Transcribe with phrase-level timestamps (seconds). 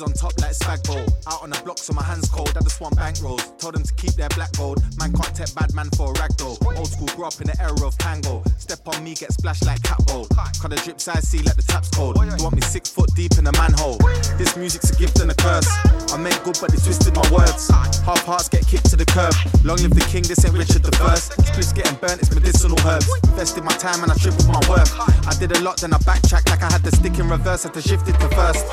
[0.00, 1.04] On top like spag bowl.
[1.28, 2.56] Out on the block so my hands cold.
[2.56, 3.44] I just want bank rolls.
[3.58, 4.80] Told them to keep their black gold.
[4.96, 6.56] Man can't take bad man for a rag doll.
[6.64, 8.42] Old school grew up in the era of tango.
[8.56, 10.24] Step on me, get splashed like cat bowl.
[10.56, 12.16] Cut the drip size, see like the taps cold.
[12.16, 13.98] You want me six foot deep in a manhole.
[14.40, 15.68] This music's a gift and a curse.
[16.08, 17.68] I make good but they twisted my words.
[17.68, 19.36] Half hearts get kicked to the curb.
[19.68, 21.36] Long live the king, this ain't Richard the first.
[21.44, 23.04] Splits getting burnt, it's medicinal herbs.
[23.28, 24.88] Invested my time and I tripled my work.
[25.28, 27.74] I did a lot, then I backtracked like I had the stick in reverse, had
[27.74, 28.64] to shift it to first.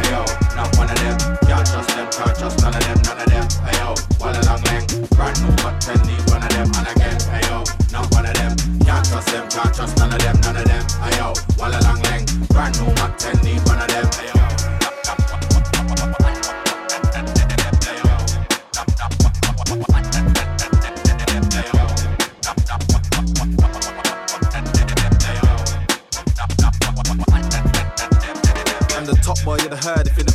[0.00, 0.24] Hey yo,
[0.70, 1.38] not one of them.
[1.46, 3.48] Can't trust them, can't trust none of them, none of them.
[3.64, 5.10] Hey yo, one a long leg.
[5.10, 6.70] Brand new ten need one of them.
[6.76, 8.56] And again, hey yo, not one of them.
[8.80, 10.84] Can't trust them, can't trust none of them, none of them.
[11.02, 12.26] Hey yo, one a long leg.
[12.48, 14.06] Brand new ten need one of them.
[14.14, 14.69] Hey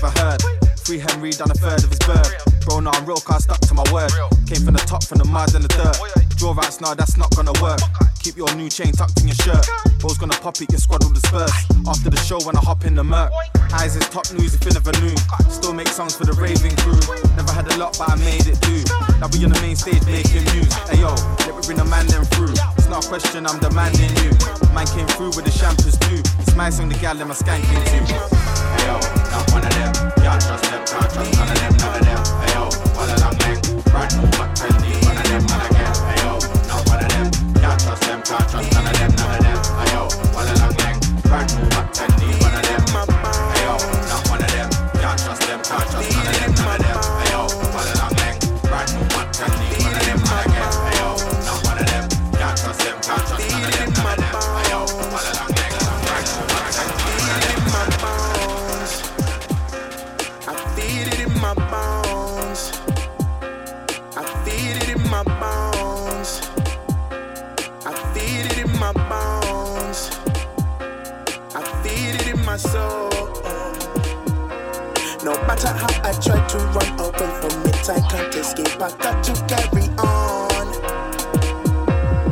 [0.05, 0.41] never heard.
[0.79, 2.27] Free Henry done a third of his bird.
[2.65, 4.11] Bro, now I'm real, cause I stuck to my word.
[4.45, 5.97] Came from the top, from the mud and the dirt.
[6.37, 7.79] Draw outs now, that's not gonna work.
[8.21, 9.65] Keep your new chain tucked in your shirt.
[9.99, 11.53] Bro's gonna pop it, your squad will disperse.
[11.87, 13.31] After the show, when I hop in the murk.
[13.73, 15.15] Eyes is top news if you never knew.
[15.49, 17.01] Still make songs for the raving crew.
[17.35, 18.77] Never had a lot, but I made it do.
[19.19, 20.73] Now we on the main stage making news.
[20.89, 21.13] Hey yo,
[21.45, 22.53] let me bring the man them through.
[22.77, 24.31] It's not a question, I'm demanding you.
[24.73, 26.21] Man came through with the champers too.
[26.41, 28.05] It's my song, the gal, them a skanking too.
[28.05, 28.99] Hey yo,
[29.33, 29.94] not one of them.
[30.35, 30.65] Trust
[38.73, 39.44] none of them, none of them.
[76.57, 78.79] To run away from it, I can't escape.
[78.79, 80.65] I got to carry on.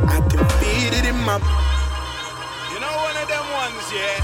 [0.08, 1.36] I can feel it in my
[2.72, 4.16] You know one of them ones, yeah?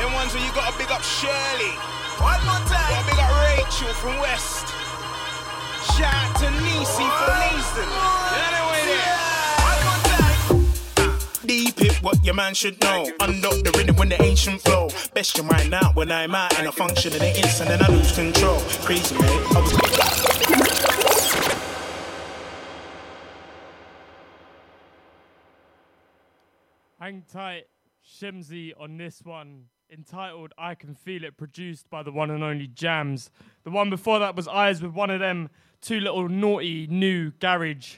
[0.00, 1.76] Them ones where you gotta big up Shirley.
[2.16, 2.88] One more time.
[2.96, 4.66] Gotta big up Rachel from West.
[5.92, 7.88] Shout out to Nisi from Leeston.
[7.88, 9.35] You know the way there?
[11.56, 13.10] Deep it, what your man should know.
[13.18, 14.90] Unlock the rhythm when the ancient flow.
[15.14, 17.88] Best you mind out when I'm out in a function in an instant and I
[17.88, 18.60] lose control.
[18.82, 19.24] Crazy, mate.
[19.24, 19.72] I was.
[27.00, 27.68] Hang tight,
[28.06, 32.66] Shemzy on this one, entitled I Can Feel It, produced by the one and only
[32.66, 33.30] Jams.
[33.64, 35.48] The one before that was Eyes with one of them
[35.80, 37.96] two little naughty new garage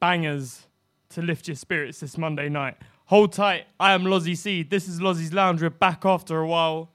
[0.00, 0.67] bangers
[1.10, 2.76] to lift your spirits this Monday night.
[3.06, 4.62] Hold tight, I am Lozzie C.
[4.62, 5.62] This is Lozzie's Lounge.
[5.62, 6.90] We're back after a while.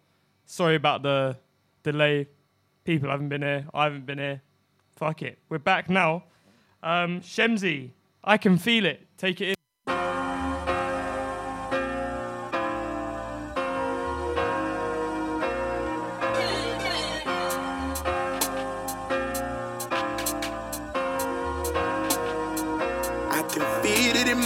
[0.46, 1.38] Sorry about the
[1.82, 2.28] delay.
[2.84, 3.66] People haven't been here.
[3.74, 4.42] I haven't been here.
[4.96, 5.40] Fuck it.
[5.50, 6.26] We're back now.
[6.84, 7.92] Um, Shemzy,
[8.24, 9.08] I can feel it.
[9.18, 9.63] Take it in.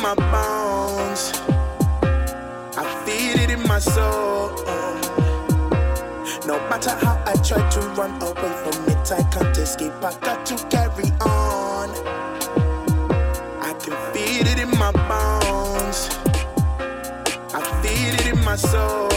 [0.07, 1.33] My bones.
[2.77, 4.51] I feel it in my soul.
[6.45, 9.91] No matter how I try to run away from it, I can't escape.
[10.01, 11.89] I got to carry on.
[13.59, 15.99] I can feel it in my bones.
[17.53, 19.09] I feel it in my soul.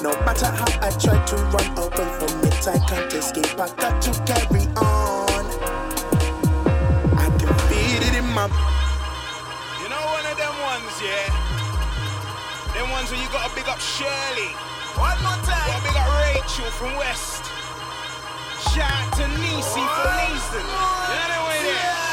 [0.00, 3.58] No matter how I try to run away from it, I can't escape.
[3.58, 5.05] I got to carry on.
[10.96, 12.72] Ones, yeah?
[12.74, 14.52] Them ones where you gotta big up Shirley.
[14.96, 15.66] One more time.
[15.66, 17.44] Gotta big up Rachel from West.
[18.72, 20.60] Shout out to Nisi from Leeston.
[20.60, 22.05] You know the way there?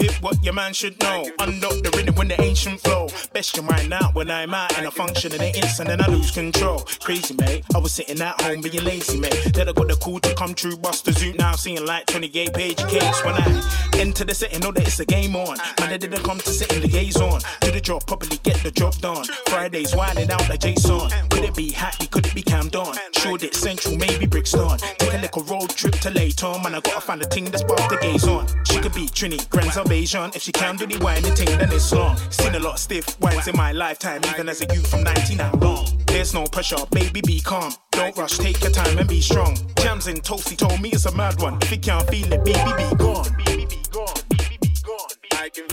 [0.00, 1.28] It, what your man should know.
[1.40, 3.08] Unlock the rhythm when the ancient flow.
[3.32, 6.06] Best your mind out when I'm out and I function in an instant and I
[6.06, 6.80] lose control.
[7.00, 7.64] Crazy, mate.
[7.74, 9.52] I was sitting at home being lazy, mate.
[9.54, 12.52] Then I got the call to come true, bust the zoot now, seeing like 28
[12.54, 13.24] page case.
[13.24, 15.56] When I enter the setting, know that it's a game on.
[15.80, 17.40] Man, I didn't come to sit in the gaze on.
[17.60, 19.24] Do the job properly, get the job done.
[19.46, 21.10] Fridays wilding out like Jason.
[21.30, 22.06] Could it be happy?
[22.06, 22.94] Could it be Camden?
[23.12, 24.78] Sure, it's central, maybe Brixton.
[24.98, 26.62] Take a little road trip to Leyton.
[26.62, 28.46] Man, I gotta find a thing that's past the gaze on.
[28.64, 32.14] She could be Trini, Grand If she can do the whining thing, then it's long.
[32.30, 35.60] Seen a lot of stiff wines in my lifetime, even as a youth from 99
[35.60, 35.86] long.
[36.06, 37.72] There's no pressure, baby, be calm.
[37.92, 39.56] Don't rush, take your time and be strong.
[39.76, 41.56] Jams and Toasty told me it's a mad one.
[41.62, 43.34] If you can't feel it, baby, be gone.
[43.44, 44.14] Baby, be gone.
[44.28, 45.08] Baby, be gone.
[45.32, 45.64] I can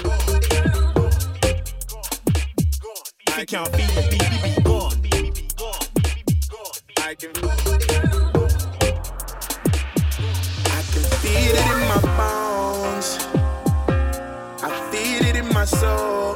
[3.28, 5.02] If you can't feel it, baby, be gone.
[5.02, 5.88] Baby, be gone.
[5.96, 6.72] Baby, be gone.
[7.00, 7.32] I can
[10.66, 12.65] I can feel it in my bones.
[15.66, 16.36] Soul.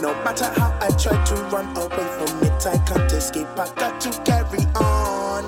[0.00, 3.48] No matter how I try to run away from it, I can't escape.
[3.56, 5.44] I got to carry on.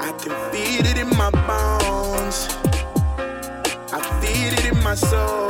[0.00, 2.48] I can feel it in my bones.
[3.92, 5.46] I feel it in my soul.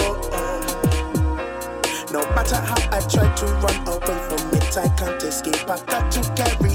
[2.10, 5.68] No matter how I try to run away from it, I can't escape.
[5.68, 6.67] I got to carry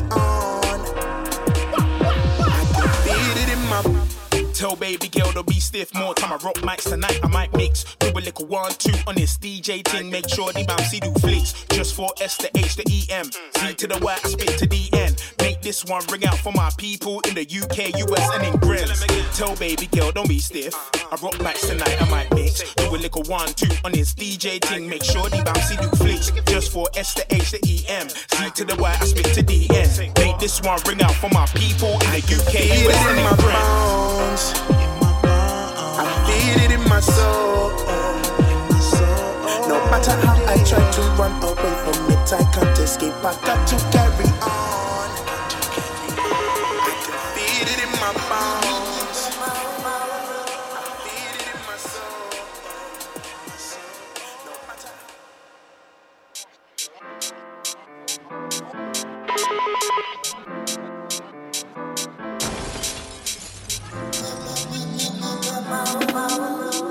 [4.63, 5.93] Tell baby girl to be stiff.
[5.93, 7.83] More time I rock mics tonight, I might mix.
[7.99, 10.09] Do a little one, two on this DJ thing.
[10.09, 11.65] Make sure the bouncy do flicks.
[11.67, 13.25] Just for S to H to E M.
[13.25, 15.13] Z to the Y, I spit to the N.
[15.39, 19.03] Make this one ring out for my people in the UK, US, and in Grills.
[19.37, 20.73] Tell baby girl, don't be stiff.
[20.95, 22.61] I rock mics tonight, I might mix.
[22.75, 24.89] Do a little one, two on this DJ thing.
[24.89, 26.31] Make sure the bouncy do flicks.
[26.51, 28.09] Just for S to H to E M.
[28.09, 30.13] Z to the Y, I spit to the N.
[30.17, 32.53] Make this one ring out for my people in the UK,
[32.85, 34.53] US, and in in my bones.
[35.95, 37.71] I feel it in my soul.
[39.69, 43.13] No matter how I try to run away from it, I can't escape.
[43.23, 44.62] I got to carry on.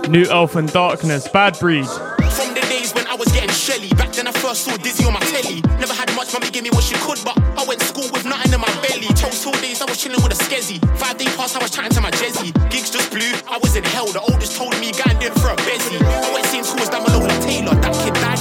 [0.08, 1.86] New Elf and Darkness, Bad Breed.
[1.86, 5.12] From the days when I was getting shelly, back then I first saw Dizzee on
[5.14, 5.60] my telly.
[5.78, 8.24] Never had much, mommy gave me what she could, but I went to school with
[8.24, 9.08] nothing in my belly.
[9.14, 10.80] Toast all days, I was chilling with a skezzy.
[10.98, 12.52] Five day pass, I was chatting to my Jezzy.
[12.70, 14.06] Gigs just blew, I was in hell.
[14.06, 15.96] The oldest told me, and do for a bezzy.
[16.00, 17.74] I went seeing schools down below like Taylor.
[17.76, 18.31] That kid died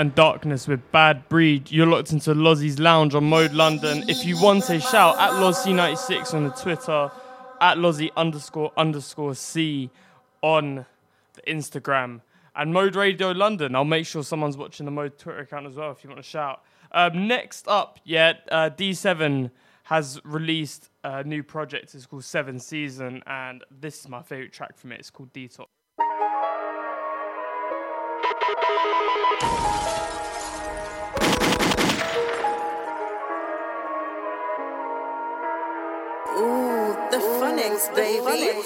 [0.00, 1.70] and Darkness with Bad Breed.
[1.70, 4.02] You're locked into Lozzie's Lounge on Mode London.
[4.08, 7.10] If you want a shout, at Lozzy96 on the Twitter,
[7.60, 9.90] at Lozzy underscore underscore C
[10.40, 10.86] on
[11.34, 12.22] the Instagram.
[12.56, 15.90] And Mode Radio London, I'll make sure someone's watching the Mode Twitter account as well
[15.90, 16.62] if you want to shout.
[16.92, 19.50] Um, next up, yeah, uh, D7
[19.82, 21.94] has released a new project.
[21.94, 25.00] It's called Seven Season, and this is my favorite track from it.
[25.00, 25.66] It's called Detox.
[36.40, 38.62] The phonics, baby.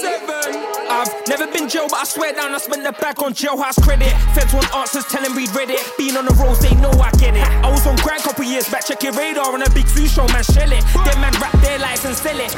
[0.00, 0.56] Seven.
[0.88, 4.12] I've never been jail, but I swear down I spent the bag on jailhouse credit.
[4.32, 5.98] Feds want answers, tell them read Reddit.
[5.98, 7.46] Being on the roads, they know I get it.
[7.46, 10.26] I was on grind couple years back, check your radar on a Big Zuu show,
[10.28, 10.82] man, shell it.
[11.04, 12.54] Them man rap their lives and sell it.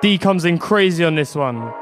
[0.00, 1.72] D comes in crazy on this one.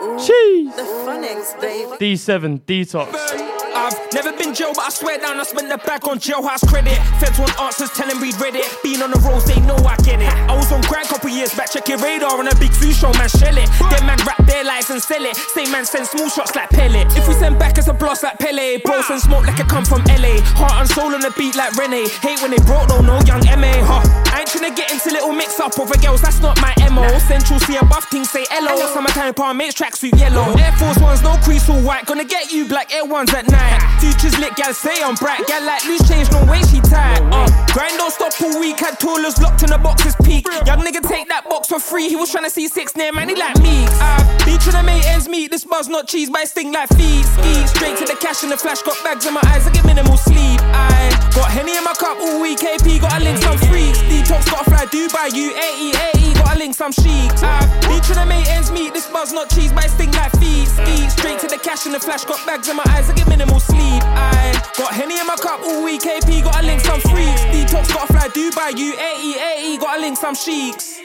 [0.00, 0.74] Cheese.
[0.76, 2.14] The phonics, baby.
[2.14, 3.49] D7 Detox.
[3.74, 6.98] I've never been jail, but I swear down I spent the bag on jailhouse credit.
[7.18, 8.66] Feds want answers, tell them read Reddit.
[8.82, 10.32] Being on the roads, they know I get it.
[10.50, 13.12] I was on grind couple years back, check your radar on a Big Zuu show,
[13.18, 13.68] man, shell it.
[13.90, 15.36] Them man rap their lives and sell it.
[15.36, 17.06] Same man send small shots like Pele.
[17.14, 19.84] If we send back as a blast like Pele, bro send smoke like it come
[19.84, 20.42] from LA.
[20.58, 22.08] Heart and soul on the beat like Rene.
[22.26, 23.70] Hate when they broke, though, no young MA.
[23.86, 24.02] Huh.
[24.34, 27.06] I ain't tryna get into little mix up over girls, that's not my MO.
[27.30, 28.74] Central see a buff thing, say hello.
[28.92, 30.50] Summertime palm mates tracksuit yellow.
[30.58, 32.06] Air Force ones, no crease all white.
[32.06, 33.59] Gonna get you black Air ones at night.
[34.00, 35.46] Futures lit, gal say I'm bright.
[35.46, 37.20] Gal like loose change, no way she tight.
[37.28, 38.80] Uh, grind don't stop all week.
[38.80, 40.46] Had toilers locked in the boxes peak.
[40.64, 42.08] Young nigga take that box for free.
[42.08, 43.84] He was tryna see six near man, he like me.
[44.00, 45.50] I be tryna make ends meet.
[45.50, 47.24] This buzz not cheese, but it sting like feet.
[47.28, 48.80] Ski straight to the cash in the flash.
[48.80, 50.60] Got bags in my eyes, I get minimal sleep.
[50.72, 52.60] I got henny in my cup all week.
[52.60, 54.00] KP got a link some freaks.
[54.08, 55.28] Detox got to fly Dubai.
[55.28, 57.28] UAE, AE got a link some chic.
[57.44, 58.94] I be tryna make ends meet.
[58.94, 60.68] This buzz not cheese, but it sting like feet.
[60.68, 62.24] Ski straight to the cash in the flash.
[62.24, 64.02] Got bags in my eyes, I get minimal sleep.
[64.04, 66.02] I got henny in my cup all week.
[66.02, 67.42] KP got a link some freaks.
[67.50, 68.70] Detox got to fly Dubai.
[68.72, 71.00] UAE, AE got a link some sheiks.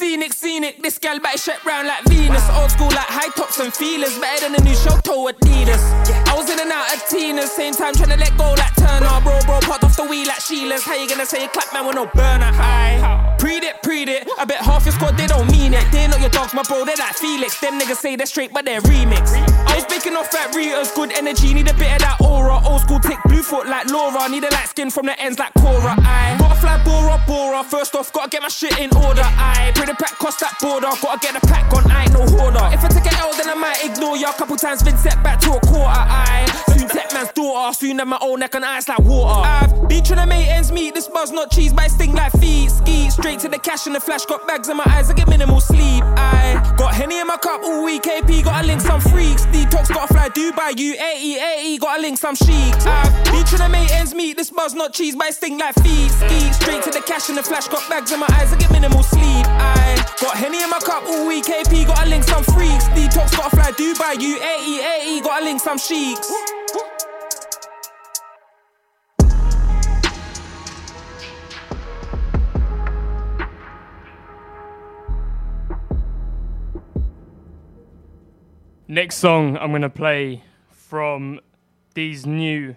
[0.00, 2.42] Scenic, scenic, this gal better shut round like Venus.
[2.56, 5.82] Old school like high tops and feelers, better than the new show toe Adidas.
[6.26, 9.20] I was in and out of Tina's, same time trying to let go like Turner.
[9.20, 10.84] Bro, bro, popped off the wheel like Sheila's.
[10.84, 13.36] How you gonna say clap man with no burner high?
[13.38, 14.28] Preed it, preed it.
[14.38, 15.84] I bet half your squad they don't mean it.
[15.92, 17.60] They not your dogs, my bro, they like Felix.
[17.60, 19.32] Them niggas say they're straight, but they're remix.
[19.66, 22.60] I was picking off at Rita's, good energy, need a bit of that aura.
[22.66, 24.28] Old school tick, blue foot like Laura.
[24.28, 25.96] Need a light skin from the ends like Cora.
[25.98, 27.64] I gotta fly Bora, Bora.
[27.64, 29.24] First off, gotta get my shit in order.
[29.24, 30.88] I pray the pack cross that border.
[31.02, 32.68] Gotta get the pack on, I ain't no hoarder.
[32.72, 34.32] If I take an L, then I might ignore ya.
[34.32, 35.88] Couple times been set back to a quarter.
[35.88, 37.74] I soon tech man's daughter.
[37.74, 39.40] Soon have my own neck on ice like water.
[39.44, 40.94] I've been trying to make ends meet.
[40.94, 42.70] This buzz not cheese, but it sting like feet.
[42.70, 44.24] Ski straight to the cash in the flash.
[44.24, 46.04] Got bags in my eyes, I get minimal sleep.
[46.16, 48.04] I got henny in my cup all week.
[48.04, 49.44] KP got a link some freaks.
[49.46, 50.72] Detox got to fly Dubai.
[50.72, 52.86] UAE, AE got a link some sheiks.
[52.86, 54.36] I've been trying to make ends meet.
[54.36, 56.10] This buzz not cheese, but it sting like feet.
[56.10, 57.66] Ski straight to the cash in the flash.
[57.66, 59.44] Got bags in my eyes, I get minimal sleep.
[59.46, 61.44] I got henny in my cup all week.
[61.46, 62.86] KP got a link some freaks.
[62.94, 64.14] Detox got to fly Dubai.
[64.14, 66.30] UAE, AE got a link some sheiks.
[78.90, 80.42] Next song I'm gonna play
[80.72, 81.38] from
[81.94, 82.74] D's new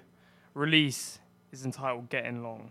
[0.54, 1.18] release
[1.52, 2.70] is entitled Getting Long.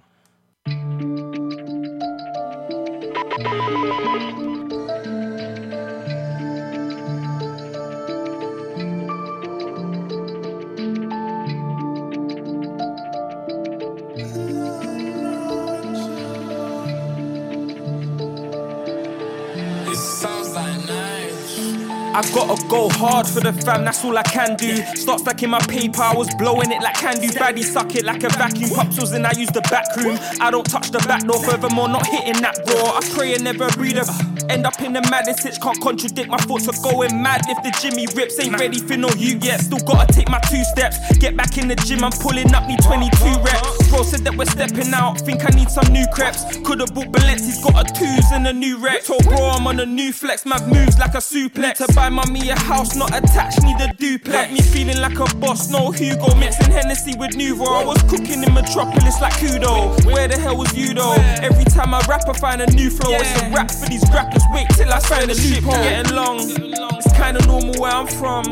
[22.15, 24.77] I gotta go hard for the fam, that's all I can do.
[24.97, 27.29] Start stacking my paper, I was blowing it like candy.
[27.29, 28.69] Baddie suck it like a vacuum.
[28.71, 30.19] Pops in, I use the back room.
[30.39, 32.85] I don't touch the back door, furthermore, not hitting that door.
[32.85, 34.05] I pray and never read a.
[34.51, 37.41] End up in the maddest itch, can't contradict my thoughts are going mad.
[37.49, 40.63] If the Jimmy rips ain't ready for no you yet, still gotta take my two
[40.65, 40.99] steps.
[41.19, 43.09] Get back in the gym, I'm pulling up me 22
[43.41, 43.89] reps.
[43.89, 46.45] Bro said that we're stepping out, think I need some new creps.
[46.67, 49.05] Could've bought Balenci's got a twos and a new rep.
[49.05, 51.81] Told bro I'm on a new flex, mad moves like a suplex.
[52.03, 54.51] Buy mummy a house, not attached, need a duplex.
[54.51, 56.35] Me feeling like a boss, no Hugo.
[56.35, 57.65] Mixing Hennessy with Nouveau.
[57.65, 60.05] I was cooking in Metropolis like Kudo.
[60.13, 61.15] Where the hell was you though?
[61.41, 63.13] Every time I rap, I find a new flow.
[63.13, 64.43] It's a rap for these rappers.
[64.53, 65.75] Wait till I sign a loophole.
[65.75, 68.51] Getting long, it's kinda normal where I'm from.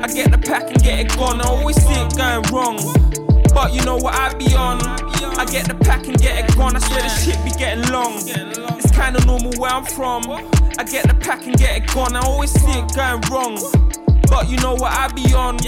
[0.00, 1.40] I get the pack and get it gone.
[1.40, 2.78] I always see it going wrong.
[3.54, 4.80] But you know what I be on.
[5.38, 6.76] I get the pack and get it gone.
[6.76, 8.14] I swear the shit be getting long.
[8.78, 10.22] It's kinda normal where I'm from.
[10.78, 12.16] I get the pack and get it gone.
[12.16, 13.58] I always see it going wrong.
[14.28, 15.58] But you know what I be on.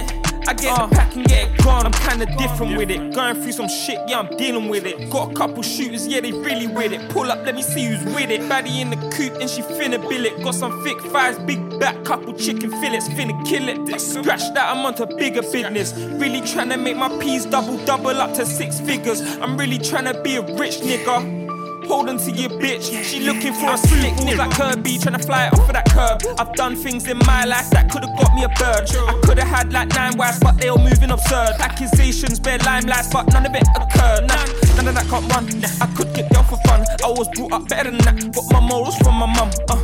[0.46, 1.86] I get uh, the pack and get it gone.
[1.86, 3.14] I'm kinda different with it.
[3.14, 5.10] Going through some shit, yeah, I'm dealing with it.
[5.10, 7.08] Got a couple shooters, yeah, they really with it.
[7.10, 8.40] Pull up, let me see who's with it.
[8.42, 10.42] Baddie in the coop, and she finna bill it.
[10.42, 13.78] Got some thick thighs, big back, couple chicken fillets, finna kill it.
[13.92, 15.92] I scratch that, I'm onto bigger business.
[15.94, 19.20] Really trying to make my P's double, double up to six figures.
[19.38, 21.43] I'm really trying to be a rich nigga.
[21.88, 22.92] Hold on to your bitch.
[23.04, 26.22] She looking for a slick nigga like Kirby, trying to fly off of that curb.
[26.38, 28.88] I've done things in my life that could've got me a bird.
[28.90, 31.54] I could've had like nine wives, but they all moving absurd.
[31.60, 34.26] Accusations, bare limelights, but none of it occurred.
[34.28, 34.44] Nah,
[34.76, 35.46] none of that can't run.
[35.80, 36.84] I could get girl for fun.
[37.04, 38.32] I was brought up better than that.
[38.32, 39.50] Got my morals from my mum.
[39.68, 39.76] Uh,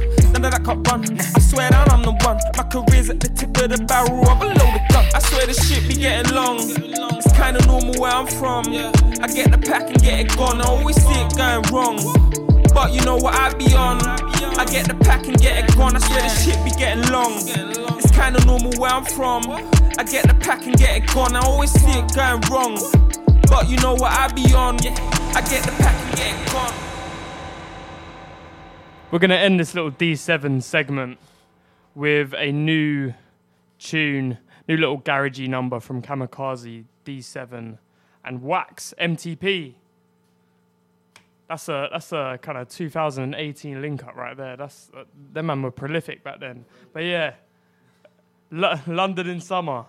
[0.45, 1.03] of that can't run.
[1.19, 2.39] I swear that I'm the one.
[2.57, 5.05] My career's at the tip of the barrel of a loaded gun.
[5.15, 6.59] I swear this shit be getting long.
[7.19, 8.65] It's kinda normal where I'm from.
[9.21, 10.61] I get the pack and get it gone.
[10.61, 11.99] I always see it going wrong wrong.
[12.75, 13.99] But you know what I be on?
[14.59, 15.97] I get the pack and get it gone.
[15.97, 17.33] I swear this shit be getting long.
[17.99, 19.43] It's kinda normal where I'm from.
[19.99, 21.35] I get the pack and get it gone.
[21.35, 22.79] I always see it going wrong.
[23.49, 24.77] But you know what I be on?
[25.37, 26.90] I get the pack and get it gone.
[29.11, 31.19] We're gonna end this little D7 segment
[31.97, 33.12] with a new
[33.81, 34.38] tune,
[34.69, 37.79] new little garagey number from Kamakaze D7
[38.25, 39.75] and Wax MTP.
[41.49, 44.57] That's a that's a kind of 2018 link up right there.
[44.57, 45.02] That's uh,
[45.33, 46.64] them man were prolific back then.
[46.93, 47.35] But yeah,
[48.57, 49.87] L- London in summer.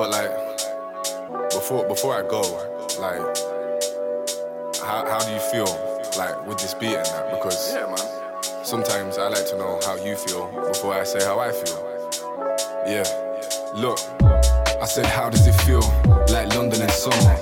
[0.00, 2.40] But like, before before I go,
[2.98, 3.20] like
[4.80, 5.68] how, how do you feel
[6.16, 7.30] like with this beat and that?
[7.30, 8.64] Because yeah, man.
[8.64, 11.76] sometimes I like to know how you feel before I say how I feel.
[12.88, 13.04] Yeah.
[13.74, 13.98] Look,
[14.80, 15.84] I said, how does it feel?
[16.32, 17.36] Like London in summer.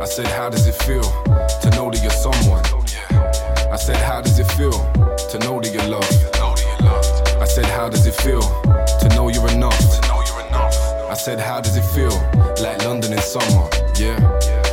[0.00, 2.64] I said, how does it feel to know that you're someone?
[3.70, 6.16] I said, how does it feel to know that you're loved?
[7.42, 10.01] I said, how does it feel to know you're enough?
[11.12, 12.08] I said, how does it feel
[12.64, 13.68] like London in summer?
[14.00, 14.16] Yeah.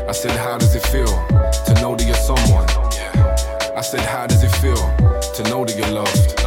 [0.08, 2.66] I said, how does it feel to know that you're someone?
[3.76, 6.40] I said, how does it feel to know that you're loved?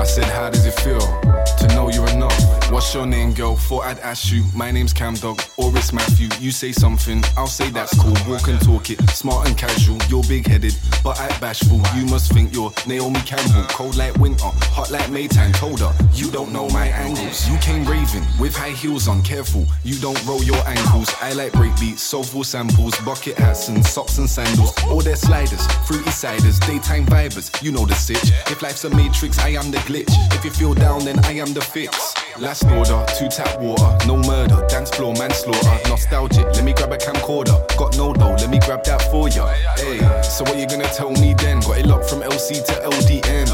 [0.00, 2.63] I said, how does it feel to know you're enough?
[2.70, 3.56] What's your name, girl?
[3.56, 4.42] Thought I'd ask you.
[4.54, 6.28] My name's Cam Dog, or it's Matthew.
[6.40, 8.14] You say something, I'll say that's cool.
[8.26, 9.98] Walk and talk it, smart and casual.
[10.08, 10.74] You're big headed,
[11.04, 11.80] but act bashful.
[11.94, 13.64] You must think you're Naomi Campbell.
[13.68, 15.52] Cold like winter, hot like Maytime.
[15.52, 17.48] Told her, you don't know my angles.
[17.48, 19.66] You came raving with high heels on, careful.
[19.84, 21.14] You don't roll your ankles.
[21.20, 24.72] I like breakbeats, soulful samples, bucket hats and socks and sandals.
[24.84, 27.62] All their sliders, fruity ciders, daytime vibers.
[27.62, 28.32] You know the sitch.
[28.50, 30.12] If life's a matrix, I am the glitch.
[30.34, 32.14] If you feel down, then I am the fix.
[32.40, 36.44] Last order, two tap water, no murder, dance floor manslaughter, nostalgic.
[36.46, 39.46] Let me grab a camcorder, got no dough, let me grab that for ya.
[39.76, 41.60] Hey, so what you gonna tell me then?
[41.60, 43.48] Got it locked from LC to LDN.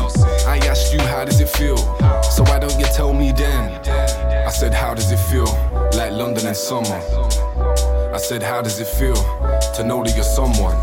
[0.46, 1.76] I asked you how does it feel,
[2.22, 3.70] so why don't you tell me then?
[4.46, 5.52] I said how does it feel,
[5.94, 7.00] like London in summer.
[8.14, 9.14] I said how does it feel
[9.74, 10.76] to know that you're someone.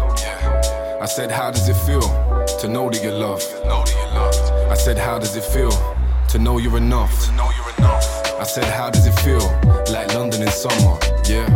[1.01, 2.01] I said how does it feel
[2.59, 3.51] to know that you're loved.
[4.69, 5.71] I said how does it feel
[6.29, 7.29] to know you're enough.
[7.79, 9.47] I said, How does it feel?
[9.91, 11.47] Like London in summer, yeah.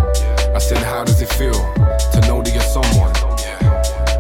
[0.55, 3.12] I said, How does it feel to know that you're someone?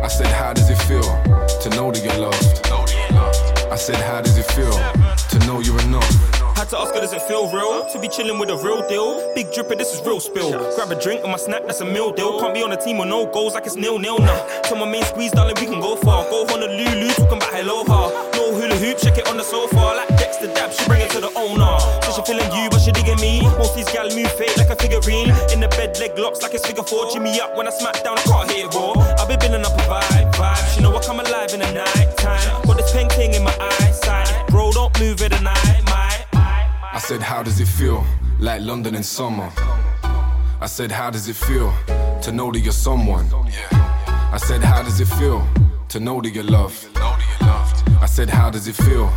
[0.03, 3.71] I said, How does it feel to know that you're loved?
[3.71, 6.40] I said, How does it feel to know you're enough?
[6.61, 7.89] Had to ask her, does it feel real?
[7.89, 9.17] To be chilling with a real deal.
[9.33, 10.53] Big dripper, this is real spill.
[10.77, 12.39] Grab a drink on my snack, that's a meal deal.
[12.39, 14.37] Can't be on a team with no goals like it's nil nil now.
[14.61, 16.21] Tell my main squeeze, darling, we can go far.
[16.29, 18.13] Go Honolulu, talking about hello ha.
[18.37, 19.73] No hula hoop, check it on the sofa.
[19.73, 21.81] Like Dexter Dab, she bring it to the owner.
[22.05, 23.41] So she feeling you, but she digging me.
[23.57, 25.33] Most these gal move fake like a figurine.
[25.49, 27.09] In the bed, leg locks like it's figure four.
[27.09, 28.93] Jimmy up when I smack down, I can't hear it raw.
[29.17, 30.75] I've been building up a vibe, vibe.
[30.75, 32.45] She know I come alive in the night time.
[32.69, 34.29] Got this pink thing in my eyesight.
[34.53, 36.10] Bro, don't move it at night, my
[36.93, 38.05] I said, How does it feel?
[38.39, 39.49] Like London in summer.
[40.59, 41.73] I said, How does it feel
[42.21, 43.27] to know that you're someone?
[44.03, 45.47] I said, How does it feel
[45.87, 46.89] to know that you're loved?
[46.97, 49.09] I said, How does it feel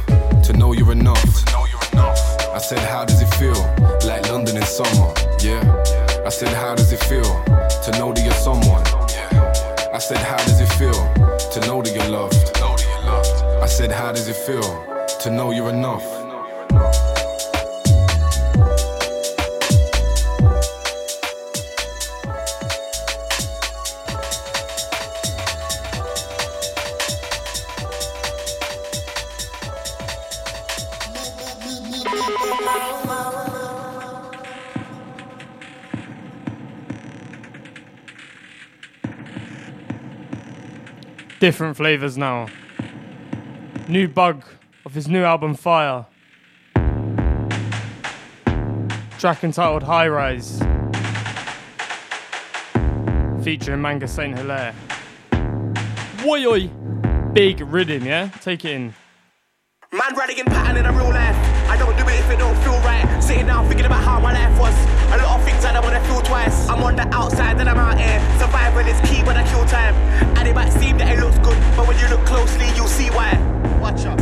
[0.45, 1.19] to know you're enough?
[2.55, 3.61] I said, How does it feel
[4.07, 5.13] like London in summer?
[5.41, 5.65] Yeah.
[6.25, 8.85] I said, How does it feel to know that you're someone?
[9.93, 12.37] I said, How does it feel to know that you're loved?
[13.61, 14.63] I said, How does it feel
[15.23, 16.24] to know you're enough?
[41.45, 42.47] Different flavors now.
[43.87, 44.47] New bug
[44.87, 46.07] of his new album Fire.
[49.19, 50.61] Track entitled High Rise.
[53.45, 54.75] Featuring Manga Saint Hilaire.
[56.23, 56.71] Woy oi!
[57.35, 58.29] Big rhythm, yeah?
[58.41, 58.95] Take it in.
[59.93, 61.54] Man rallying pattern in a real life.
[61.69, 63.05] I don't do it if it don't feel right.
[63.23, 64.75] Sitting down thinking about how my life was.
[65.13, 66.69] A lot of things that I don't wanna feel twice.
[66.69, 68.21] I'm on the outside, then I'm out here.
[68.39, 69.95] Survival is key when I kill time.
[70.37, 73.09] And it might seem that it looks good, but when you look closely, you'll see
[73.11, 73.33] why.
[73.81, 74.21] Watch out.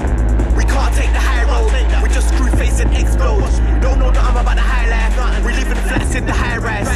[0.56, 1.72] We can't take the high road.
[2.02, 3.40] We just screw face and explode.
[3.80, 5.44] Don't know nothing I'm about the high life.
[5.44, 6.88] We live in flats in the high rise.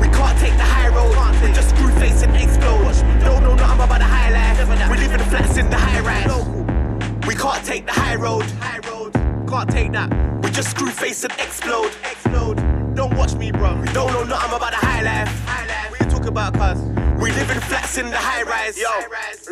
[0.00, 1.14] We can't take the high road.
[1.42, 2.94] We just screw face and explode.
[3.20, 4.90] Don't know nothing I'm about the high life.
[4.90, 7.26] We live in flats in the high rise.
[7.26, 8.42] We can't take the high road.
[8.60, 8.99] High road.
[9.50, 10.08] Can't take that.
[10.44, 11.90] We just screw face and explode.
[12.08, 12.54] Explode.
[12.94, 13.74] Don't watch me, bro.
[13.80, 15.26] We don't know nothing about the high life.
[15.42, 15.90] High life.
[15.90, 16.78] What you talk about, cuz?
[17.18, 18.78] We live in flats in the high rise.
[18.78, 18.86] Yo,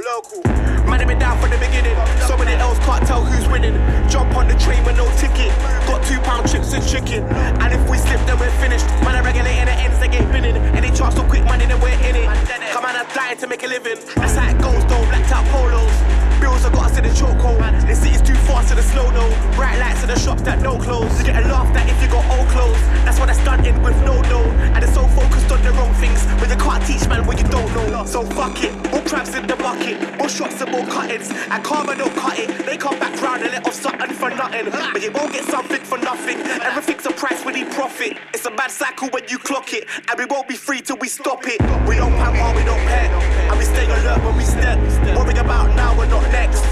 [0.06, 0.40] local.
[0.86, 1.98] Man, been down from the beginning.
[2.30, 3.74] Somebody else can't tell who's winning.
[4.08, 5.50] Jump on the train with no ticket.
[5.90, 7.24] Got two pound chips and chicken.
[7.58, 8.86] And if we slip, then we're finished.
[9.02, 10.54] Man, I regulating the ends, they get binning.
[10.78, 12.30] Any chance so quick money, then we're in it.
[12.70, 13.98] Come on, I'm dying to make a living.
[14.14, 15.02] That's how it goes, though.
[15.10, 16.17] Blacked out polos.
[16.40, 17.58] Bills I got us in the chokehold.
[17.86, 19.26] The city's too fast to the slow no.
[19.56, 21.10] Bright lights in the shops that no close.
[21.18, 22.80] You get a laughed at if you got old clothes.
[23.04, 24.40] That's what I stunting with no no.
[24.74, 26.24] And it's so focused on the wrong things.
[26.38, 28.04] But you can't teach man what you don't know.
[28.04, 28.72] So fuck it.
[28.90, 29.98] More crabs in the bucket.
[30.18, 31.30] More shots and more cuttings.
[31.30, 32.48] And karma don't cut it.
[32.66, 34.70] They come back round and let off something for nothing.
[34.70, 36.38] But you won't get something for nothing.
[36.62, 38.16] Everything's a price we need profit.
[38.32, 39.86] It's a bad cycle when you clock it.
[40.08, 41.60] And we won't be free till we stop it.
[41.88, 43.10] We don't pamper, we don't pet.
[43.50, 44.78] And we stay alert when we step.
[45.16, 46.62] Worrying about now we're not next.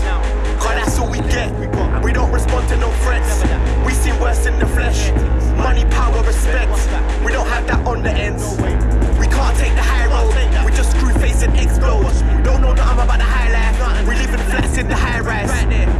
[0.60, 1.52] Cause that's all we get.
[2.02, 3.42] We don't respond to no threats.
[3.84, 5.10] We see worse in the flesh.
[5.56, 6.72] Money, power, respect.
[7.24, 8.56] We don't have that on the ends.
[9.18, 10.34] We can't take the high road.
[10.64, 12.12] We just screw face and explode.
[12.44, 14.08] Don't know nothing about the high life.
[14.08, 15.50] We live in flats in the high rise.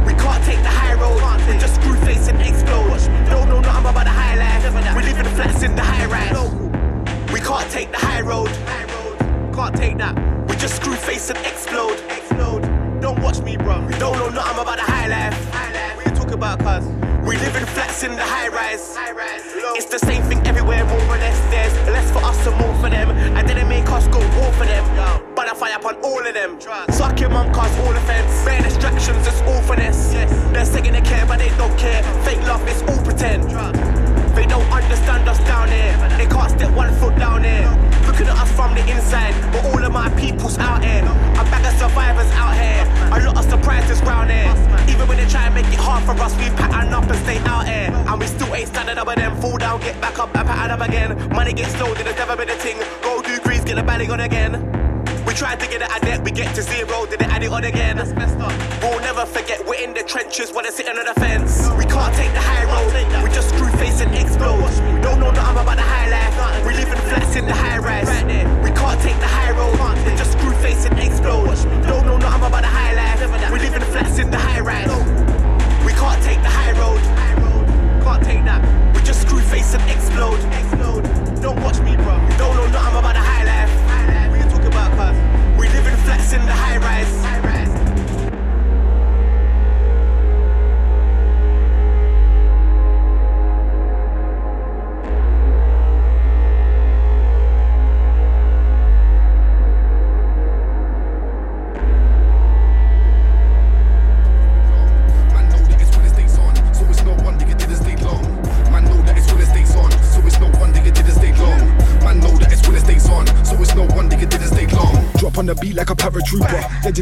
[0.05, 1.21] We can't take the high road.
[1.47, 2.99] We just screw face and explode.
[3.29, 4.95] Don't know nothing about the high life.
[4.95, 6.37] We live in flats in the high rise.
[7.33, 8.49] We can't take the high road.
[9.53, 10.15] Can't take that.
[10.47, 11.99] We just screw face and explode.
[12.09, 12.76] Explode.
[13.01, 13.85] Don't watch me, bro.
[13.85, 15.37] We don't know nothing about the high life.
[15.95, 16.85] What you talk about, cuz?
[17.27, 18.95] We live in flats in the high rise.
[19.75, 21.39] It's the same thing everywhere, more or less.
[21.51, 23.11] There's less for us and more for them.
[23.11, 24.83] And then they make us go war for them.
[25.35, 26.59] But I fire upon all of them.
[26.89, 28.45] Suck your mum, cause all offense.
[28.45, 30.11] Bare distractions, it's all for this.
[30.53, 32.01] They're saying they care, but they don't care.
[32.23, 34.06] Fake love, it's all pretend.
[34.37, 35.97] They don't understand us down here.
[36.15, 37.65] They can't step one foot down here.
[38.05, 41.01] Looking at us from the inside, but all of my people's out here.
[41.01, 42.85] A bag of survivors out here.
[43.17, 44.53] A lot of surprises round here.
[44.93, 47.39] Even when they try and make it hard for us, we pattern up and stay
[47.49, 47.89] out here.
[47.91, 49.41] And we still ain't standing up with them.
[49.41, 51.29] Fall down, get back up and pattern up again.
[51.29, 52.77] Money gets loaded, there's never been a thing.
[53.01, 54.86] Go do grease, get the belly on again.
[55.37, 57.63] Tried to get it at debt, we get to zero, did it add it on
[57.63, 57.97] again.
[57.97, 58.49] That's messed up.
[58.81, 61.69] We'll never forget we're in the trenches when they're sitting on the fence.
[61.77, 62.89] We can't take the high road,
[63.21, 64.65] we just screw face and explode.
[65.03, 68.09] Don't know nothing about the high life, we live in flats in the high rise.
[68.65, 69.77] We can't take the high road,
[70.09, 71.53] we just screw face and explode.
[71.85, 74.89] Don't know nothing about the high life, we live in flats in the high rise.
[75.85, 76.97] We can't take the high road,
[78.01, 78.65] can't take that.
[78.95, 80.41] We just screw face and explode.
[80.49, 81.05] Explode.
[81.43, 81.95] Don't watch me,
[86.07, 87.36] flats in the high rise.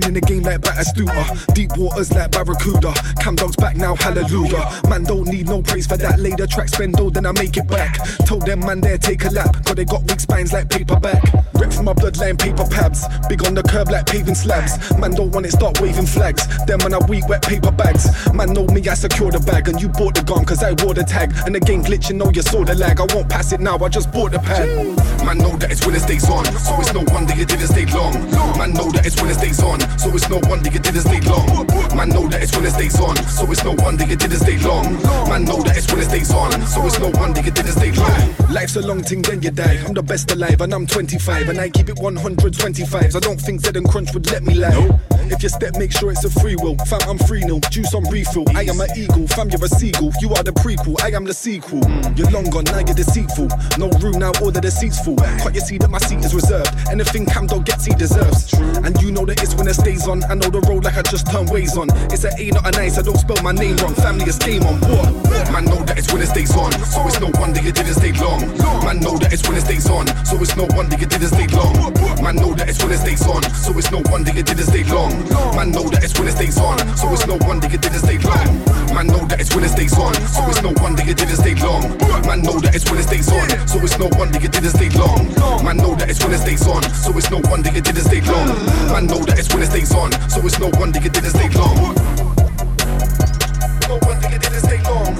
[0.01, 0.25] Paratrooper.
[0.45, 1.53] Like Batistuta.
[1.55, 2.93] Deep waters like Barracuda.
[3.19, 4.69] Cam dogs back now, hallelujah.
[4.88, 6.19] Man don't need no praise for that.
[6.19, 7.97] Lay the spend spendo, then I make it back.
[8.27, 9.65] Told them man there take a lap.
[9.65, 11.23] Cause they got weak spines like paperback.
[11.55, 13.08] Rep from my bloodline paper pads.
[13.27, 14.95] Big on the curb like paving slabs.
[14.99, 16.45] Man don't want it, start waving flags.
[16.65, 18.05] Them man are weak, wet paper bags.
[18.31, 19.67] Man know me, I secure the bag.
[19.67, 21.34] And you bought the gun cause I wore the tag.
[21.47, 23.01] And the game glitching, know you saw the lag.
[23.01, 24.69] I won't pass it now, I just bought the pad.
[25.25, 27.86] Man know that it's when it stays on, so it's no wonder you didn't stay
[27.88, 28.13] long.
[28.60, 31.21] Man know that it's when it stays on, so it's no wonder you didn't stay
[31.21, 31.67] long.
[31.95, 34.58] Man know that it's when it stays on, so it's no wonder you didn't stay
[34.60, 34.93] long.
[35.30, 37.91] Man know that it's when it stays on, so it's no wonder you didn't stay
[37.91, 38.36] long.
[38.52, 39.80] Life's a long thing, then you die.
[39.86, 43.15] I'm the best alive, and I'm 25, and I keep it 125.
[43.15, 45.00] I don't think Zed and Crunch would let me lie.
[45.28, 46.78] If you step, make sure it's a free will.
[46.86, 48.45] Fam, I'm free nil, juice on refill.
[48.56, 50.12] I am an eagle, fam, you're a seagull.
[50.21, 51.82] You are the prequel, I am the sequel.
[52.15, 53.50] You're long gone, now you're deceitful.
[53.78, 55.17] No room now, order the seats full.
[55.17, 56.69] Can't you see that my seat is reserved?
[56.91, 58.54] Anything Cam don't get, he deserves.
[58.86, 60.24] And you know that it's when it stays on.
[60.30, 61.90] I know the road like I just turned ways on.
[62.12, 63.94] It's an A, not a nine, so don't spell my name wrong.
[63.96, 65.10] Family is game on what?
[65.52, 68.12] Man know that it's when it stays on, so it's no wonder you didn't stay
[68.14, 68.42] long.
[68.84, 71.48] Man know that it's when it stays on, so it's no wonder you didn't stay
[71.54, 71.74] long.
[72.24, 74.84] Man know that it's when it stays on, so it's no wonder you didn't stay
[74.90, 75.14] long.
[75.56, 78.18] Man know that it's when it stays on, so it's no wonder you didn't stay
[78.18, 78.66] long.
[78.96, 81.56] Man know that it's when it stays on, so it's no wonder you didn't stay
[81.56, 81.84] long.
[82.26, 84.90] Man know that it's when it stays on, so it's no wonder you didn't stay
[84.98, 85.30] long.
[85.64, 88.22] Man know that it's when it stays on, so it's no wonder you didn't stay
[88.22, 88.48] long.
[88.92, 91.49] Man know that it's when it stays on, so it's no wonder you didn't stay
[91.49, 91.95] long.
[93.88, 95.15] No wonder you didn't stay long.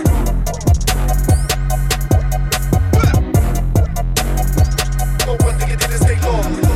[5.26, 6.76] No wonder you didn't stay long.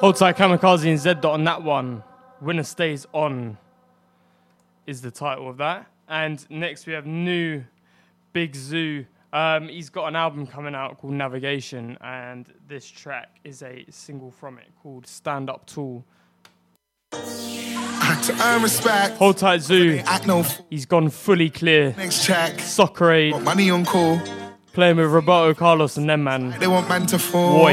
[0.00, 2.02] Hold tight, Kamakaze and Zdot on that one.
[2.40, 3.56] Winner stays on
[4.86, 5.86] is the title of that.
[6.08, 7.64] And next we have new
[8.32, 9.06] Big Zuu.
[9.32, 14.30] Um, he's got an album coming out called Navigation, and this track is a single
[14.30, 16.04] from it called Stand Up Tall.
[17.12, 19.16] To earn respect.
[19.16, 20.02] Hold tight, Zuu.
[20.04, 21.94] Act no f- He's gone fully clear.
[21.96, 22.60] Next check.
[22.60, 23.40] Soccer aid.
[23.42, 24.20] Money on call.
[24.74, 26.58] Playing with Roberto Carlos and them, man.
[26.58, 27.62] They want man to fall.
[27.62, 27.72] Oi.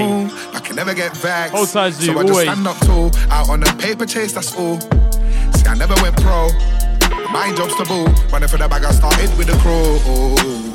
[0.54, 1.54] I can never get vexed.
[1.54, 2.14] Hold tight, Zuu.
[2.14, 3.12] So I just stand up tall.
[3.32, 4.80] Out on a paper chase, that's all.
[4.82, 6.50] See, I never went pro.
[7.32, 8.06] My job's to ball.
[8.32, 10.69] Running for the bag, I started with a crawl.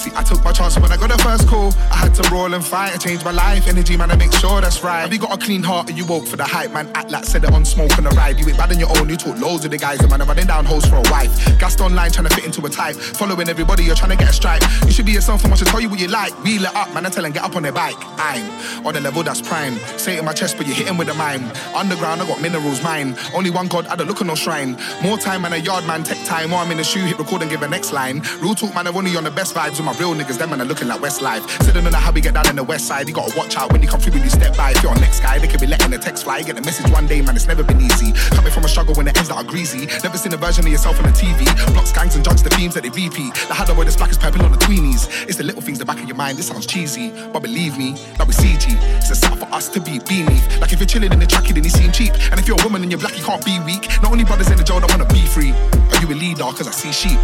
[0.00, 1.74] See, I took my chance when I got the first call.
[1.92, 3.68] I had to roll and fight and change my life.
[3.68, 5.02] Energy, man, I make sure that's right.
[5.02, 6.90] Have you got a clean heart and you woke for the hype, man?
[6.94, 8.40] Act like said it on smoke on the ride.
[8.40, 10.28] You ain't bad on your own, you talk loads of the guys, and man, I'm
[10.28, 11.30] running down hoes for a wife.
[11.58, 12.96] Gassed online trying to fit into a type.
[12.96, 14.62] Following everybody, you're trying to get a stripe.
[14.86, 16.32] You should be yourself and watch to tell you what you like.
[16.42, 17.98] Wheel it up, man, I tell them get up on their bike.
[18.16, 19.76] I'm on the level that's prime.
[19.98, 21.44] Say it in my chest, but you're hitting with a mime.
[21.74, 23.18] Underground, I got minerals, mine.
[23.34, 24.78] Only one God, I don't look at no shrine.
[25.02, 26.54] More time, man, a yard man, take time.
[26.54, 28.22] Or I'm in the shoe, hit record and give a next line.
[28.40, 30.38] Real talk, man, I'm only on the best vibes with my real niggas.
[30.38, 31.48] Them, man, are looking like Westlife.
[31.64, 33.08] Sitting on the how we get down in the west side.
[33.08, 34.70] You gotta watch out when you come through when you step by.
[34.72, 36.42] If you're on next guy, they could be letting the text fly.
[36.42, 38.12] Get the message one day, man, it's never been easy.
[38.30, 39.86] Coming from a struggle when the ends that are greasy.
[40.02, 41.44] Never seen a version of yourself on the TV.
[41.72, 43.34] Blocks, gangs, and judge the themes that they repeat.
[43.48, 45.08] The how the boy, this black is purple on the tweenies.
[45.28, 46.38] It's the little things the back of your mind.
[46.38, 48.76] This sounds cheesy, but believe me, that we CG.
[48.98, 50.60] It's a set for us to be beneath.
[50.60, 52.12] Like if you're chilling in the trackie, then you seem cheap.
[52.30, 53.88] And if you're a woman and you're black, you can't be weak.
[54.02, 55.52] Not only brothers in the jail that wanna be free.
[55.52, 56.44] Are you a leader?
[56.44, 57.18] Cause I see sheep.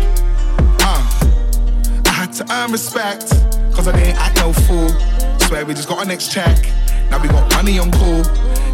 [0.80, 1.35] Uh,
[2.16, 3.28] had to earn respect,
[3.74, 4.88] cause I didn't act no fool.
[5.40, 6.56] Swear we just got our next check.
[7.10, 8.22] Now we got money on call.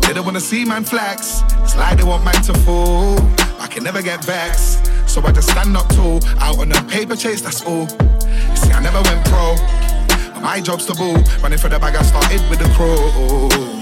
[0.03, 1.43] They don't wanna see man flex.
[1.65, 3.19] It's like they want man to fall.
[3.59, 4.87] I can never get vexed.
[5.09, 6.21] So I just stand up tall.
[6.39, 7.89] Out on a paper chase, that's all.
[7.89, 9.57] See, I never went pro.
[10.41, 11.17] My job's to ball.
[11.43, 13.82] Running for the bag, I started with the crow.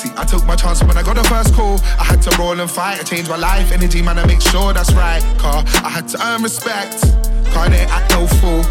[0.00, 1.78] See, I took my chance when I got the first call.
[2.00, 3.70] I had to roll and fight, I changed my life.
[3.70, 5.20] Energy, man, I make sure that's right.
[5.36, 7.04] Car, I had to earn respect.
[7.52, 8.64] Car, they act no fool.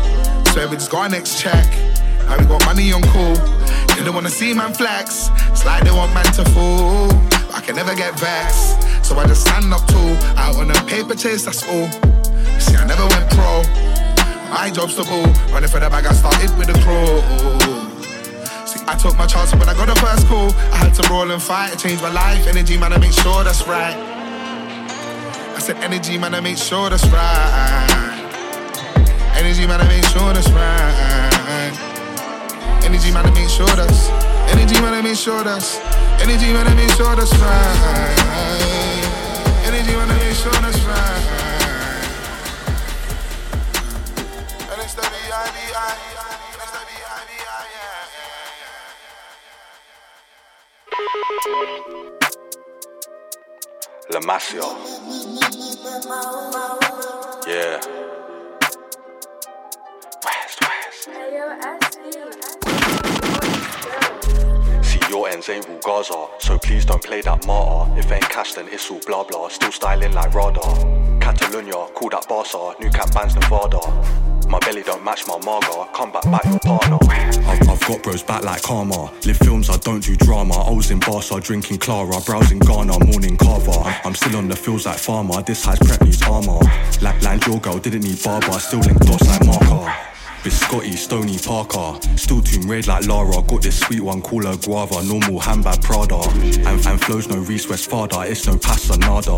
[0.53, 1.69] So we just got our next check.
[2.25, 3.35] Now we got money on call.
[3.93, 5.29] They don't wanna see man flex.
[5.53, 7.09] It's like they want man to fall.
[7.29, 9.05] But I can never get vexed.
[9.05, 10.17] So I just stand up tall.
[10.33, 11.91] Out on a paper chase, that's all.
[12.57, 13.61] See, I never went pro.
[14.49, 15.29] My job's to ball.
[15.53, 17.88] Running for the bag, I started with a crow.
[18.89, 20.49] I took my chance when I got the first call.
[20.73, 22.47] I had to roll and fight, it changed my life.
[22.47, 23.95] Energy, man, I make sure that's right.
[25.55, 28.09] I said, energy, man, I make sure that's right.
[29.37, 31.71] Energy, man, I make sure that's right.
[32.83, 34.09] Energy, man, I make sure that's.
[34.49, 35.77] Energy, man, I make sure that's.
[36.19, 38.19] Energy, man, I make sure that's right.
[39.69, 41.28] Energy, man, I make sure that's right.
[54.11, 54.61] La Masia.
[57.47, 57.79] Yeah.
[60.23, 61.09] West, West.
[65.09, 67.99] Your ends ain't Gaza, so please don't play that martyr.
[67.99, 69.49] If ain't cash, then it's all blah blah.
[69.49, 70.61] Still styling like radar.
[71.19, 72.75] Catalonia, call that Barca.
[72.79, 73.79] New cat bands Nevada.
[74.47, 75.91] My belly don't match my marga.
[75.93, 76.99] Come back, back your partner.
[77.01, 79.11] I've, got bros back like karma.
[79.25, 80.53] Live films, I don't do drama.
[80.61, 83.81] I was in Barca drinking Clara, browsing Ghana, morning carver.
[84.05, 85.41] I'm, still on the fields like farmer.
[85.41, 86.59] This has prep needs armor.
[87.01, 88.59] Like your girl didn't need barber.
[88.59, 89.91] Still link dots like marker.
[90.43, 91.99] Biscotti, Stony Parker.
[92.17, 93.41] Still too red like Lara.
[93.43, 95.03] Got this sweet one, call her Guava.
[95.03, 96.21] Normal handbag Prada.
[96.67, 98.21] And, and flows no Reese West Fada.
[98.21, 99.31] It's no Pasa Nada.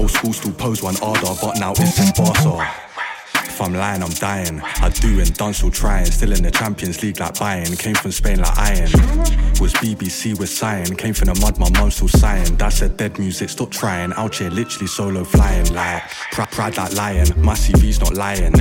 [0.00, 2.91] Old school still pose one Arda, but now it's in Barca.
[3.62, 4.60] I'm lying, I'm dying.
[4.60, 6.06] I do and done still trying.
[6.06, 7.78] Still in the Champions League like Bayern.
[7.78, 8.90] Came from Spain like iron.
[9.60, 10.96] Was BBC with sighing.
[10.96, 12.56] Came from the mud, my mum still sighing.
[12.56, 14.12] Dad said dead music, stop trying.
[14.14, 15.72] Out here literally solo flying.
[15.72, 17.28] Like pride, pride like lion.
[17.40, 18.52] My CV's not lying.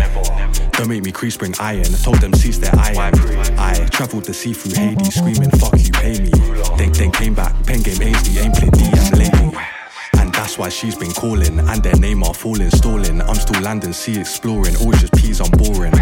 [0.74, 1.86] Don't make me crease bring iron.
[2.04, 3.16] Told them cease their iron.
[3.58, 6.30] I travelled the sea through Hades, screaming fuck you, pay me.
[6.78, 9.58] Then, then came back, pen game Ainsley, ain't played DM lately.
[9.58, 9.81] And
[10.52, 13.22] that's why she's been calling, and their name are falling, stalling.
[13.22, 15.94] I'm still landing, sea exploring, always just peas, I'm boring.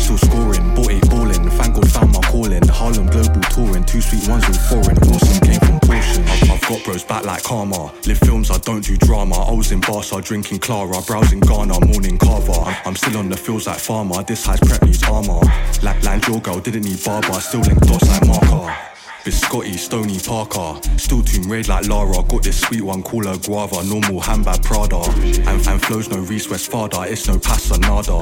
[0.00, 2.66] Still scoring, bought eight balling, God found my calling.
[2.68, 6.24] Harlem global touring, two sweet ones all foreign, awesome, came from portion.
[6.26, 7.92] I've, I've got bros back like karma.
[8.06, 9.36] Live films, I don't do drama.
[9.36, 12.52] I was in Barca, drinking Clara, browsing Ghana, morning carver.
[12.52, 15.40] I'm, I'm still on the fields like farmer, this high's prep needs armor.
[15.82, 18.89] Like land your girl, didn't need barber, still link dots like marker.
[19.24, 20.80] Biscotti, Stony Parker.
[20.98, 22.22] Still tomb raid like Lara.
[22.22, 23.84] Got this sweet one, call her Guava.
[23.84, 25.02] Normal handbag Prada.
[25.48, 27.02] And, and flows no Reese West Fada.
[27.02, 28.12] It's no Pasa Nada.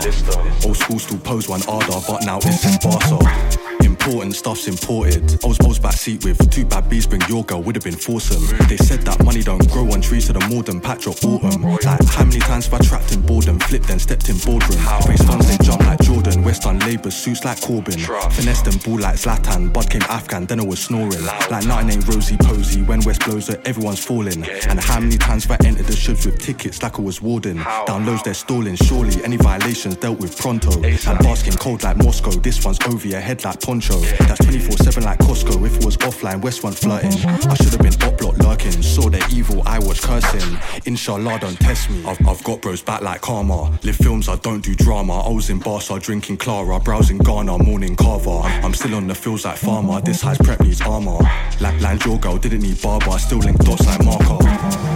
[0.66, 3.67] Old school still pose one Arda, but now it's in Barca.
[3.84, 5.38] Important stuff's imported.
[5.44, 8.42] I was, I was backseat with two bad bees, bring your girl, would've been foursome.
[8.66, 11.62] They said that money don't grow on trees to the more than patch or autumn.
[11.62, 14.80] Like, how many times have I trapped in boredom, flipped and stepped in boardroom?
[15.08, 16.42] Race funds, they jump like Jordan.
[16.42, 18.00] West on labour, suits like Corbyn.
[18.32, 19.72] Finesse them ball like Zlatan.
[19.72, 21.24] Bud came Afghan, then I was snoring.
[21.50, 22.82] Like nothing ain't rosy posy.
[22.82, 24.42] When West blows everyone's falling.
[24.68, 27.58] And how many times have I entered the shows with tickets like I was warden?
[27.58, 30.72] Downloads they're stalling, surely any violations dealt with pronto.
[30.82, 32.30] And basking cold like Moscow.
[32.30, 33.98] This one's over your head like poncho.
[34.24, 35.66] That's 24 7 like Costco.
[35.66, 37.12] If it was offline, West one flirting.
[37.28, 38.80] I should have been up block lurking.
[38.82, 40.58] Saw the evil, I was cursing.
[40.86, 42.02] Inshallah, don't test me.
[42.06, 43.78] I've, I've got bros back like karma.
[43.82, 45.20] Live films, I don't do drama.
[45.20, 48.40] I was in Barca drinking Clara, browsing Ghana, morning carver.
[48.64, 50.00] I'm, still on the fields like farmer.
[50.00, 51.18] This high's prep needs armor.
[51.60, 53.18] Like land your girl, didn't need barber.
[53.18, 54.38] Still link dots like marker.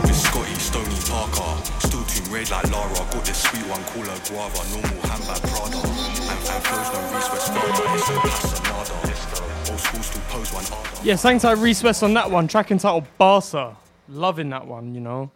[0.09, 1.87] Biscotti, Stony Parker.
[1.87, 2.95] Still tomb raid like Lara.
[2.95, 4.63] Got this sweet one, call her Guava.
[4.73, 6.02] Normal handbag Prada.
[11.03, 12.47] Yeah, thanks to Reese West on that one.
[12.47, 13.77] Track entitled Barca.
[14.09, 15.31] Loving that one, you know.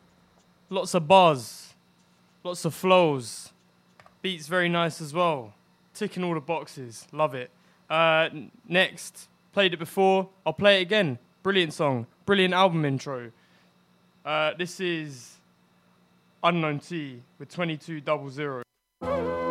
[0.71, 1.75] Lots of buzz,
[2.45, 3.53] lots of flows.
[4.23, 5.55] Beats very nice as well.
[5.95, 7.07] Ticking all the boxes.
[7.13, 7.51] Love it.
[7.89, 8.29] Uh,
[8.69, 10.29] next, played it before.
[10.45, 11.19] I'll play it again.
[11.43, 12.07] Brilliant song.
[12.27, 13.31] Brilliant album intro.
[14.25, 15.37] Uh, this is
[16.43, 19.46] Unknown T with 2200.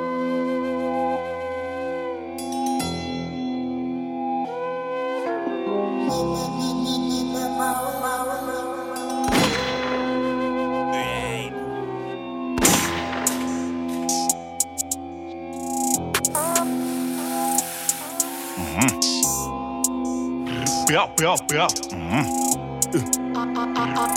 [20.89, 21.67] Yeah, yeah, yeah.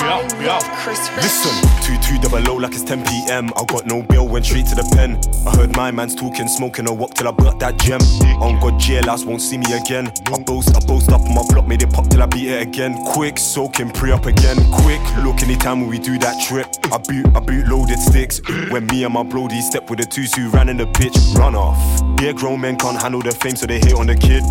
[0.01, 0.87] Yeah, yeah.
[1.17, 3.51] Listen, 2 2 double low like it's 10 pm.
[3.57, 5.19] I got no bill, went straight to the pen.
[5.47, 8.01] I heard my man's talking, smoking a walk till I brought that gem.
[8.43, 10.13] On God, jailhouse won't see me again.
[10.27, 12.63] I boast, I boast up on my block, made it pop till I beat it
[12.63, 13.03] again.
[13.07, 14.59] Quick, soaking, pre up again.
[14.71, 16.69] Quick, look anytime when we do that trip.
[16.93, 18.41] I boot, I boot loaded sticks.
[18.71, 21.55] When me and my brody step with the two who ran in the pitch, run
[21.55, 21.79] off.
[22.21, 24.45] Yeah, grown men can't handle the fame, so they hate on the kid.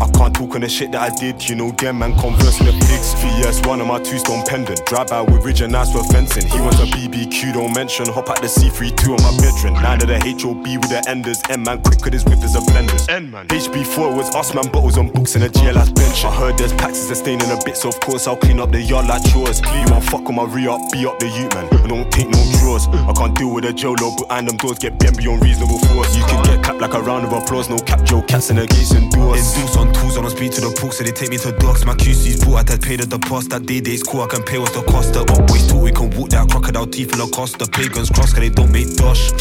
[0.00, 2.68] I can't talk on the shit that I did, you know, them man converse with
[2.68, 3.14] the pigs.
[3.16, 4.84] VS1 of my two stone pendant.
[4.84, 6.46] Drive out with Ridge and Nice for fencing.
[6.46, 8.06] He wants a BBQ, don't mention.
[8.12, 9.74] Hop at the C32 on my veteran.
[9.82, 11.40] Nine of the HOB with the enders.
[11.48, 13.08] M man quick with his whippers and blenders.
[13.08, 13.48] N man.
[13.48, 16.24] HB4 was us man, bottles on books and a GLS bench.
[16.24, 18.82] I heard there's taxes that staining a bit, so of course I'll clean up the
[18.82, 19.60] yard like chores.
[19.60, 21.72] You want fuck on my re up, be up the youth man.
[21.72, 22.86] I don't take no draws.
[22.88, 26.14] I can't deal with a Jolo, behind them doors get bent beyond reasonable force.
[26.16, 28.66] You can get capped like a round of applause, no cap Joe cats in the
[28.66, 29.56] gates and doors.
[29.56, 31.84] Endorse on tools, I don't speak to the pork, so they take me to dogs.
[31.84, 33.50] My QC's bought, I had paid at the past.
[33.50, 35.12] That day days cool, I can pay what's the cost.
[35.14, 37.58] The up boys talk, we can walk that crocodile teeth in the cost.
[37.58, 39.32] The pagans cross, cause they don't make dosh.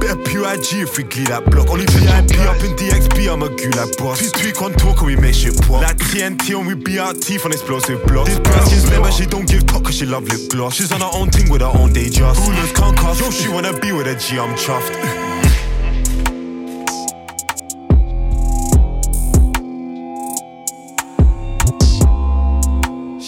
[0.00, 1.68] Better PIG if we glee that block.
[1.70, 4.18] Only VIP up in DXB, I'm a gulag boss.
[4.18, 5.82] Tweet tweak on talk and we make shit pop.
[5.82, 8.38] Like TNT when we be out teeth on explosive blocks.
[8.68, 10.76] This is never, she don't give talk cause she love lip gloss.
[10.76, 12.40] She's on her own thing with her own day just.
[12.48, 13.20] Rulers can't cuff.
[13.20, 15.24] Yo, she wanna be with a G, I'm chuffed.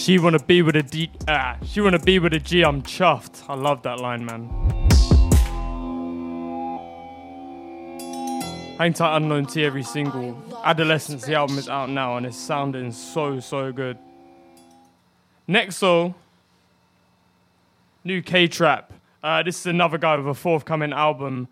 [0.01, 1.11] She wanna be with a D.
[1.27, 2.63] Ah, she wanna be with a G.
[2.63, 3.47] I'm chuffed.
[3.47, 4.49] I love that line, man.
[8.79, 10.35] Hang tight, unknown T every single.
[10.63, 13.95] Adolescence, the album is out now and it's sounding so so good.
[15.47, 16.15] Next song,
[18.03, 18.91] new K Trap.
[19.21, 21.47] Uh, this is another guy with a forthcoming album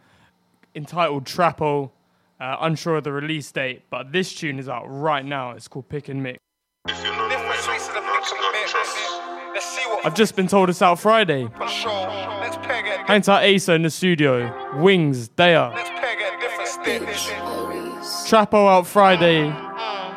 [0.73, 1.91] entitled Trapo.
[2.39, 5.51] Uh, unsure of the release date, but this tune is out right now.
[5.51, 6.39] It's called Pick and Mix.
[10.03, 11.49] I've just been told it's out Friday.
[13.07, 14.77] Hang tight, Asa in the studio.
[14.77, 15.75] Wings, Daya.
[16.65, 17.31] stitch.
[18.29, 19.53] Trapo out Friday.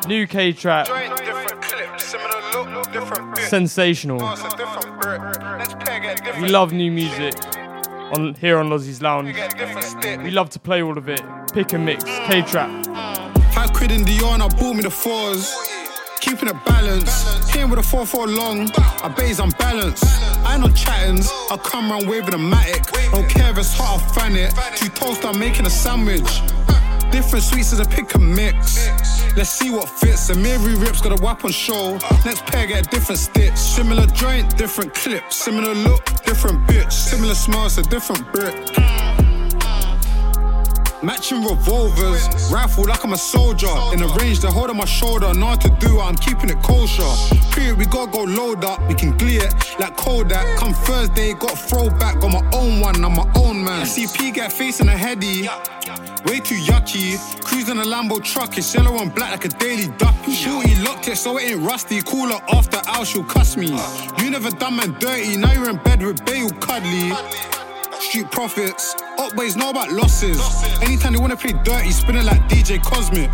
[0.07, 0.87] New K trap.
[0.87, 3.45] Joint, different clip, similar look, different bit.
[3.45, 4.21] Sensational.
[4.21, 5.21] Oh, Master, different brick.
[5.21, 7.33] Let's peg it, different We love new music
[8.13, 9.35] on here on Lozzie's Lounge.
[10.23, 11.21] We love to play all of it.
[11.53, 12.03] Pick and mix.
[12.03, 12.69] K trap.
[12.85, 13.53] Mm.
[13.53, 15.53] Five quid in the Dior, I bought me the fours.
[16.19, 17.42] Keeping it balanced.
[17.53, 18.71] Hitting with a 4 4 long.
[19.03, 20.03] I bays unbalanced.
[20.43, 21.29] I ain't no chattings.
[21.51, 22.91] I come round waving a matic.
[23.11, 24.53] Don't care if it's hot, I'll fan it.
[24.75, 26.41] Two toast, I'm making a sandwich.
[27.11, 28.89] Different sweets as a pick and mix.
[29.37, 30.31] Let's see what fits.
[30.31, 31.99] And Mary Rips got a whap on show.
[32.25, 33.55] Next pair get a different stitch.
[33.55, 35.31] Similar joint, different clip.
[35.31, 36.91] Similar look, different bitch.
[36.91, 38.55] Similar smells, a different brick.
[41.03, 43.67] Matching revolvers, rifle like I'm a soldier.
[43.91, 45.33] In the range, they hold on my shoulder.
[45.33, 47.03] Know to do, I'm keeping it kosher.
[47.51, 48.79] Period, we gotta go load up.
[48.87, 50.57] We can glee it like Kodak.
[50.57, 53.85] Come Thursday, got throwback, got my own one, I'm my own man.
[53.85, 55.49] CP get facing a heady.
[56.25, 57.19] Way too yucky.
[57.43, 60.33] Cruising a Lambo truck, it's yellow and black like a daily ducky.
[60.33, 62.01] Shorty locked it so it ain't rusty.
[62.01, 63.67] Call her after hours, she'll cuss me.
[64.19, 67.11] You never done man dirty, now you're in bed with Bale Cuddly.
[68.03, 70.37] Street profits, up boys know about losses.
[70.81, 73.33] Anytime they wanna play dirty, spin it like DJ Cosmic.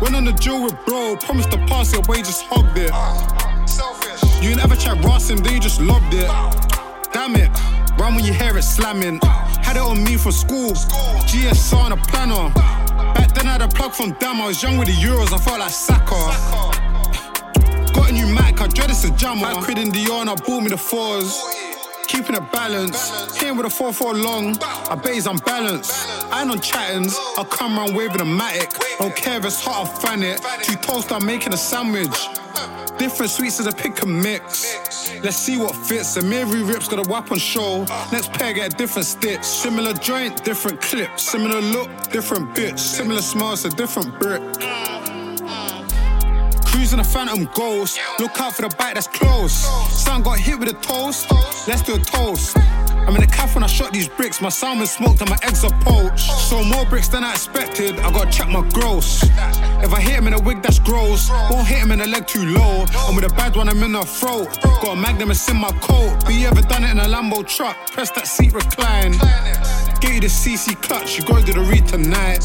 [0.00, 2.90] Went on the drill with bro, promised to pass it, but he just hogged it.
[3.68, 4.22] Selfish.
[4.42, 6.30] You ain't ever tried Ross him, then you just lobbed it.
[7.12, 7.50] Damn it,
[7.98, 9.18] run when you hear it slamming.
[9.60, 10.70] Had it on me from school,
[11.26, 12.48] GSR on a planner.
[13.14, 15.38] Back then I had a plug from Dam, I was young with the Euros, I
[15.38, 16.14] felt like Saka.
[17.92, 19.46] Got a new mic, I dread it's a jammer.
[19.46, 21.34] I quid in Dior and I bought me the fours.
[22.10, 23.38] Keeping it balanced.
[23.38, 24.56] Hitting with a 4 4 long.
[24.90, 25.92] I bays unbalanced.
[26.32, 27.16] I ain't on chattings.
[27.38, 28.76] I come round waving a matic.
[28.98, 30.40] Don't care if it's hot, I'll fan it.
[30.64, 32.10] Two toast, I'm making a sandwich.
[32.98, 35.14] Different sweets as a pick and mix.
[35.22, 36.16] Let's see what fits.
[36.16, 37.84] And Mary Rips got a whap on show.
[38.10, 39.44] Next pair get a different stitch.
[39.44, 41.16] Similar joint, different clip.
[41.16, 42.80] Similar look, different bitch.
[42.80, 44.42] Similar smells, a different brick.
[46.70, 47.98] Cruising a phantom ghost.
[48.18, 49.52] Look out for the bike that's close.
[49.92, 51.30] Son got hit with a toast.
[51.66, 52.56] Let's do a toast.
[52.56, 54.40] I'm in the calf when I shot these bricks.
[54.40, 56.30] My salmon smoked and my eggs are poached.
[56.48, 57.98] So more bricks than I expected.
[57.98, 59.24] I gotta check my gross.
[59.82, 61.28] If I hit him in a wig, that's gross.
[61.50, 62.84] Won't hit him in the leg too low.
[63.08, 64.48] I'm with a bad one, I'm in the throat.
[64.62, 66.20] Got a magnum, it's in my coat.
[66.24, 67.76] But you ever done it in a Lambo truck?
[67.90, 69.12] Press that seat, recline.
[70.00, 72.44] Get you the CC clutch, you gotta do the read tonight.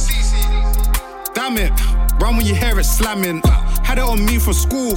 [1.35, 1.73] Damn it,
[2.19, 3.41] run when you hear it slamming.
[3.83, 4.93] Had it on me from school,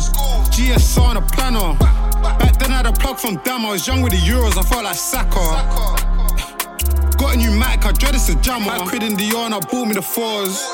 [0.55, 1.77] GSR on a planner.
[2.39, 4.62] Back then I had a plug from Dam, I was young with the Euros, I
[4.62, 6.07] felt like Saka.
[7.19, 8.71] Got a new mic, I dread it's a jammer.
[8.71, 10.64] I quid in Dior and I bought me the fours.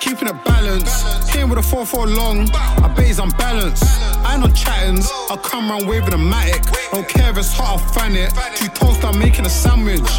[0.00, 0.90] Keeping a balance.
[1.32, 2.48] hitting with a 4 4 long.
[2.52, 3.84] I bays unbalanced.
[4.24, 6.62] I ain't on chattings, I come round waving a matic.
[6.90, 8.32] Don't care if it's hot, I'll fan it.
[8.56, 10.10] Two toast, I'm making a sandwich.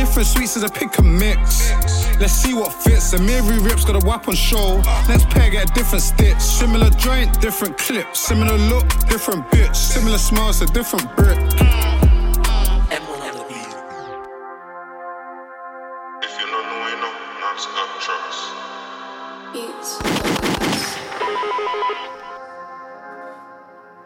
[0.00, 1.70] Different sweets as a pick and mix.
[2.18, 3.10] Let's see what fits.
[3.10, 4.78] The Mary Rips got a whap on show.
[5.06, 6.40] Next pair get a different stitch.
[6.40, 8.16] Similar joint, different clip.
[8.16, 9.76] Similar look, different bitch.
[9.76, 11.38] Similar smells, a different brick.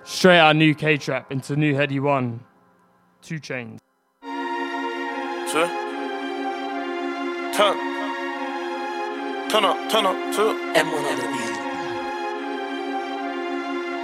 [0.02, 2.40] Straight out new K trap into new Headie One.
[3.22, 3.80] Two chains.
[5.52, 5.83] Turn.
[7.54, 7.76] Turn.
[9.48, 10.56] Turn up, turn up, turn up.
[10.74, 11.54] M1 on the beat.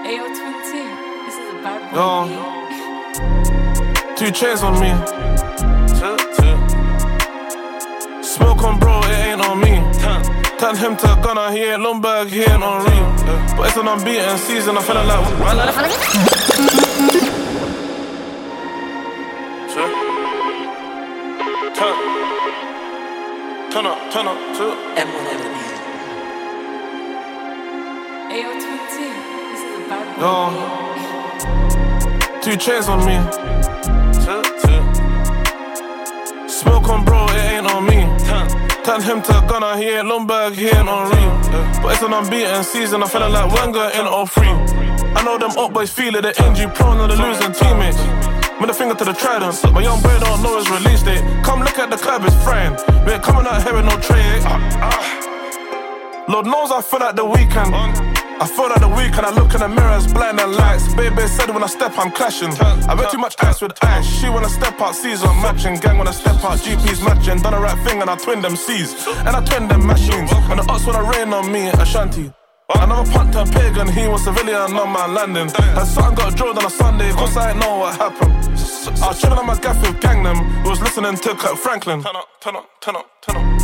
[0.06, 0.72] Ayo, Twin T,
[1.26, 2.06] this is a bad Yo.
[4.14, 4.90] Two chains on me.
[5.98, 6.56] Two, two.
[8.22, 9.82] Smoke on bro, it ain't on me.
[10.60, 13.04] Turn him to a gunner, he ain't Ljungberg, he ain't on ream.
[13.56, 15.26] But it's an unbeaten season, I'm feeling like.
[19.74, 19.88] Two.
[21.74, 22.19] Turn.
[23.70, 24.74] Turn up, turn up, two.
[24.98, 25.78] M1 on the beat.
[28.34, 28.96] Ayo, Twin T,
[29.52, 30.30] this is a bad Yo.
[32.40, 33.16] Two chains on me.
[34.24, 34.82] Two, two.
[36.48, 38.00] Smoke on bro, it ain't on me.
[38.82, 41.30] Turn him to a gunner, he ain't Ljungberg, he ain't on ream.
[41.80, 44.48] But it's an unbeaten season, I'm feeling like Wenger in 03.
[45.14, 47.98] I know them up boys feel it, the injury prone and the losing teammates.
[48.60, 51.24] A finger to the trident, my young boy don't know his release date.
[51.42, 52.72] Come look at the club, it's frying.
[53.04, 54.38] We ain't coming out here with no tray.
[56.28, 57.74] Lord knows I feel like the weekend.
[57.74, 60.94] I feel like the weekend, I look in the mirror, it's blinding lights.
[60.94, 62.52] Baby said when I step, I'm clashing.
[62.86, 64.06] I bet too much ice with ice.
[64.06, 65.74] She wanna step out, C's on matching.
[65.74, 67.42] Gang wanna step out, GP's matching.
[67.42, 68.94] Done the right thing and I twin them C's.
[69.26, 70.30] And I twin them machines.
[70.32, 72.32] And the ups wanna rain on me, Ashanti.
[72.74, 75.48] Another punt a pagan, he was civilian on my landing.
[75.48, 78.32] Had something got drilled on a Sunday, cause I ain't know what happened.
[79.02, 82.02] I was chilling on my gaff with gang them, was listening to Kirk Franklin.
[82.02, 83.60] Turn up, turn up, turn up, turn up.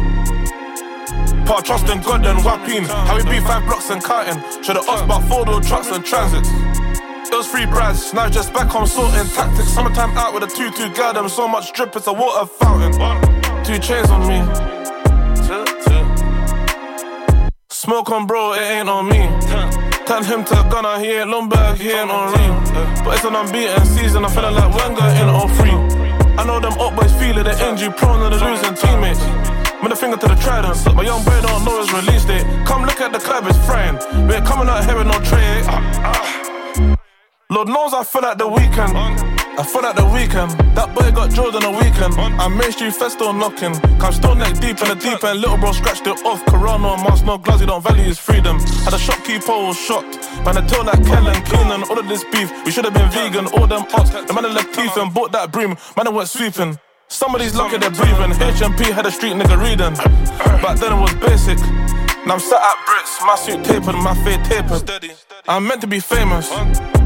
[1.48, 2.84] Our trust in God and whapping.
[2.84, 4.42] How we beat five blocks and counting.
[4.62, 6.50] Should've asked about four door trucks and transits.
[6.50, 9.68] It was free brads, now just back on sorting tactics.
[9.68, 12.92] Summertime out with a 2-2 girl, them so much drip, it's a water fountain.
[13.64, 14.40] Two chains on me.
[17.86, 19.30] Smoke on bro, it ain't on me.
[20.06, 23.04] Turn him to gunner, he ain't Ljungberg, he ain't on Reem.
[23.04, 25.70] But it's an unbeaten season, I'm feeling like Wenger in 03.
[26.34, 29.22] I know them up boys feel it, the injury prone and the losing teammates.
[29.80, 32.42] Middle finger to the trident, my young boy don't know his release date.
[32.66, 33.94] Come look at the club, it's frying.
[34.26, 35.62] We ain't coming out here with no tray.
[37.50, 39.25] Lord knows I feel like the weekend.
[39.58, 40.52] I feel like the weekend.
[40.76, 42.12] That boy got drilled on the weekend.
[42.20, 43.72] I made you fest still knocking.
[44.04, 45.40] I'm still neck deep in the deep end.
[45.40, 46.44] Little bro scratched it off.
[46.44, 48.60] Corona mask, no gloves, he don't value his freedom.
[48.84, 50.20] Had a shopkeeper was shocked.
[50.44, 52.52] Man, I told like Kellen, Kenan, all of this beef.
[52.66, 54.10] We should have been vegan, all them ox.
[54.10, 55.76] The man that left teeth and bought that broom.
[55.96, 56.78] Man, I went sweeping.
[57.08, 58.32] Some of these lucky they're breathing.
[58.36, 59.94] HMP had a street nigga reading.
[60.60, 61.58] Back then it was basic.
[62.26, 65.14] Now I'm sat at Brits, my suit tapered, my fade tapered.
[65.46, 66.50] I'm meant to be famous,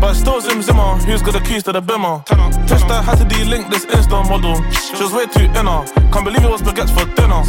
[0.00, 0.96] but still Zim Zimmer.
[1.04, 2.24] Who's got the keys to the bimmer?
[2.66, 4.56] Tester had to de-link this Insta model.
[4.72, 5.84] She was way too inner.
[6.10, 7.42] Can't believe it was baguettes for dinner.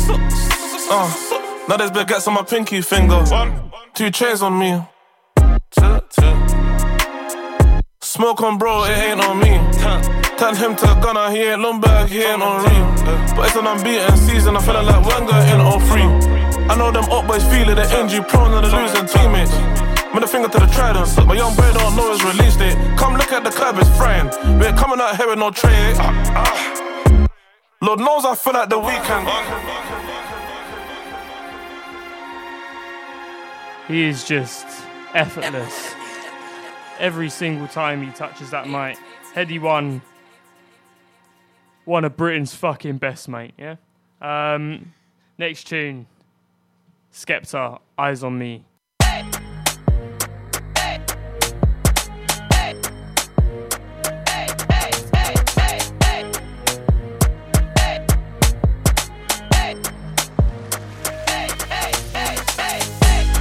[0.92, 3.24] Uh, now there's baguettes on my pinky finger.
[3.94, 4.84] Two chains on me.
[8.02, 9.54] Smoke on bro, it ain't on me.
[10.38, 13.36] Turn him to a gunner, he ain't Ljungberg, he ain't on Reem.
[13.38, 16.41] But it's an unbeaten season, I'm feeling like Wenger in 03.
[16.70, 19.52] I know them up boys feel it, the injury prone and the losing teammates.
[20.14, 22.76] Middle finger to the trident, my young boy don't know his release date.
[22.98, 24.28] Come look at the club, it's frying.
[24.60, 25.94] We ain't coming out here with no tray.
[27.82, 29.28] Lord knows I feel like the weekend.
[33.88, 34.66] He is just
[35.14, 35.96] effortless.
[37.00, 38.98] Every single time he touches that mic.
[39.34, 40.02] Headie one.
[41.86, 43.78] One of Britain's fucking best, mate, yeah?
[44.22, 44.94] Um,
[45.38, 46.06] next tune.
[47.14, 48.64] Skepta, Eyes on Me.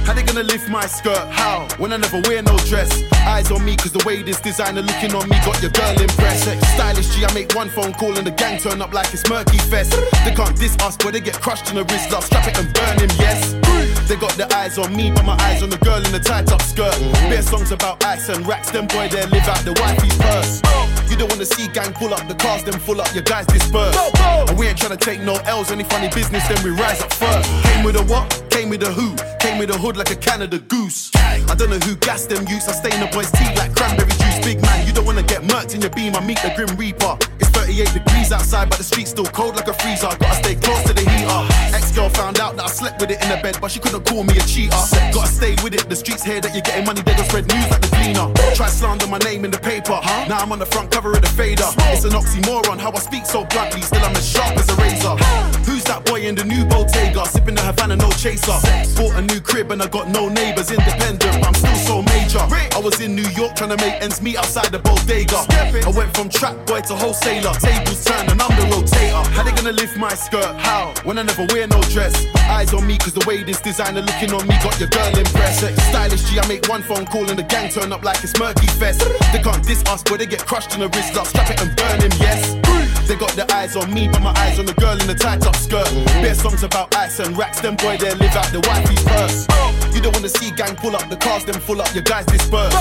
[0.03, 1.15] How they gonna lift my skirt?
[1.29, 1.65] How?
[1.77, 2.91] When I never wear no dress.
[3.25, 6.43] Eyes on me, cause the way this designer looking on me got your girl impressed.
[6.73, 9.57] Stylish G, I make one phone call and the gang turn up like it's murky
[9.57, 9.91] fest.
[10.25, 12.11] They can't diss us, but they get crushed in the wrist.
[12.11, 13.60] Love, strap it and burn him, yes.
[14.07, 16.51] They got their eyes on me, but my eyes on the girl in the tight
[16.51, 16.93] up skirt.
[17.29, 20.61] Bare songs about ice and racks, them boy there live out the wifey's purse.
[21.09, 23.95] You don't wanna see gang pull up the cars, then full up your guys disperse.
[24.49, 27.49] And we ain't tryna take no L's, any funny business, then we rise up first.
[27.65, 28.43] Came with a what?
[28.49, 29.15] Came with a who?
[29.39, 31.11] Came with a hood like a Canada goose.
[31.15, 34.39] I don't know who gassed them youths, I stain the boys' teeth like cranberry juice.
[34.43, 37.17] Big man, you don't wanna get murked in your beam, I meet the Grim Reaper.
[37.71, 40.07] It's 38 degrees outside, but the street's still cold like a freezer.
[40.19, 41.39] Gotta stay close to the heater.
[41.75, 44.03] Ex girl found out that I slept with it in the bed, but she couldn't
[44.05, 44.75] call me a cheater.
[45.15, 47.69] Gotta stay with it, the streets hear that you're getting money, they gon' spread news
[47.71, 48.27] like the cleaner.
[48.55, 50.27] Try slander my name in the paper, Huh?
[50.27, 51.67] now I'm on the front cover of the fader.
[51.95, 55.15] It's an oxymoron, how I speak so bluntly, still I'm as sharp as a razor.
[55.63, 58.59] Who's that boy in the new Bottega, sipping the Havana, no chaser?
[58.99, 62.43] Bought a new crib and I got no neighbors, independent, but I'm still so major.
[62.75, 65.39] I was in New York trying to make ends meet outside the bodega.
[65.87, 69.25] I went from trap boy to wholesaler, tables and I'm the rotator.
[69.31, 70.55] How they gonna lift my skirt?
[70.59, 70.93] How?
[71.03, 72.13] When I never wear no dress.
[72.49, 75.63] Eyes on me, cause the way this designer looking on me got your girl impressed.
[75.89, 78.67] Stylish G, I make one phone call and the gang turn up like it's murky
[78.79, 79.01] fest.
[79.31, 81.15] They can't diss us, but they get crushed in the wrist.
[81.15, 82.41] Love, strap it and burn him, yes.
[83.07, 85.45] They got their eyes on me, but my eyes on the girl in the tight
[85.45, 85.89] up skirt.
[86.21, 89.47] Bare songs about ice and racks, them boy they live out the wifey's purse.
[89.93, 92.73] You don't wanna see gang pull up the cars, then full up your guys disperse.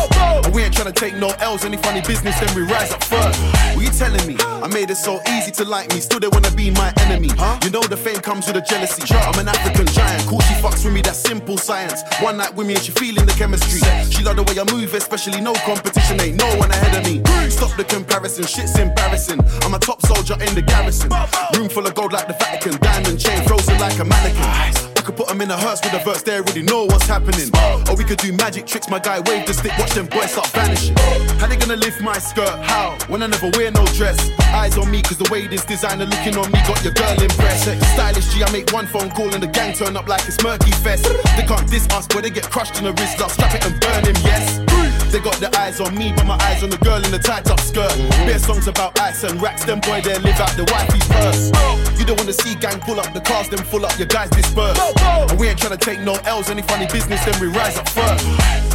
[0.44, 3.38] And we ain't tryna take no L's, any funny business, then we rise up first.
[3.74, 4.36] What you telling me?
[4.62, 7.28] I made it so easy to like me, still they wanna be my enemy.
[7.28, 7.58] Huh?
[7.64, 9.02] You know the fame comes with a jealousy.
[9.14, 12.02] I'm an African giant, cool, she fucks with me, that's simple science.
[12.20, 13.80] One night with me and she feeling the chemistry.
[14.10, 17.22] She love the way I move, especially no competition, ain't no one ahead of me.
[17.50, 19.40] Stop the comparison, shit's embarrassing.
[19.62, 21.10] I'm a top soldier in the garrison.
[21.56, 24.89] Room full of gold like the Vatican, diamond chain frozen like a mannequin.
[25.10, 27.50] Could put them in a hearse with a verse, they already know what's happening.
[27.90, 30.46] Or we could do magic tricks, my guy wave the stick, watch them boys start
[30.54, 30.94] vanishing.
[31.40, 32.48] How they gonna lift my skirt?
[32.62, 32.96] How?
[33.08, 34.30] When I never wear no dress.
[34.54, 37.64] Eyes on me, cause the way this designer looking on me got your girl impressed.
[37.90, 40.70] Stylish G, I make one phone call and the gang turn up like it's murky
[40.70, 41.02] fest.
[41.34, 43.80] They can't diss us, but they get crushed in the wrist, love, strap it and
[43.80, 44.99] burn him, yes.
[45.10, 47.50] They got their eyes on me, but my eyes on the girl in the tight
[47.50, 47.90] up skirt.
[47.90, 48.26] Mm-hmm.
[48.26, 51.98] Bare songs about ice and racks, them boy there live out the wifey's purse.
[51.98, 54.78] You don't wanna see gang pull up the cars, then full up your guys disperse.
[55.02, 58.70] And we ain't tryna take no L's, any funny business, then we rise up first.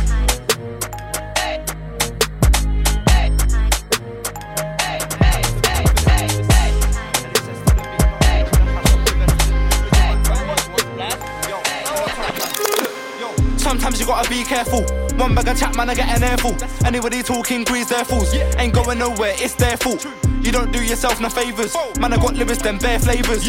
[14.06, 15.05] you gotta be careful.
[15.18, 16.56] One bag of chat, man, I get an airful.
[16.86, 18.34] Anybody talking grease their fools.
[18.58, 20.06] Ain't going nowhere, it's their fault.
[20.42, 21.76] You don't do yourself no favors.
[22.00, 23.48] Man, I got lyrics, them bare flavors.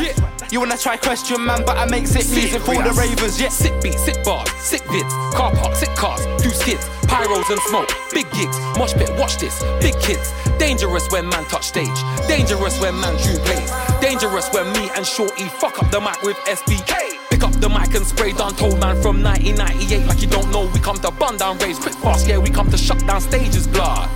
[0.51, 3.41] You wanna try question, man, but I make sick music for the ravers.
[3.41, 3.49] Yeah.
[3.49, 7.91] Sick beats, sick bars, sick vids, car park, sick cars, do skids, pyros and smoke,
[8.12, 10.33] big gigs, mosh pit, watch this, big kids.
[10.59, 11.99] Dangerous when man touch stage,
[12.29, 16.37] dangerous when man tune plays, dangerous when me and Shorty fuck up the mic with
[16.47, 17.16] SBK.
[17.31, 20.70] Pick up the mic and spray down told man from 1998 like you don't know
[20.72, 23.66] we come to bun down raise quick fast yeah we come to shut down stages
[23.66, 24.09] blood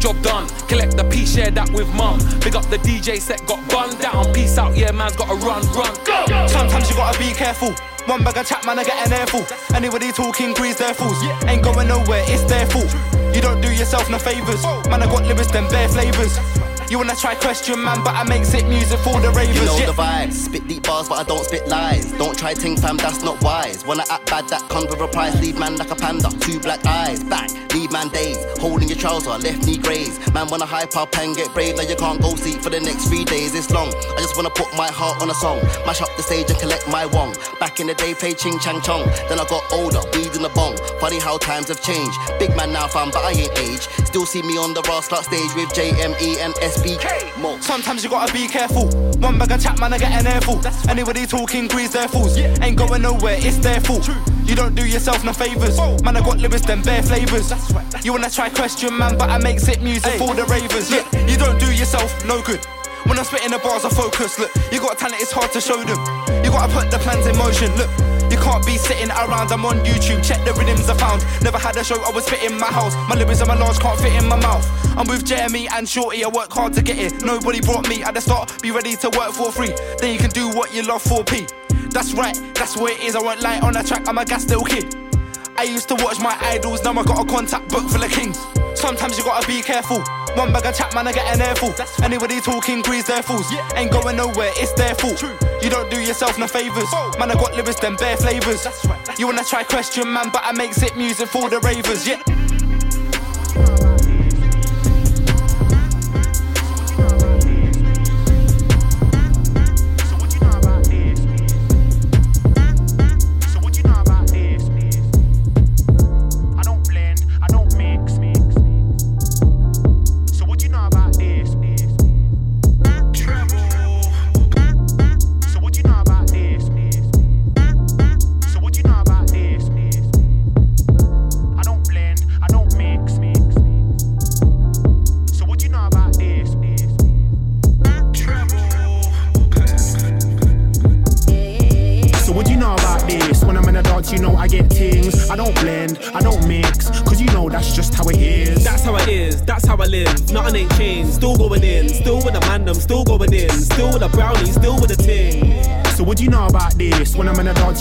[0.00, 2.18] Job done, collect the P, share that with mum.
[2.40, 4.32] Big up the DJ set, got bun down.
[4.32, 6.24] Peace out, yeah, man's gotta run, run, go.
[6.46, 7.74] Sometimes you gotta be careful.
[8.06, 9.44] One bag of chat, man, I get an airful.
[9.76, 11.22] Anybody talking grease their fools.
[11.44, 12.88] Ain't going nowhere, it's their fault.
[13.34, 14.62] You don't do yourself no favors.
[14.88, 16.38] Man, I got lyrics, them bare flavors.
[16.90, 19.54] You wanna try question, man, but I make sick music for the ravers.
[19.54, 19.86] You know yeah.
[19.86, 22.10] the vibes, spit deep bars, but I don't spit lies.
[22.18, 23.86] Don't try ting fam, that's not wise.
[23.86, 25.40] Wanna act bad, that comes with a price.
[25.40, 27.22] Leave man like a panda, two black eyes.
[27.22, 28.38] Back, leave man days.
[28.58, 30.18] Holding your trouser, left knee graze.
[30.34, 33.06] Man wanna hype up and get brave, now you can't go sleep for the next
[33.06, 33.54] three days.
[33.54, 33.94] It's long.
[33.94, 35.60] I just wanna put my heart on a song.
[35.86, 37.36] Mash up the stage and collect my wong.
[37.60, 39.06] Back in the day, play ching chang chong.
[39.28, 40.76] Then I got older, weed in the bong.
[40.98, 42.18] Funny how times have changed.
[42.40, 43.86] Big man now, fam, but I ain't age.
[44.10, 46.79] Still see me on the Rascal stage with JME and SBK.
[47.38, 47.60] More.
[47.60, 48.88] Sometimes you gotta be careful.
[49.20, 50.64] One bag of chat, man, I get an airful.
[50.88, 52.36] Anybody talking grease their fools.
[52.38, 54.08] Ain't going nowhere, it's their fault.
[54.44, 55.78] You don't do yourself no favors.
[56.02, 57.52] Man, I got lyrics, them bare flavors.
[58.04, 60.90] You wanna try question, man, but I make sick music for the ravers.
[60.90, 62.64] Look, you don't do yourself no good.
[63.04, 64.38] When I'm spitting the bars, I focus.
[64.38, 65.98] Look, you got talent, it's hard to show them.
[66.44, 67.74] You gotta put the plans in motion.
[67.76, 67.90] Look,
[68.30, 69.52] you can't be sitting around.
[69.52, 71.24] I'm on YouTube, check the rhythms I found.
[71.42, 72.94] Never had a show, I was spitting my house.
[73.08, 74.66] My lyrics and my large can't fit in my mouth.
[74.96, 77.24] I'm with Jeremy and Shorty, I work hard to get it.
[77.24, 79.74] Nobody brought me at the start, be ready to work for free.
[79.98, 81.46] Then you can do what you love for P.
[81.90, 83.16] That's right, that's what it is.
[83.16, 84.94] I won't lie on the track, I'm a gas little kid.
[85.56, 88.38] I used to watch my idols, now I got a contact book full of kings.
[88.74, 90.02] Sometimes you gotta be careful.
[90.36, 91.74] One bag of chat, man, I get an airful.
[92.02, 93.50] Anybody talking grease their fools.
[93.52, 93.68] Yeah.
[93.74, 95.22] Ain't going nowhere, it's their fault.
[95.62, 96.90] You don't do yourself no favors.
[97.18, 98.66] Man, I got lyrics, them bare flavors.
[99.18, 102.06] You wanna try question, man, but I make sick music for the ravers.
[102.06, 102.22] Yeah.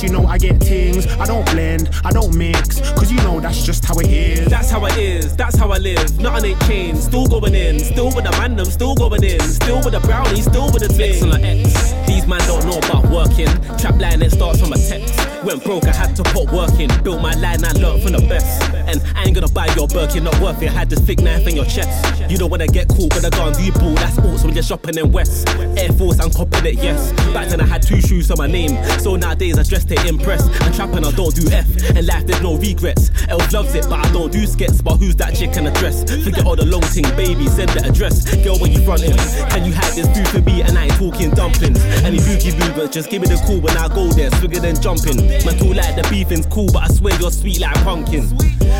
[0.01, 1.07] When I'm in a dance, you know I get things.
[1.17, 4.47] I don't blend, I don't mix, cause you know that's just how it is.
[4.47, 6.19] That's how it is, that's how I live.
[6.19, 7.79] Nothing ain't changed, still going in.
[7.79, 9.39] Still with the man, them still going in.
[9.39, 11.23] Still with the brownie, still with the ting.
[11.23, 11.93] on the X.
[12.07, 13.49] These man don't know about working.
[13.77, 15.15] Trap line it starts from a text.
[15.43, 16.89] Went broke, I had to put work in.
[17.03, 18.78] Built my line, I learned from the best.
[19.15, 20.71] I ain't gonna buy your Birkin, you're not worth it.
[20.71, 22.31] Had this thick knife in your chest.
[22.31, 23.93] You don't wanna get caught with a gun, you ball?
[23.95, 25.47] That's also when you're shopping in West.
[25.77, 27.11] Air Force, I'm copping it, yes.
[27.33, 28.77] Back then I had two shoes on my name.
[28.99, 30.47] So nowadays I dress to impress.
[30.61, 31.67] And trapping, I don't do F.
[31.95, 33.11] And life, there's no regrets.
[33.27, 34.81] Elf loves it, but I don't do skits.
[34.81, 36.03] But who's that chick in a dress?
[36.23, 38.23] Forget all the long thing, baby, send the address.
[38.43, 39.17] Girl, when you frontin',
[39.49, 40.61] can you hide this food for me?
[40.61, 41.83] And I ain't talking dumplings.
[42.03, 44.29] Any boogie movement, just give me the call when I go there.
[44.31, 45.27] Swigger than jumping.
[45.45, 48.29] My too like the beefing's cool, but I swear you're sweet like pumpkin.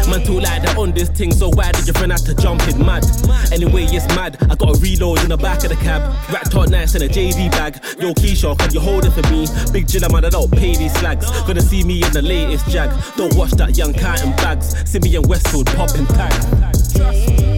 [0.08, 2.62] Man, too like the on this thing, so why did your friend have to jump
[2.68, 2.86] in?
[2.86, 3.04] Mad.
[3.52, 4.38] Anyway, it's mad.
[4.50, 6.02] I got a reload in the back of the cab.
[6.32, 7.76] Rat tot nice in a JD bag.
[8.00, 9.48] Yo, Keisha, can you hold it for me?
[9.72, 11.26] Big Jilla man, I don't pay these slags.
[11.42, 12.90] Gonna see me in the latest jag.
[13.18, 14.76] Don't watch that young counting bags.
[14.90, 17.49] See me in Westfield popping tags.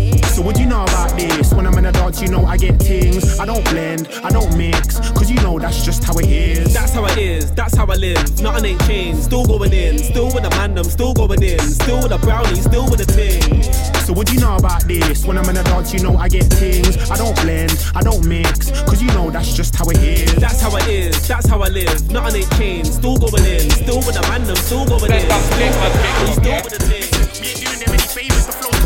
[0.41, 1.53] So what do you know about this?
[1.53, 3.39] When I'm in a dance, you know I get things.
[3.39, 6.73] I don't blend, I don't mix, cause you know that's just how it is.
[6.73, 8.41] That's how it is, that's how I live.
[8.41, 9.99] Nothing ain't changed, still going in.
[9.99, 11.59] Still with the man, them still going in.
[11.59, 13.61] Still with the brownie, still with the ting.
[14.01, 15.25] So what do you know about this?
[15.27, 16.97] When I'm in a dance, you know I get things.
[17.11, 20.33] I don't blend, I don't mix, cause you know that's just how it is.
[20.37, 22.09] That's how it is, that's how I live.
[22.09, 23.69] Nothing ain't changed, still going in.
[23.69, 25.21] Still with the man, them still going in.
[25.21, 27.05] Still with the brownie, still with the ting.
[27.43, 28.80] Me ain't doing them any favors, the flow's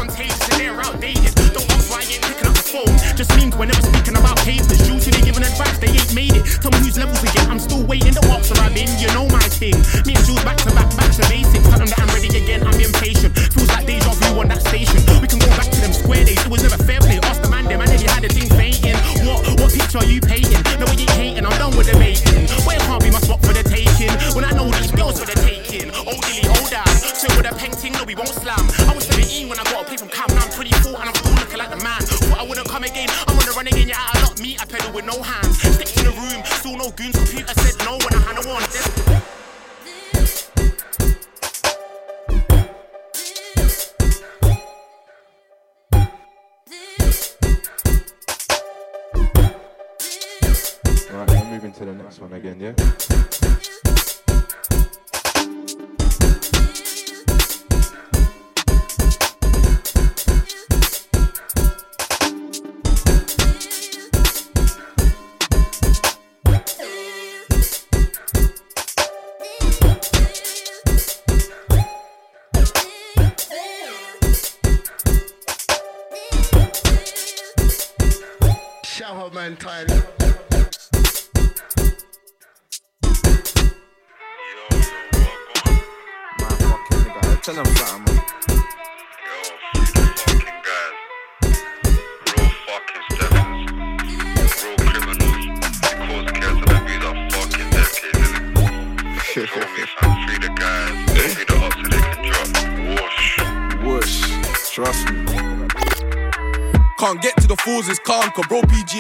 [3.58, 6.44] whenever speaking about papers, usually you giving advice, they ain't made it.
[6.62, 7.50] Tell me whose levels again.
[7.50, 8.14] I'm still waiting.
[8.14, 9.76] The walks are in, you know my thing.
[10.06, 11.66] Me and Jules back to back, back to basics.
[11.68, 12.62] Tell them that I'm ready again.
[12.68, 13.36] I'm impatient.
[13.56, 15.00] Feels like deja vu on that station.
[15.22, 16.40] We can go back to them square days.
[16.40, 17.20] It was never fair play.
[17.24, 17.82] Ask the man, them.
[17.82, 18.98] I nearly had the thing fainting.
[19.26, 20.62] What, what picture are you painting?
[20.80, 21.25] No, you ain't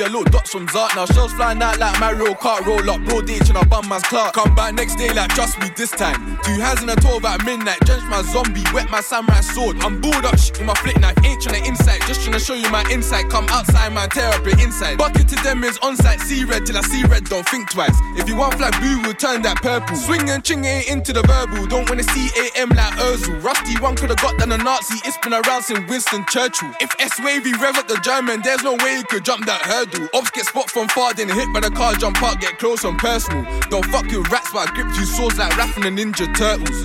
[0.05, 0.95] bro PG, a little dots from Zart.
[0.95, 2.65] Now shells flying out like Mario Kart.
[2.65, 4.33] Roll up, broad bro D tryna bum man's clock.
[4.33, 6.39] Come back next day like trust me this time.
[6.45, 7.79] Two hands in a 12 at midnight.
[7.81, 9.75] Drench my zombie, wet my samurai sword.
[9.83, 11.17] I'm bored up shit with my flick knife.
[11.25, 13.29] Ain't tryna insight, just tryna show you my insight.
[13.29, 14.97] Come outside, man, tear up your inside.
[14.97, 16.21] Bucket to them is on site.
[16.21, 17.97] See red till I see red, don't think twice.
[18.15, 19.97] If you want flag blue, we'll turn that purple.
[19.97, 21.67] Swing and ching it into the verbal.
[21.67, 23.43] Don't wanna see AM like Urkel.
[23.43, 24.95] Rusty one could've got than a Nazi.
[25.03, 26.71] It's been around since Winston Churchill.
[26.79, 30.07] If S Wavy rev up the German, there's no way you could jump that hurdle.
[30.13, 32.97] Ops get spot from far, then hit by the car, jump out, get close and
[32.97, 33.43] personal.
[33.69, 36.79] Don't fuck with rats, but I grip you swords like Raph and the Ninja Turtles.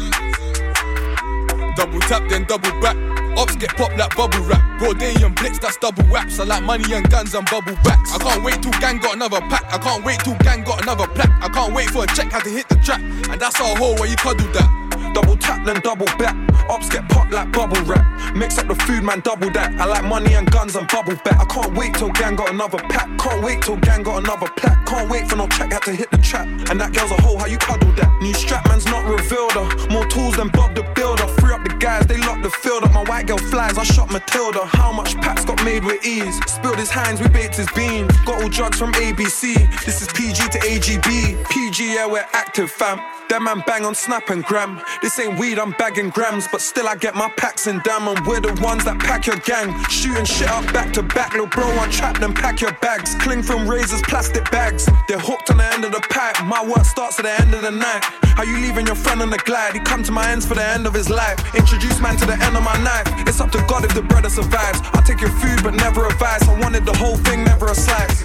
[1.76, 2.96] Double tap, then double back.
[3.38, 4.62] Ops get popped like bubble wrap.
[4.78, 6.40] Bro, day and blitz, that's double whaps.
[6.40, 8.12] I like money and guns and bubble backs.
[8.12, 9.64] I can't wait till gang got another pack.
[9.72, 11.30] I can't wait till gang got another plaque.
[11.40, 13.00] I can't wait for a check, had to hit the trap.
[13.00, 14.89] And that's our hole where you cuddle that.
[15.20, 16.34] Double tap, then double back.
[16.70, 18.34] Ops get popped like bubble wrap.
[18.34, 19.78] Mix up the food, man, double that.
[19.78, 21.38] I like money and guns and bubble back.
[21.38, 23.06] I can't wait till gang got another pack.
[23.18, 24.86] Can't wait till gang got another plaque.
[24.86, 26.46] Can't wait for no check, had to hit the trap.
[26.70, 28.10] And that girl's a hoe, how you cuddle that?
[28.22, 29.88] New strap, man's not revealed her.
[29.90, 31.39] More tools than Bob the Builder.
[31.51, 32.92] Free up the guys, they lock the field up.
[32.92, 34.66] My white girl flies, I shot Matilda.
[34.66, 36.38] How much packs got made with ease?
[36.46, 38.07] Spilled his hands, we baked his bean.
[38.24, 39.57] Got all drugs from ABC.
[39.84, 41.51] This is PG to AGB.
[41.51, 43.01] PG, yeah, we're active, fam.
[43.30, 44.80] That man bang on Snap and Gram.
[45.03, 48.07] This ain't weed, I'm bagging grams, but still I get my packs in damn.
[48.07, 49.74] And we're the ones that pack your gang.
[49.88, 53.14] Shooting shit up back to back, little bro, untrap them, pack your bags.
[53.16, 54.88] Cling from razors, plastic bags.
[55.09, 56.44] They're hooked on the end of the pipe.
[56.44, 58.03] My work starts at the end of the night.
[58.34, 59.74] How you leaving your friend on the glide?
[59.74, 61.39] He come to my ends for the end of his life.
[61.55, 63.07] Introduce man to the end of my knife.
[63.28, 64.80] It's up to God if the brother survives.
[64.93, 66.47] I'll take your food, but never advice.
[66.49, 68.22] I wanted the whole thing, never a slice.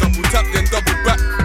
[0.00, 1.39] Double tap, then double back.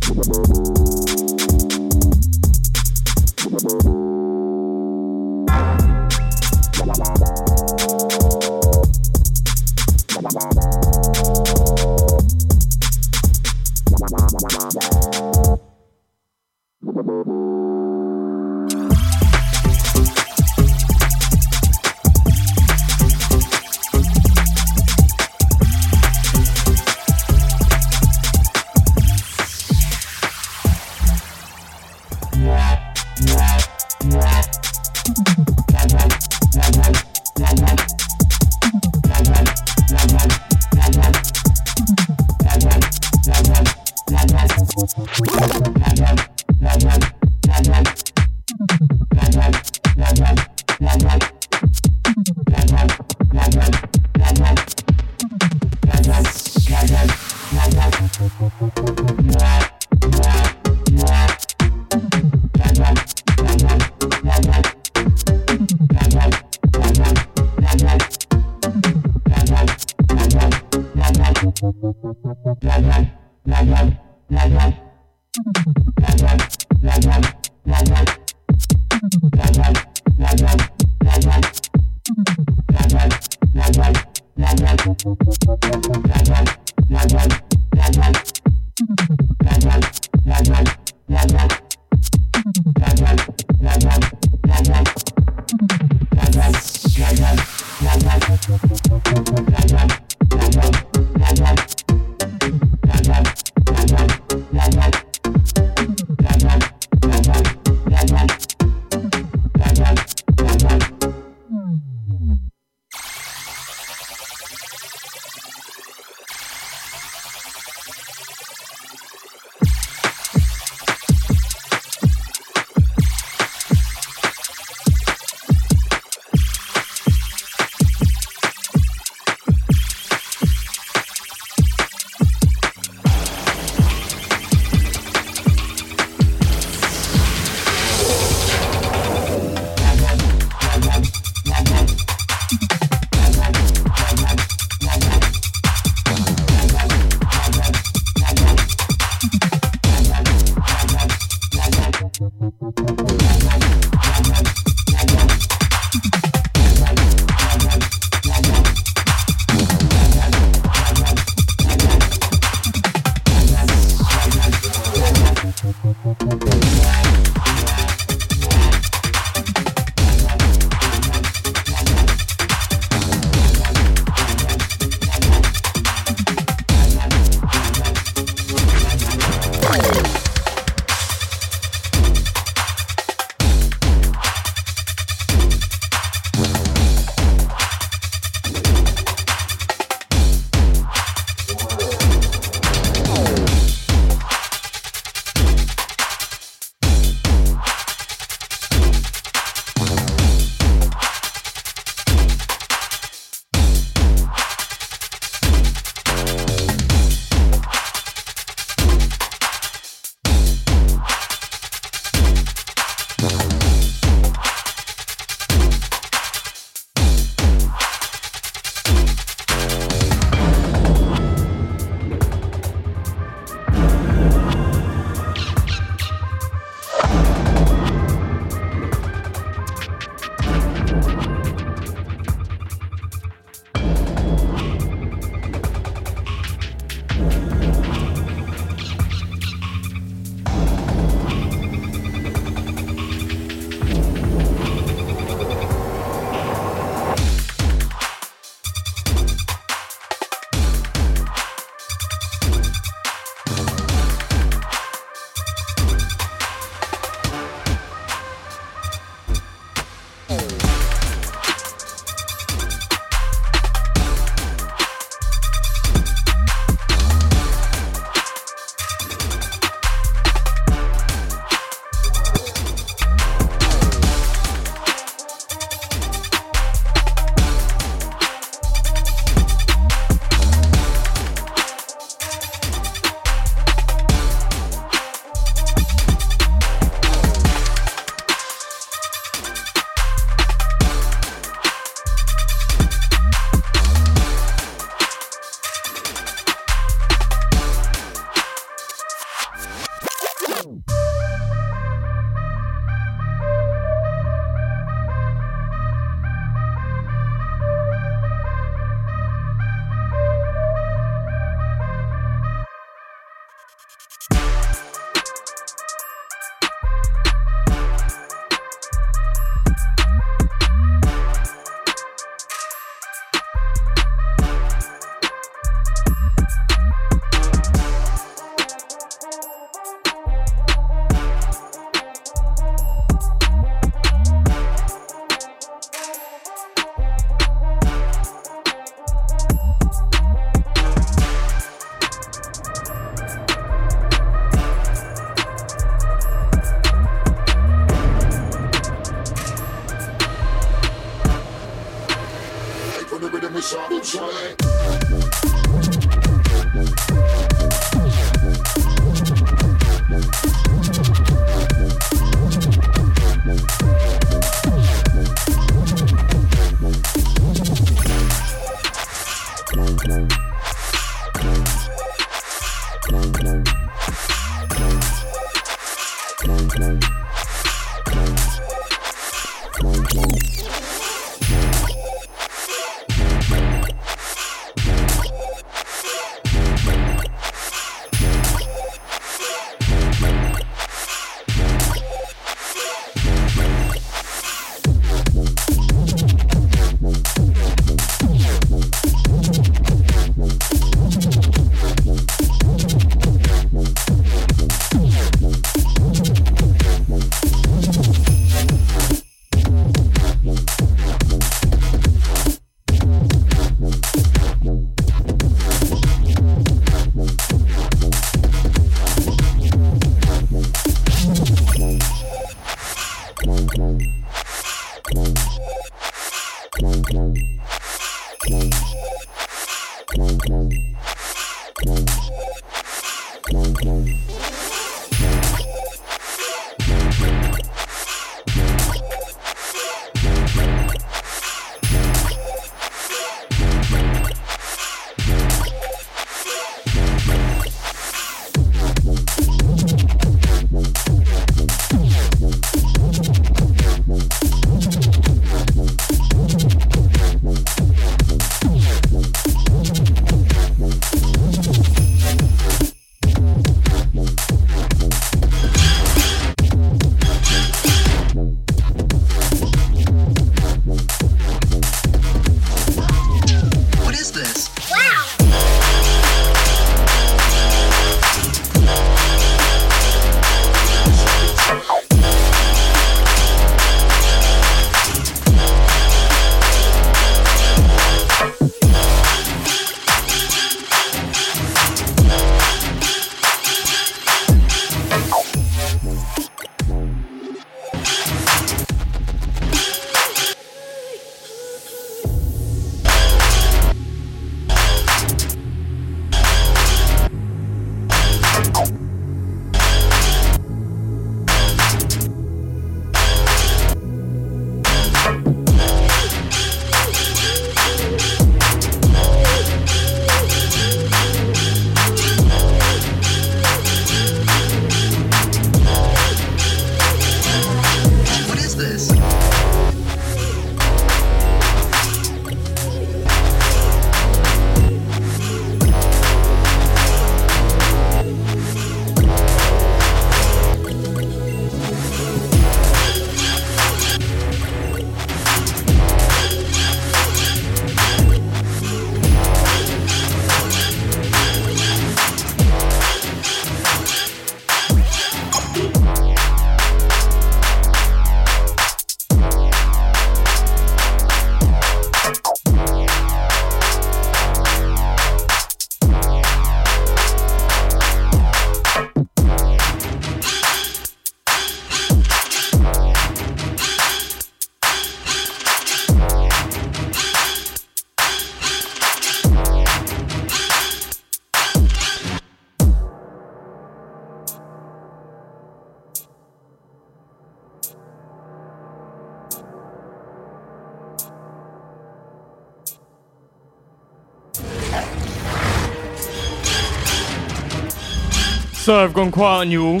[598.84, 600.00] So I've gone quiet on you all.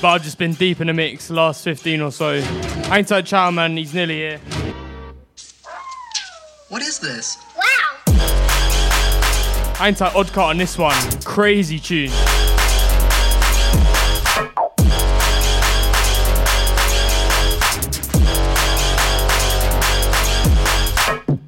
[0.00, 2.34] But I've just been deep in the mix the last 15 or so.
[2.34, 4.38] Ain't tight, Chow Man, he's nearly here.
[6.68, 7.36] What is this?
[9.76, 10.94] Hang tight, Odd Cut on this one.
[11.24, 12.12] Crazy tune.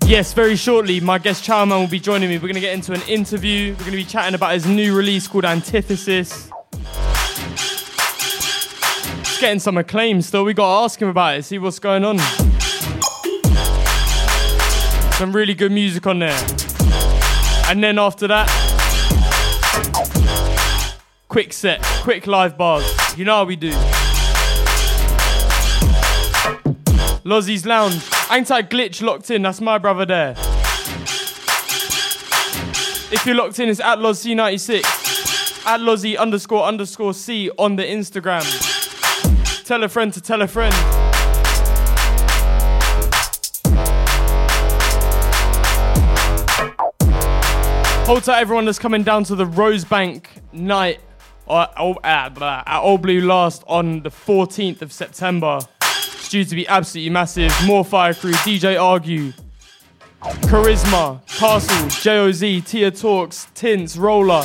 [0.08, 2.38] Yes, very shortly, my guest Chowman will be joining me.
[2.38, 3.72] We're going to get into an interview.
[3.72, 6.50] We're going to be chatting about his new release called Antithesis.
[9.20, 10.44] It's getting some acclaim still.
[10.44, 12.18] We got to ask him about it, see what's going on.
[15.18, 16.40] Some really good music on there.
[17.66, 18.48] And then after that,
[21.28, 22.90] quick set, quick live bars.
[23.18, 23.72] You know how we do.
[27.24, 28.17] Lozzie's Lounge.
[28.28, 30.34] Tight glitch locked in, that's my brother there.
[33.10, 35.66] If you're locked in, it's at LozC96.
[35.66, 38.44] At Lozzie underscore underscore C on the Instagram.
[39.64, 40.74] Tell a friend to tell a friend.
[48.06, 51.00] Hold tight, everyone that's coming down to the Rosebank night
[51.48, 55.60] oh, ah, blah, at Old Blue Last on the 14th of September.
[56.28, 57.52] Due to be absolutely massive.
[57.66, 59.32] More Fire Crew, DJ Argue,
[60.20, 64.44] Charisma, Castle, JOZ, Tia Talks, Tints, Roller.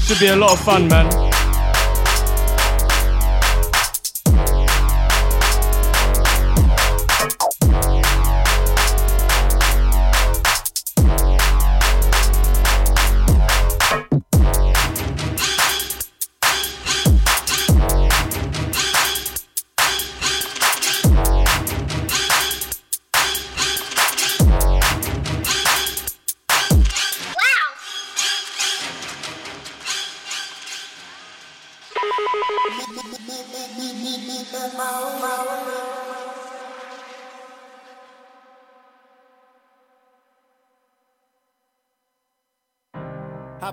[0.00, 1.23] Should be a lot of fun, man.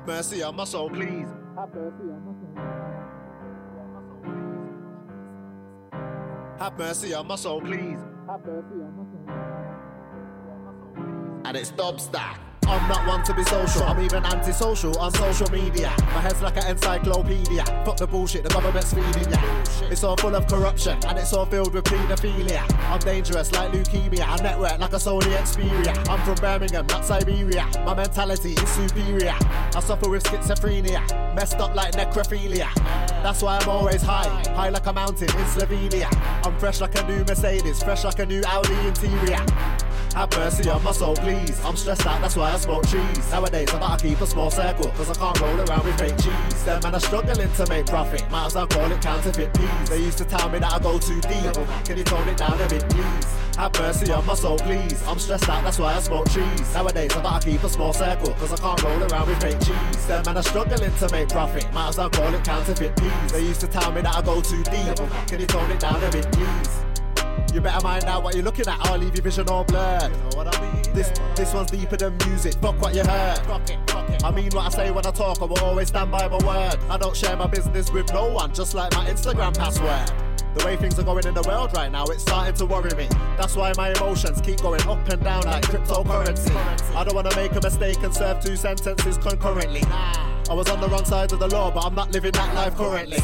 [0.01, 1.27] Have mercy on my soul, please.
[1.55, 2.55] Have mercy on my soul.
[6.57, 7.99] Have mercy on my soul, please.
[8.27, 9.27] Have mercy on my soul.
[11.45, 12.35] And it's Dubstar.
[12.71, 15.93] I'm not one to be social, I'm even antisocial on social media.
[16.13, 17.65] My head's like an encyclopedia.
[17.83, 19.39] Fuck the bullshit the government's feeding ya.
[19.91, 22.63] It's all full of corruption and it's all filled with paedophilia.
[22.89, 24.25] I'm dangerous like leukemia.
[24.25, 26.07] I network like a Sony Xperia.
[26.07, 27.67] I'm from Birmingham, not Siberia.
[27.83, 29.35] My mentality is superior.
[29.75, 32.73] I suffer with schizophrenia, messed up like necrophilia.
[33.21, 36.07] That's why I'm always high, high like a mountain in Slovenia.
[36.45, 39.45] I'm fresh like a new Mercedes, fresh like a new Audi interior.
[40.13, 41.57] Have mercy on my soul, please.
[41.63, 43.31] I'm stressed out, that's why I smoke cheese.
[43.31, 46.63] Nowadays, I gotta keep a small circle, cause I can't roll around with fake cheese.
[46.65, 49.89] Them man are struggling to make profit, might as well call it counterfeit peas.
[49.89, 51.53] They used to tell me that I go too deep.
[51.85, 53.25] Can you tone it down a bit, please?
[53.55, 55.01] Have mercy on my soul, please.
[55.07, 56.73] I'm stressed out, that's why I smoke cheese.
[56.73, 60.07] Nowadays, I gotta keep a small circle, cause I can't roll around with fake cheese.
[60.07, 63.31] Them man are struggling to make profit, might as well call it counterfeit peas.
[63.31, 64.97] They used to tell me that I go too deep.
[65.27, 66.90] Can you tone it down a bit, please?
[67.53, 70.03] You better mind out what you're looking at, I'll leave your vision all blurred.
[70.03, 70.83] You know what I mean?
[70.93, 73.39] This this one's deeper than music, fuck what you heard.
[74.23, 76.79] I mean what I say when I talk, I will always stand by my word.
[76.89, 80.11] I don't share my business with no one, just like my Instagram password.
[80.55, 83.07] The way things are going in the world right now, it's starting to worry me.
[83.37, 86.55] That's why my emotions keep going up and down like cryptocurrency.
[86.95, 89.81] I don't wanna make a mistake and serve two sentences concurrently.
[89.85, 90.27] Ah.
[90.49, 92.75] I was on the wrong side of the law, but I'm not living that life
[92.75, 93.19] currently.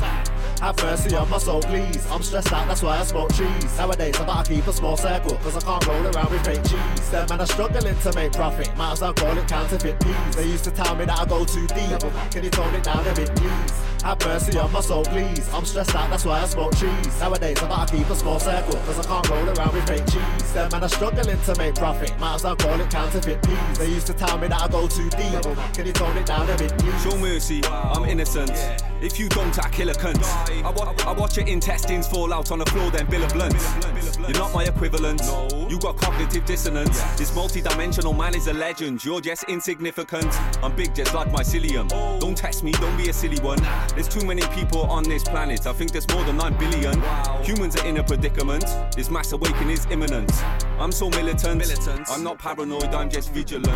[0.61, 2.05] Have mercy on my soul, please.
[2.09, 3.77] I'm stressed out, that's why I smoke cheese.
[3.77, 7.09] Nowadays, I gotta keep a small circle, cause I can't roll around with fake cheese.
[7.11, 10.35] Them man are struggling to make profit, might as well call it counterfeit peas.
[10.35, 11.99] They used to tell me that I go too deep.
[12.31, 13.96] Can you tone it down a bit, please?
[14.03, 15.47] Have mercy on my soul, please.
[15.53, 17.19] I'm stressed out, that's why I smoke cheese.
[17.19, 20.53] Nowadays, I gotta keep a small circle, cause I can't roll around with fake cheese.
[20.53, 23.77] Them man are struggling to make profit, might as well call it counterfeit peas.
[23.77, 25.41] They used to tell me that I go too deep.
[25.73, 27.03] Can you tone it down a bit, please?
[27.03, 28.51] Show mercy, I'm innocent.
[29.01, 30.23] If you don't, I kill a cunt.
[30.63, 33.73] I, wa- I watch your intestines fall out on the floor, then bill of blunts.
[34.19, 35.21] You're not my equivalent.
[35.69, 37.01] You got cognitive dissonance.
[37.15, 39.05] This multi-dimensional man is a legend.
[39.05, 40.27] You're just insignificant.
[40.63, 41.91] I'm big, just like my mycelium.
[41.93, 42.19] Oh.
[42.19, 43.59] Don't test me, don't be a silly one.
[43.93, 45.65] There's too many people on this planet.
[45.65, 47.01] I think there's more than 9 billion.
[47.43, 48.65] Humans are in a predicament.
[48.95, 50.31] This mass awakening is imminent.
[50.79, 51.63] I'm so militant.
[52.09, 53.67] I'm not paranoid, I'm just vigilant.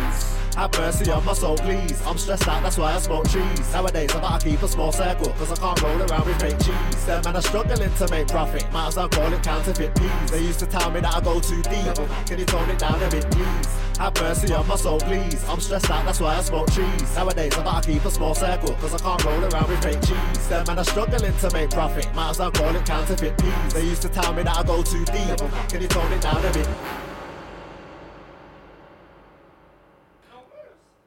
[0.54, 2.00] Have mercy on my soul, please.
[2.06, 3.72] I'm stressed out, that's why I smoke cheese.
[3.72, 7.04] Nowadays, I gotta keep a small circle, cause I can't roll around with fake cheese.
[7.06, 10.30] Them man are struggling to make profit, might as well call it counterfeit peas.
[10.30, 11.98] They used to tell me that I go too deep.
[11.98, 13.66] Oh, can you tone it down a bit, please?
[13.98, 15.42] Have mercy on my soul, please.
[15.48, 17.16] I'm stressed out, that's why I smoke cheese.
[17.16, 20.48] Nowadays, I gotta keep a small circle, cause I can't roll around with fake cheese.
[20.48, 23.74] Them man are struggling to make profit, might as well call it counterfeit peas.
[23.74, 25.40] They used to tell me that I go too deep.
[25.40, 26.68] Oh, can you tone it down a bit?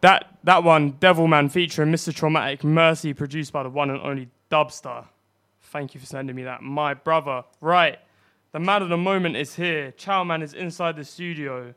[0.06, 2.14] That that one, Devilman featuring Mr.
[2.14, 5.06] Traumatik Mercy, produced by the one and only Dubstar.
[5.62, 7.44] Thank you for sending me that, my brother.
[7.60, 7.98] Right,
[8.52, 9.92] the man of the moment is here.
[9.98, 11.74] Chowman is inside the studio,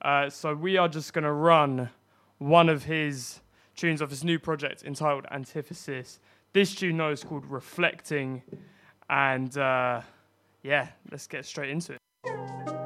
[0.00, 1.90] uh, so we are just gonna run
[2.38, 3.40] one of his
[3.74, 6.20] tunes of his new project entitled Antithesis.
[6.52, 8.42] This tune though is called Reflecting,
[9.10, 10.02] and uh,
[10.62, 12.85] yeah, let's get straight into it.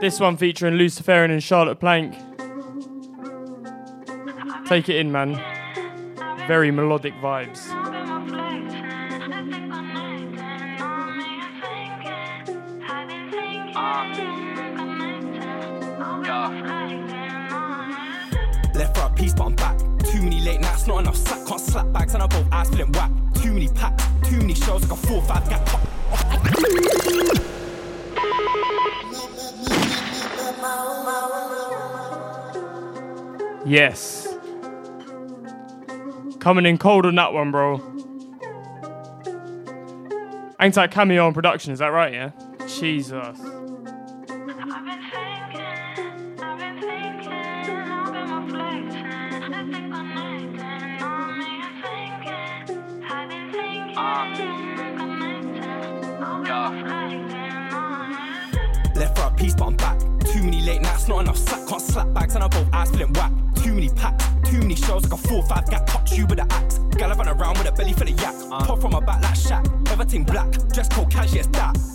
[0.00, 2.14] This one featuring Luciferian and Charlotte Plank.
[4.66, 5.34] Take it in, man.
[6.48, 7.68] Very melodic vibes.
[18.74, 19.78] Left for a piece, but I'm back.
[20.04, 21.46] Too many late nights, not enough slack.
[21.46, 23.10] Can't slap bags, and I both eyes feeling whack.
[23.34, 25.68] Too many packs, too many shells, like a 4 5 gap.
[33.70, 34.26] Yes.
[36.40, 37.74] Coming in cold on that one, bro.
[40.60, 42.32] Ain't that cameo on production, is that right, yeah?
[42.66, 43.12] Jesus.
[43.14, 43.36] Ah.
[58.96, 60.00] Left for a piece, but I'm back.
[60.24, 61.68] Too many late nights, not enough slack.
[61.68, 63.30] Can't slap bags, and I both eyes feeling whack.
[63.62, 65.86] Too many packs, too many shells, like a 4-5 gap.
[65.86, 66.78] Touch you with an axe.
[66.96, 68.34] Gal, I run around with a belly full of yak.
[68.50, 68.64] Uh.
[68.64, 69.90] Pop from my back like Shaq.
[69.90, 71.89] Everything black, dress code cash, yes, that.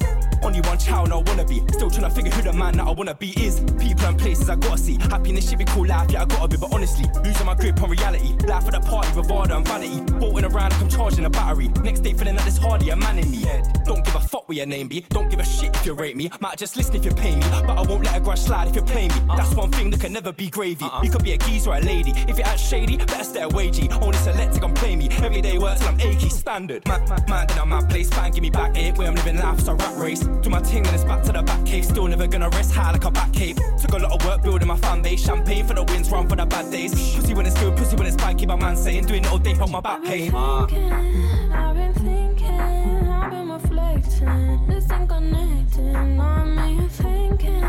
[0.46, 1.64] Only one child I wanna be.
[1.74, 3.62] Still tryna figure who the man that I wanna be is.
[3.80, 4.98] People and places I gotta see.
[5.10, 6.58] Happiness shit be cool life, yeah, I gotta be.
[6.58, 8.36] But honestly, losing my grip on reality.
[8.46, 10.00] Life of the party, bravado and vanity.
[10.20, 11.70] Bolting around like I'm charging a battery.
[11.84, 13.46] Next day feeling like this hardy, a man in me.
[13.86, 15.02] Don't give a fuck what your name be.
[15.10, 16.30] Don't give a shit if you rate me.
[16.40, 17.42] Might just listen if you pay me.
[17.66, 19.16] But I won't let a grudge slide if you play me.
[19.36, 20.86] That's one thing that can never be gravy.
[20.86, 21.02] Uh-uh.
[21.02, 22.12] You could be a geezer or a lady.
[22.28, 23.90] If you're act shady, better stay away, G.
[23.90, 25.10] Only select and play me.
[25.24, 26.88] Every day work till I'm achy, standard.
[26.88, 28.10] Man, man, man, then I'm my place.
[28.10, 28.96] Fine, give me back eight.
[28.98, 30.24] Where I'm living life, a rat race.
[30.42, 31.86] Do my thing and it's back to the back cave.
[31.86, 33.58] Still never gonna rest high like a back cave.
[33.82, 35.24] Took a lot of work building my fan base.
[35.26, 36.92] Champagne for the wins, run for the bad days.
[37.16, 38.38] Pussy when it's good, pussy when it's bad.
[38.38, 40.34] Keep my man saying, doing it all day from my back pain.
[40.36, 44.68] I've been thinking, I've been thinking, I've been reflecting.
[44.68, 46.88] This ain't connecting on me.
[46.90, 47.64] Thinking,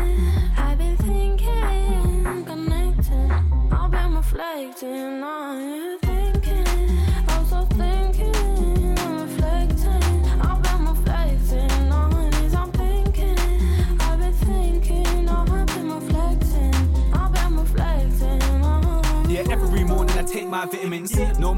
[0.57, 3.31] I've been thinking, connecting.
[3.71, 6.06] I've been reflecting on you.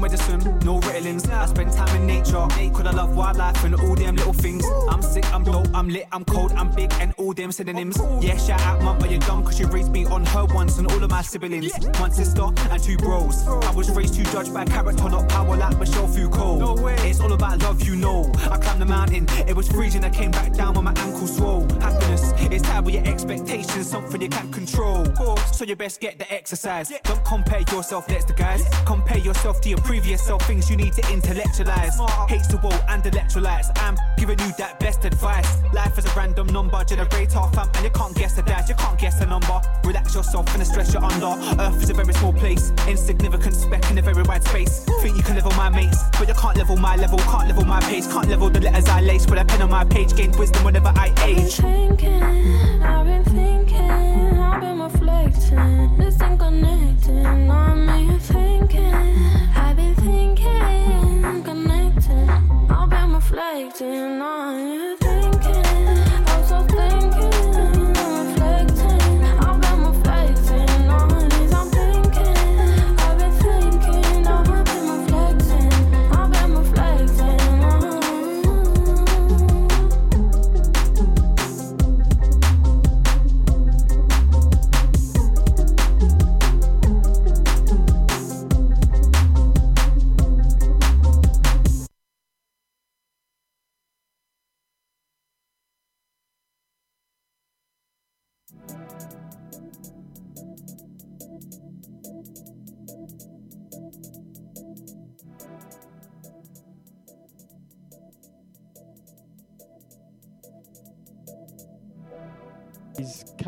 [0.00, 1.30] Medicine, no Ritalins.
[1.30, 1.99] I spend time in
[2.30, 2.72] nature.
[2.72, 4.64] Cause I love wildlife and all them little things.
[4.88, 7.98] I'm sick, I'm dope, I'm lit, I'm cold, I'm big, and all them synonyms.
[8.20, 10.90] Yeah, shout out mum, but you're dumb cause you raised me on her once and
[10.90, 11.72] all of my siblings.
[11.98, 13.46] One sister and two bros.
[13.46, 16.58] I was raised to judge by character, not power like Michel Foucault.
[16.58, 16.96] No way.
[17.00, 18.32] It's all about love, you know.
[18.50, 21.66] I climbed the mountain, it was freezing, I came back down when my ankle swole.
[21.80, 25.04] Happiness, it's tied with your expectations, something you can't control.
[25.52, 26.92] So you best get the exercise.
[27.04, 28.64] Don't compare yourself next to guys.
[28.86, 31.98] Compare yourself to your previous self, things you need to intellectualize.
[32.28, 33.70] Hates the wall and electrolytes.
[33.76, 35.58] I'm giving you that best advice.
[35.72, 38.98] Life is a random number generator, fam, and you can't guess the dash, you can't
[38.98, 39.60] guess the number.
[39.84, 41.34] Relax yourself and the stress you're under.
[41.60, 44.84] Earth is a very small place, insignificant speck in a very wide space.
[45.00, 47.80] Think you can level my mates, but you can't level my level, can't level my
[47.80, 50.14] pace, can't level the letters I lace with a pen on my page.
[50.14, 51.56] Gain wisdom whenever I age.
[51.56, 52.22] thinking,
[52.82, 55.98] I've been thinking, I've been reflecting.
[55.98, 57.92] This ain't connecting on me.
[57.92, 59.49] I've been thinking,
[63.30, 64.96] reflecting on you.
[64.96, 65.29] Thinking,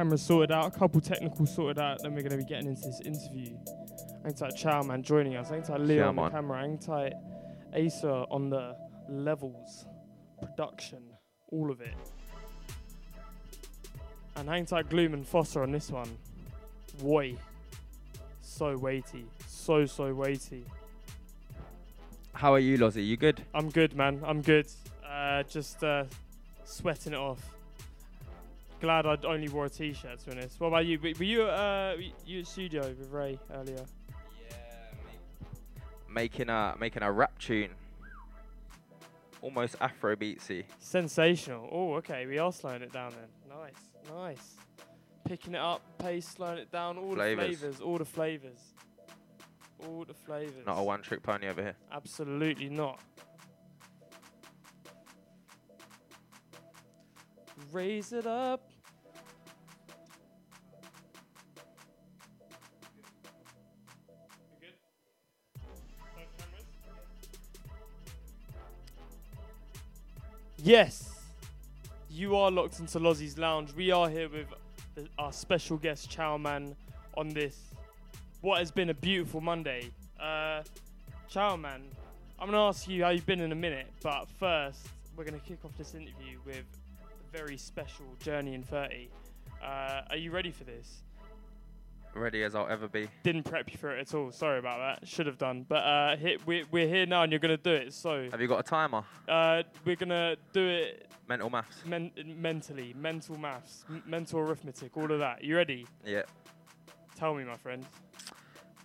[0.02, 2.66] These cameras sorted out, a couple technical sorted out, then we're going to be getting
[2.66, 3.56] into this interview.
[4.26, 6.30] Ain't that Chow man joining us, ain't that Leo Yeah, on the man.
[6.32, 7.12] camera, ain't that
[7.72, 8.76] Asa on the
[9.08, 9.86] levels,
[10.40, 11.04] production,
[11.52, 11.94] all of it.
[14.34, 16.10] And ain't that Gloom and Foster on this one.
[17.00, 17.36] Boy,
[18.40, 20.64] so weighty, so, so weighty.
[22.32, 23.04] How are you, Lozzie?
[23.04, 23.40] You good?
[23.54, 24.20] I'm good, man.
[24.26, 24.66] I'm good.
[25.08, 26.06] Uh, just uh,
[26.64, 27.51] sweating it off.
[28.82, 30.18] Glad I only wore a t-shirt.
[30.18, 30.58] To be honest.
[30.58, 30.98] What about you?
[30.98, 31.94] Were were you uh,
[32.26, 33.84] you at studio with Ray earlier?
[34.50, 34.56] Yeah,
[36.10, 37.70] making a making a rap tune.
[39.40, 40.64] Almost Afro beatsy.
[40.80, 41.68] Sensational.
[41.70, 42.26] Oh, okay.
[42.26, 43.56] We are slowing it down then.
[43.56, 44.56] Nice, nice.
[45.28, 46.98] Picking it up, pace, slowing it down.
[46.98, 47.60] All Flavours.
[47.60, 47.80] the flavors.
[47.80, 48.58] All the flavors.
[49.86, 50.66] All the flavors.
[50.66, 51.76] Not a one trick pony over here.
[51.92, 52.98] Absolutely not.
[57.70, 58.71] Raise it up.
[70.64, 71.10] Yes.
[72.08, 73.74] you are locked into Lozzie's Lounge.
[73.74, 74.46] We are here with
[74.94, 76.76] the, our special guest, Chow Man,
[77.16, 77.58] on this,
[78.42, 79.90] what has been a beautiful Monday.
[80.20, 80.62] Uh,
[81.28, 81.82] Chow Man,
[82.38, 84.86] I'm going to ask you how you've been in a minute, but first,
[85.16, 89.08] we're going to kick off this interview with a very special Journey in 30.
[89.60, 91.02] Uh, are you ready for this?
[92.14, 93.08] Ready as I'll ever be.
[93.22, 94.30] Didn't prep you for it at all.
[94.32, 95.08] Sorry about that.
[95.08, 95.64] Should have done.
[95.66, 97.94] But uh, here, we're, we're here now and you're going to do it.
[97.94, 99.02] So Have you got a timer?
[99.28, 101.84] uh, we're going to do it Mental maths.
[101.86, 105.42] men- mentally, mental maths, m- mental arithmetic, all of that.
[105.42, 105.86] You ready?
[106.04, 106.22] Yeah.
[107.16, 107.86] Tell me, my friend.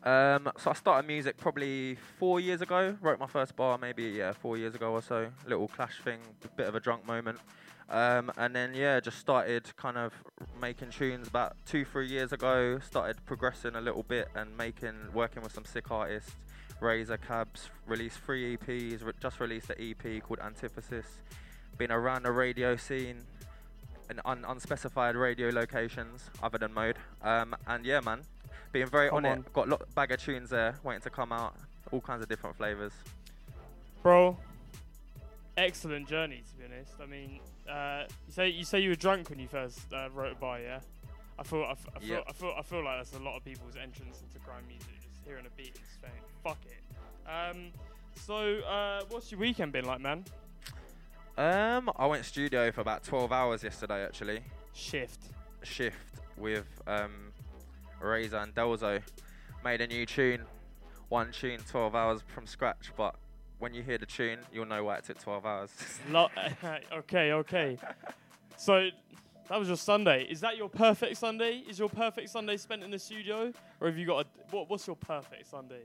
[0.04, 2.96] Um, so I started music probably four years ago.
[3.02, 5.28] Wrote my first bar maybe yeah four years ago or so.
[5.46, 6.20] Little clash thing,
[6.56, 7.40] bit of a drunk moment.
[7.90, 10.14] Um, and then yeah, just started kind of
[10.62, 12.80] making tunes about two three years ago.
[12.80, 16.32] Started progressing a little bit and making working with some sick artists.
[16.80, 19.04] Razor Cabs released three EPs.
[19.04, 21.06] Re- just released an EP called Antithesis.
[21.78, 23.24] Been around the radio scene
[24.10, 26.98] in un- unspecified radio locations other than mode.
[27.24, 28.22] Um, and yeah, man,
[28.72, 29.38] being very Come on, on.
[29.40, 29.54] it.
[29.54, 31.56] Got a lot bag of tunes there waiting to come out.
[31.92, 32.92] All kinds of different flavors.
[34.04, 34.38] Bro,
[35.56, 36.94] excellent journey, to be honest.
[37.02, 37.40] I mean,
[37.70, 40.60] uh, you say you say you were drunk when you first uh, wrote a bar,
[40.60, 40.80] yeah?
[41.40, 42.24] I feel I, f- I feel Yep.
[42.28, 45.20] I feel I feel like that's a lot of people's entrance into grime music, just
[45.26, 46.14] hearing a beat and just saying,
[46.44, 47.72] "Fuck it." Um,
[48.16, 50.24] so, uh, what's your weekend been like, man?
[51.38, 54.40] Um, I went studio for about 12 hours yesterday actually.
[54.74, 55.20] Shift.
[55.62, 55.98] Shift
[56.36, 57.32] with um,
[58.00, 59.02] Razor and Delzo.
[59.64, 60.42] Made a new tune.
[61.10, 63.16] One tune, 12 hours from scratch, but
[63.60, 65.72] when you hear the tune, you'll know why it took 12 hours.
[66.10, 66.30] Lo-
[66.94, 67.78] okay, okay.
[68.56, 68.90] So
[69.50, 70.24] that was your Sunday.
[70.30, 71.64] Is that your perfect Sunday?
[71.68, 74.70] Is your perfect Sunday spent in the studio, or have you got a what?
[74.70, 75.82] What's your perfect Sunday?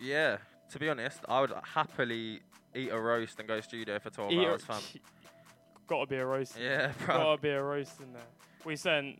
[0.00, 0.36] yeah,
[0.70, 2.40] to be honest, I would happily
[2.74, 4.80] eat a roast and go studio for 12 Eat hours, fam.
[5.88, 6.56] Gotta be a roast.
[6.60, 7.16] Yeah, bro.
[7.16, 8.22] Gotta be a roast in there.
[8.64, 9.18] We saying,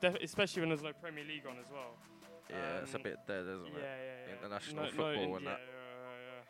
[0.00, 1.90] def- especially when there's no Premier League on as well.
[2.48, 3.82] Yeah, it's a Um, bit dead, isn't yeah, it?
[3.82, 4.34] Yeah, yeah.
[4.38, 5.60] International No- no, football in- and yeah, that.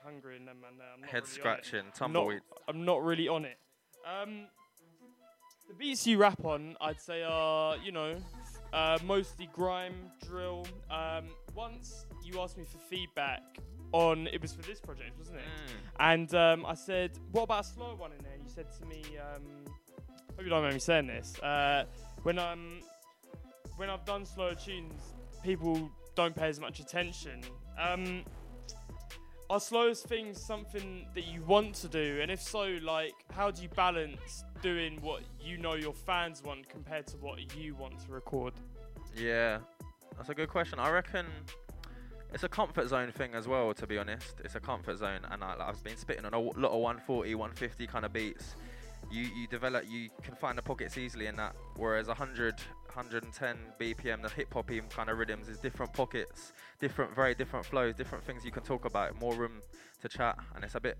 [0.05, 0.55] Hungry and man.
[0.79, 0.87] there.
[0.95, 2.41] I'm not Head really scratching, I'm not- tumbleweed.
[2.69, 3.59] I'm not really on it.
[4.05, 4.47] Um,
[5.69, 8.17] the beats you rap on, I'd say, are you know,
[8.73, 10.67] uh, mostly grime, drill.
[10.91, 13.43] Um, once you asked me for feedback
[13.93, 15.45] on, it was for this project, wasn't it?
[15.45, 16.13] Mm.
[16.13, 18.35] And um, I said, what about a slow one in there?
[18.35, 19.43] And you said to me, um,
[20.37, 21.39] hope you don't mind me saying this.
[21.39, 21.85] Uh,
[22.25, 22.81] when I'm
[23.77, 27.43] when I've done slower tunes, people don't pay as much attention.
[27.79, 28.25] Um,
[29.51, 32.19] are slowest things something that you want to do?
[32.21, 36.69] And if so, like, how do you balance doing what you know your fans want
[36.69, 38.55] compared to what you want to record?
[39.17, 39.59] Yeah,
[40.17, 40.79] that's a good question.
[40.79, 41.27] I reckon
[42.33, 43.73] it's a comfort zone thing as well.
[43.75, 46.73] To be honest, it's a comfort zone, and I, I've been spitting on a lot
[46.73, 48.57] of 140, 150 kind of beats.
[49.11, 51.55] You you develop, you can find the pockets easily in that.
[51.77, 52.55] Whereas 100,
[52.87, 57.95] 110 BPM, the hip hop kind of rhythms is different pockets, different, very different flows,
[57.95, 59.63] different things you can talk about, more room
[60.03, 60.99] to chat, and it's a bit.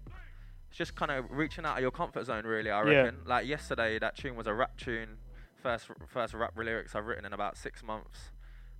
[0.69, 2.71] It's just kind of reaching out of your comfort zone, really.
[2.71, 3.03] I Yeah.
[3.03, 3.21] reckon.
[3.27, 5.19] Like yesterday, that tune was a rap tune,
[5.63, 8.31] first first rap lyrics I've written in about six months,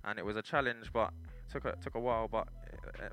[0.03, 1.13] and it was a challenge, but
[1.51, 2.27] took a took a while.
[2.27, 2.47] But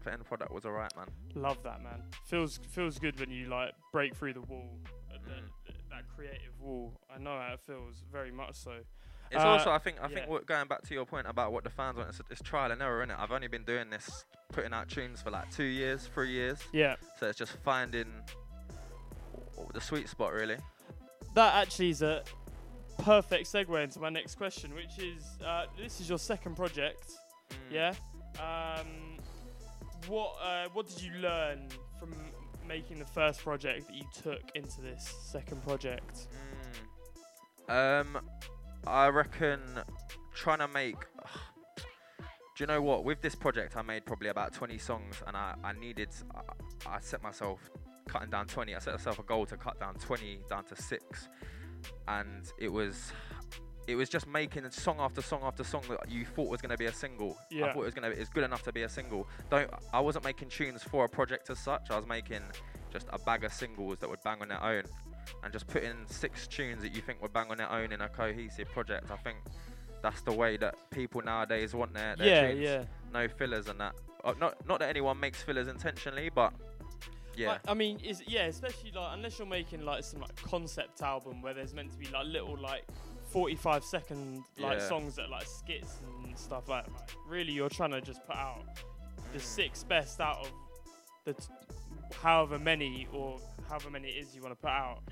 [0.05, 1.07] the end product was alright, man.
[1.35, 2.03] Love that, man.
[2.25, 4.79] Feels feels good when you like break through the wall,
[5.11, 5.49] uh, Mm.
[5.67, 5.82] the, that
[6.23, 6.93] creative wall.
[7.15, 8.73] I know how it feels, very much so.
[9.31, 10.15] It's Uh, also, I think, I yeah.
[10.15, 12.71] think what, going back to your point about what the fans want, it's, it's trial
[12.71, 13.19] and error, innit?
[13.19, 16.59] I've only been doing this, putting out tunes for like two years, three years.
[16.73, 16.97] Yeah.
[17.19, 18.07] So it's just finding
[19.73, 20.57] the sweet spot, really.
[21.35, 22.23] That actually is a
[22.99, 27.11] perfect segue into my next question, which is uh, this is your second project,
[27.51, 27.57] Mm.
[27.71, 27.95] yeah?
[28.39, 28.87] Um,
[30.09, 31.69] what uh, what did you learn
[31.99, 32.13] from
[32.67, 36.29] making the first project that you took into this second project?
[37.69, 38.19] Um,
[38.87, 39.61] I reckon
[40.35, 40.97] trying to make.
[42.55, 43.05] Do you know what?
[43.05, 46.11] With this project, I made probably about 20 songs, and I, I needed.
[46.35, 47.71] I, I set myself
[48.07, 48.75] cutting down 20.
[48.75, 51.29] I set myself a goal to cut down 20 down to six,
[52.09, 53.13] and it was.
[53.87, 56.79] It was just making song after song after song that you thought was going to
[56.79, 57.37] be a single.
[57.51, 57.67] Yeah.
[57.67, 59.29] I thought it was going to be it's good enough to be a single.
[59.51, 61.91] Don't I wasn't making tunes for a project as such.
[61.91, 62.43] I was making
[62.93, 64.85] just a bag of singles that would bang on their own,
[65.43, 68.09] and just putting six tunes that you think would bang on their own in a
[68.09, 69.11] cohesive project.
[69.11, 69.39] I think
[70.03, 72.61] that's the way that people nowadays want their, their Yeah, tunes.
[72.61, 72.85] yeah.
[73.13, 73.95] No fillers and that.
[74.23, 76.53] Uh, not not that anyone makes fillers intentionally, but
[77.35, 77.49] yeah.
[77.49, 81.43] Like, I mean, is yeah, especially like unless you're making like some like concept album
[81.43, 82.85] where there's meant to be like little like
[83.33, 84.89] 45 second like Yeah.
[84.89, 86.93] songs that like skits and stuff like that.
[86.93, 88.65] Like, really, you're trying to just put out
[89.33, 89.43] the Mm.
[89.43, 90.53] six best out of
[91.25, 91.53] the t-
[92.21, 95.03] however many or however many it is you want to put out.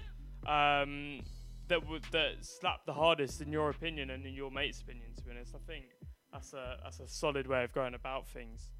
[0.46, 1.20] Um,
[1.68, 5.14] that would that slapped the hardest in your opinion and in your mate's opinion?
[5.16, 5.86] To be honest, I think
[6.32, 8.70] that's a that's a solid way of going about things.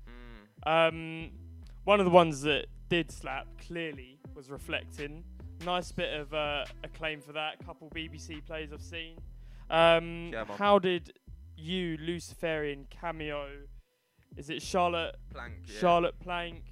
[0.64, 1.30] Um,
[1.84, 5.24] one of the ones that did slap clearly was reflecting.
[5.64, 7.56] Nice bit of uh, acclaim for that.
[7.60, 9.16] A Couple BBC plays I've seen.
[9.68, 11.12] Um, Yeah, how did
[11.56, 13.46] you, Luciferian cameo?
[14.36, 15.80] Is it Charlotte Plank, yeah.
[15.80, 16.62] Charlotte Plank.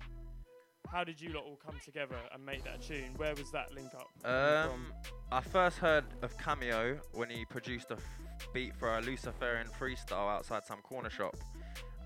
[0.91, 3.13] How did you lot all come together and make that tune?
[3.19, 4.09] Where was that link up?
[4.27, 4.87] Um,
[5.31, 8.03] I first heard of Cameo when he produced a f-
[8.55, 11.37] beat for a Luciferian freestyle outside some corner shop.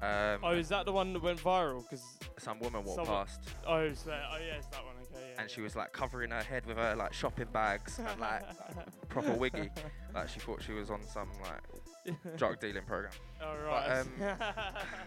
[0.02, 1.82] Um, oh, is that the one that went viral?
[1.82, 2.02] Because
[2.38, 4.94] some woman walked someone- past Oh, so, oh yeah, it's that one.
[5.02, 5.40] Okay, yeah.
[5.40, 8.42] and she was like covering her head with her like shopping bags and like
[9.08, 9.70] proper wiggy.
[10.12, 13.12] Like she thought she was on some like drug dealing program.
[13.40, 14.36] Oh, But, um,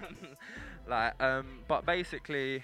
[0.87, 2.63] like um, but basically,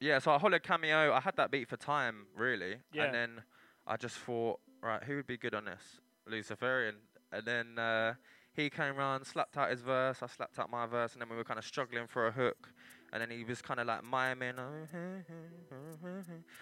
[0.00, 0.18] yeah.
[0.18, 1.12] So I hollered cameo.
[1.12, 3.04] I had that beat for time really, Yeah.
[3.04, 3.42] and then
[3.86, 5.82] I just thought, right, who would be good on this?
[6.26, 6.94] Luciferian.
[7.32, 8.14] And then uh,
[8.54, 10.18] he came round, slapped out his verse.
[10.22, 12.68] I slapped out my verse, and then we were kind of struggling for a hook.
[13.12, 14.54] And then he was kind of like miming.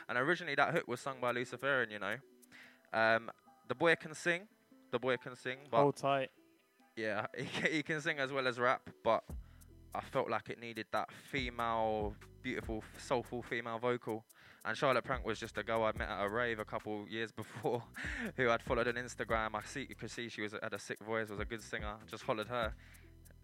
[0.09, 2.17] And originally that hook was sung by Luciferian, you know.
[2.93, 3.31] Um,
[3.69, 4.43] the boy can sing.
[4.91, 5.59] The boy can sing.
[5.71, 6.31] But Hold tight.
[6.97, 9.23] yeah, he, he can sing as well as rap, but
[9.95, 14.25] I felt like it needed that female, beautiful, soulful female vocal.
[14.65, 17.33] And Charlotte Plank was just a girl I met at a rave a couple years
[17.33, 17.83] before,
[18.37, 19.55] who I'd followed on Instagram.
[19.55, 21.95] I see, you could see she was had a sick voice, was a good singer.
[22.11, 22.75] Just followed her,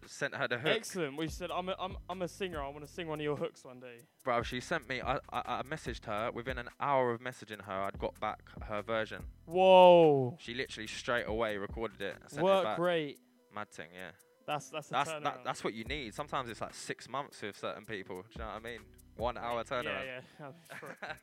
[0.05, 0.75] sent her the hook.
[0.75, 1.17] Excellent.
[1.17, 2.61] We said I'm a, I'm I'm a singer.
[2.61, 4.01] I want to sing one of your hooks one day.
[4.23, 5.01] Bro, she sent me.
[5.01, 7.73] I, I I messaged her within an hour of messaging her.
[7.73, 9.23] I'd got back her version.
[9.45, 10.37] Whoa.
[10.39, 12.17] She literally straight away recorded it.
[12.27, 12.79] Sent Work it back.
[12.79, 13.19] rate.
[13.53, 14.11] Mad thing, yeah.
[14.45, 16.13] That's that's a that's that, that's what you need.
[16.13, 18.21] Sometimes it's like six months with certain people.
[18.21, 18.79] Do you know what I mean?
[19.17, 19.83] One hour turnaround.
[19.83, 20.47] Yeah, yeah.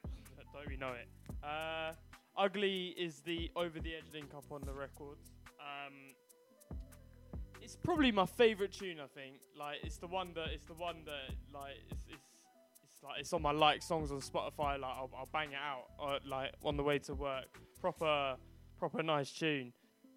[0.53, 1.09] Don't we know it?
[1.43, 1.93] Uh,
[2.37, 5.33] Ugly is the over the edge link up on the records.
[5.61, 6.15] Um,
[7.63, 8.99] it's probably my favorite tune.
[9.01, 9.37] I think.
[9.59, 12.23] Like it's the one that it's the one that like it's it's,
[12.85, 14.79] it's like it's on my like songs on Spotify.
[14.81, 17.61] Like I'll, I'll bang it out uh, like on the way to work.
[17.81, 18.37] Proper
[18.79, 19.73] proper nice tune.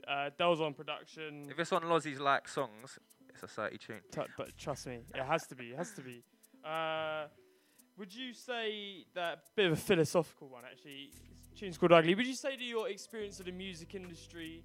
[0.07, 1.47] Uh, Del's on production.
[1.49, 2.97] If it's on Lozzie's like songs,
[3.29, 3.95] it's a 30 tune.
[4.11, 5.65] T- but trust me, it has to be.
[5.65, 6.23] It has to be.
[6.63, 7.25] Uh,
[7.97, 11.11] would you say that bit of a philosophical one actually?
[11.55, 12.13] Tune's called Ugly.
[12.13, 14.63] Would you say that your experience of the music industry,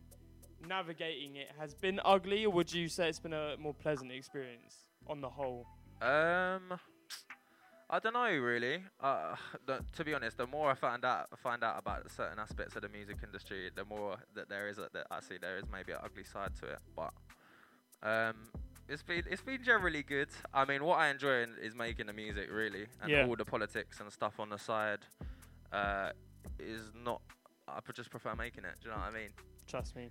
[0.68, 4.84] navigating it, has been ugly, or would you say it's been a more pleasant experience
[5.06, 5.66] on the whole?
[6.02, 6.78] Um,
[7.88, 8.82] I don't know really.
[9.00, 9.36] Uh,
[9.66, 12.82] the, to be honest, the more I find out find out about certain aspects of
[12.82, 15.92] the music industry, the more that there is a, that I see there is maybe
[15.92, 16.78] an ugly side to it.
[16.94, 17.12] But
[18.02, 18.34] um,
[18.92, 20.28] it's been it's been generally good.
[20.52, 23.26] I mean, what I enjoy is making the music really, and Yeah.
[23.26, 25.00] all the politics and stuff on the side
[25.72, 26.10] uh,
[26.58, 27.22] is not.
[27.66, 28.74] I just prefer making it.
[28.82, 29.30] Do you know what I mean?
[29.66, 30.10] Trust me.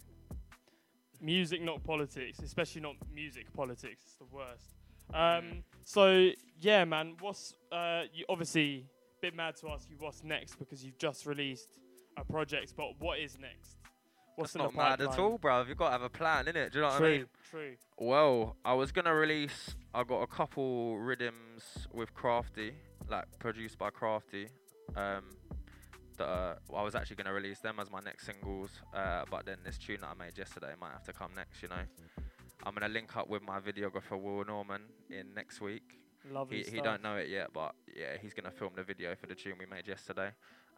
[1.22, 4.02] Music, not politics, especially not music politics.
[4.04, 4.74] It's the worst.
[5.14, 7.16] Um, so yeah, man.
[7.20, 8.88] What's uh, you obviously
[9.20, 11.78] a bit mad to ask you what's next because you've just released
[12.18, 13.78] a project, but what is next?
[14.36, 15.66] What's That's not mad at all, bro.
[15.68, 16.72] You've got to have a plan, innit?
[16.72, 17.26] Do you know what I mean?
[17.50, 17.76] true.
[17.98, 19.76] Well, I was gonna release.
[19.94, 22.74] I got a couple rhythms with Crafty,
[23.10, 24.48] like produced by Crafty.
[24.96, 25.24] Um,
[26.18, 28.70] that uh, I was actually gonna release them as my next singles.
[28.94, 31.62] Uh, but then this tune that I made yesterday might have to come next.
[31.62, 31.84] You know,
[32.64, 35.84] I'm gonna link up with my videographer Will Norman in next week.
[36.32, 39.28] Lovely he, he don't know it yet, but yeah, he's gonna film the video for
[39.28, 40.30] the tune we made yesterday.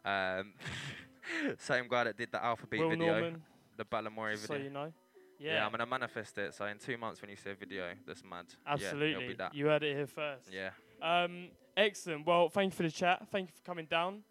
[0.04, 0.54] Um,
[1.58, 3.42] same guy that did the Alpha Beat Will video, Norman,
[3.76, 4.64] the Balamory so video.
[4.64, 4.92] you know.
[5.38, 5.54] Yeah.
[5.54, 5.64] Yeah.
[5.66, 6.54] I'm gonna manifest it.
[6.54, 9.28] So in two months, when you see a video that's mad, yeah, Absolutely.
[9.28, 9.54] be that.
[9.54, 10.48] you heard it here first.
[10.52, 10.70] Yeah.
[11.02, 12.26] Um, excellent.
[12.26, 13.26] Well, thank you for the chat.
[13.30, 14.22] Thank you for coming down.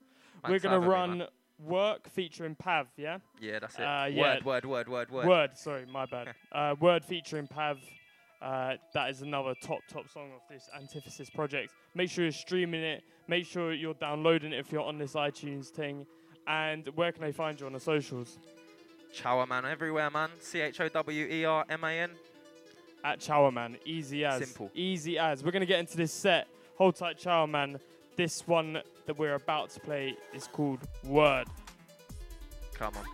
[0.48, 1.28] We're gonna having me, run
[1.60, 2.88] work featuring Pav.
[2.98, 3.20] Yeah.
[3.40, 3.82] Yeah, that's it.
[3.82, 5.28] Uh, Word, word, word, word, word.
[5.28, 5.58] Word.
[5.58, 6.34] Sorry, my bad.
[6.52, 7.80] uh, word featuring Pav.
[8.42, 11.72] Uh, that is another top top song of this Antithesis project.
[11.96, 13.04] Make sure you're streaming it.
[13.28, 16.06] Make sure you're downloading it if you're on this iTunes thing.
[16.48, 18.38] And where can they find you on the socials?
[19.14, 20.30] Chower man everywhere, man.
[20.40, 22.12] C H O W E R M A N.
[23.04, 23.78] At Chowerman.
[23.86, 24.46] Easy as.
[24.46, 24.72] Simple.
[24.74, 25.44] Easy as.
[25.44, 26.48] We're going to get into this set.
[26.78, 27.80] Hold tight, Chowerman.
[28.16, 31.48] This one that we're about to play is called Word.
[32.74, 33.06] Come on.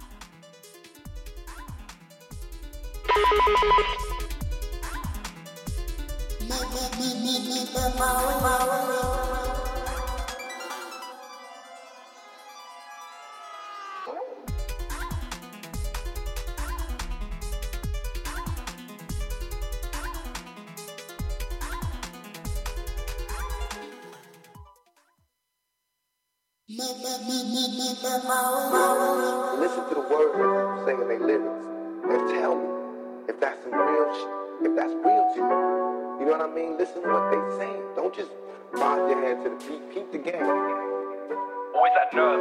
[40.37, 42.37] Always that nerve.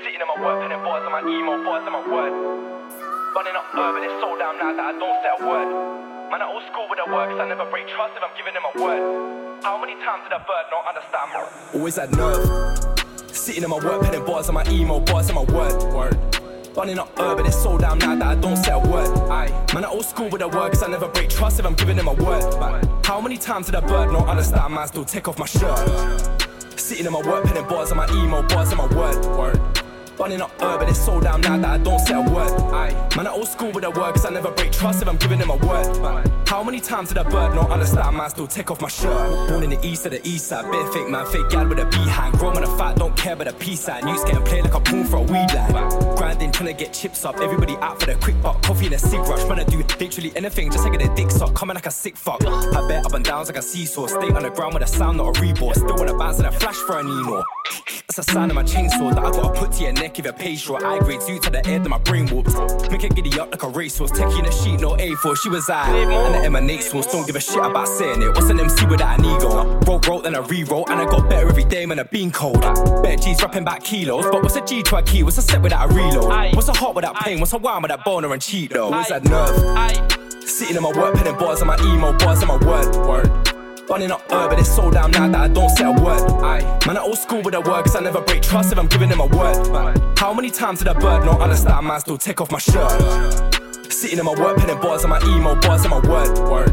[0.00, 2.32] Sitting in my work, penning bars on my emo, bars on my word.
[3.36, 5.68] Running up urban, it's so damn loud that I don't say a word.
[6.32, 8.64] Man, I old school with the 'cause I never break trust if I'm giving them
[8.64, 9.04] a word.
[9.62, 11.40] How many times did a bird not understand me?
[11.74, 13.36] Always that nerve.
[13.36, 15.76] Sitting in my work, penning bars on my emo, bars on my word.
[15.92, 16.16] Word.
[16.74, 19.08] Running up urban, it's so damn loud that I don't say a word.
[19.28, 19.52] Aye.
[19.74, 21.96] Man, I old school with the word, 'cause I never break trust if I'm giving
[21.96, 22.44] them a word.
[22.58, 24.86] But how many times did a bird not understand, man?
[24.86, 26.37] Still take off my shirt.
[26.88, 29.22] Sitting in my work, penning bars on my emo, bars on my word.
[29.36, 29.77] Word.
[30.18, 32.50] Running up urban, it's so damn loud that I don't say a word.
[33.16, 35.38] Man, I old school with the word, 'cause I never break trust if I'm giving
[35.38, 35.86] them a word.
[36.02, 38.28] But how many times did a bird not understand, man?
[38.30, 39.48] Still take off my shirt.
[39.48, 41.24] Born in the east of the east side, bit fake, man.
[41.26, 42.36] Fake gal with a behind.
[42.36, 44.04] Grown with a fat, don't care about the peace sign.
[44.04, 46.16] News getting played like a pool for a weed line.
[46.16, 47.38] Grinding, trying to get chips up.
[47.40, 48.60] Everybody out for the quick buck.
[48.62, 49.44] Coffee and a cig rush.
[49.48, 51.54] Man, I do literally anything just to get a dick suck.
[51.54, 52.44] Coming like a sick fuck.
[52.44, 54.08] I bet up and downs like a seesaw.
[54.08, 55.76] Stay on the ground with a sound, not a reboard.
[55.76, 57.44] Still wanna bounce and a flash for an emo.
[58.08, 60.32] That's a sign of my chainsaw that I gotta put to your neck if you
[60.32, 60.84] pay short.
[60.84, 62.54] I grade you to the air that my brain warps.
[62.88, 64.12] Make it giddy up like a racehorse.
[64.12, 65.36] In a sheet, no A4.
[65.36, 65.88] She was I.
[65.90, 67.06] And the source.
[67.06, 68.28] Don't give a shit about saying it.
[68.28, 69.80] What's an MC without an ego?
[69.80, 70.88] Roll, roll, then I re-roll.
[70.88, 71.98] And I got better every day, man.
[71.98, 72.60] I been cold.
[73.02, 74.26] Better G's rapping back kilos.
[74.30, 75.24] But what's a G to a key?
[75.24, 76.54] What's a set without a reload?
[76.54, 77.40] What's a heart without pain?
[77.40, 78.90] What's a wine without boner and cheat though?
[78.90, 80.48] What's that nerve?
[80.48, 82.96] Sitting in my work, penning bars on my emo, bars on my word.
[83.06, 83.57] Word.
[83.88, 86.20] Running up but it's so damn loud that I don't say a word.
[86.86, 89.08] Man, I old school with the word, 'cause I never break trust if I'm giving
[89.08, 89.56] them a word.
[90.18, 92.00] How many times did a bird not understand, man?
[92.00, 92.90] Still take off my shirt.
[93.90, 96.38] Sitting in my work, penning bars on my emo, bars on my word.
[96.50, 96.72] Word.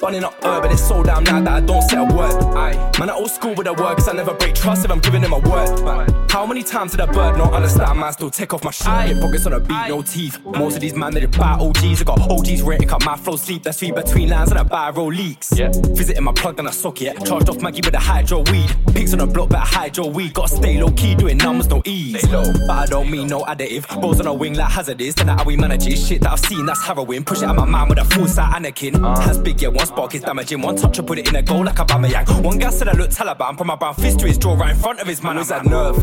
[0.00, 2.32] Running up urban, it's so damn loud that I don't say a word.
[2.56, 2.92] Aye.
[3.00, 5.22] Man, I old school with the word, 'cause I never break trust if I'm giving
[5.22, 5.82] them a word.
[5.84, 8.12] But how many times did a bird not understand, man?
[8.12, 9.20] Still take off my shirt.
[9.20, 10.38] Pockets on a beat, no teeth.
[10.44, 12.00] Most of these man, they buy OGs.
[12.00, 13.64] I got OGs rating, cut my flow sleep.
[13.64, 15.52] That's three between lines and I buy roll leaks.
[15.56, 15.70] Yeah.
[15.72, 17.24] Visiting my plug and a socket.
[17.24, 18.70] Charged off Maggie with a hydro weed.
[18.94, 20.32] Pigs on the block, better hydro weed.
[20.32, 22.24] Gotta stay low key, doing numbers, no ease.
[22.30, 23.84] But I don't mean no additive.
[24.00, 25.14] Balls on a wing like hazardous.
[25.14, 25.96] Then how we manage it.
[25.98, 27.24] Shit that I've seen, that's harrowing.
[27.24, 28.94] Push it out my mind with a full side Anakin.
[29.18, 30.60] Hands big, yeah, one spark is damaging.
[30.60, 32.08] One touch, I put it in a goal like a Bama
[32.44, 33.56] One guy said I look Taliban.
[33.56, 35.36] Put my brown fist to his jaw right in front of his man.
[35.36, 35.96] Was that nerve?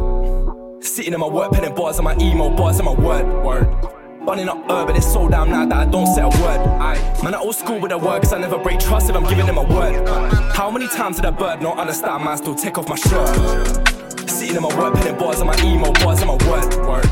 [0.83, 3.25] Sitting in my work, penning bars on my emo, bars on my word.
[3.45, 3.67] Word.
[4.27, 6.59] Running up urban, it's so damn loud that I don't say a word.
[6.81, 6.99] Aye.
[7.23, 9.45] Man, I old school with the word, 'cause I never break trust if I'm giving
[9.45, 10.07] them a word.
[10.55, 12.37] How many times did a bird not understand, man?
[12.37, 13.29] Still take off my shirt.
[14.27, 16.87] Sitting in my work, penning bars on my emo, bars on my word.
[16.87, 17.09] Word.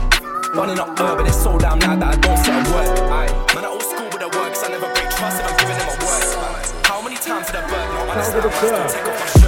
[0.55, 2.99] Running up urban, it's so damn loud that I don't say a word.
[3.11, 3.53] Aye.
[3.53, 5.62] Man, I old school with the word, 'cause I never break trust if I'm
[7.25, 8.89] How many times did a bird not understand, man?
[8.89, 9.42] Still take off my shirt.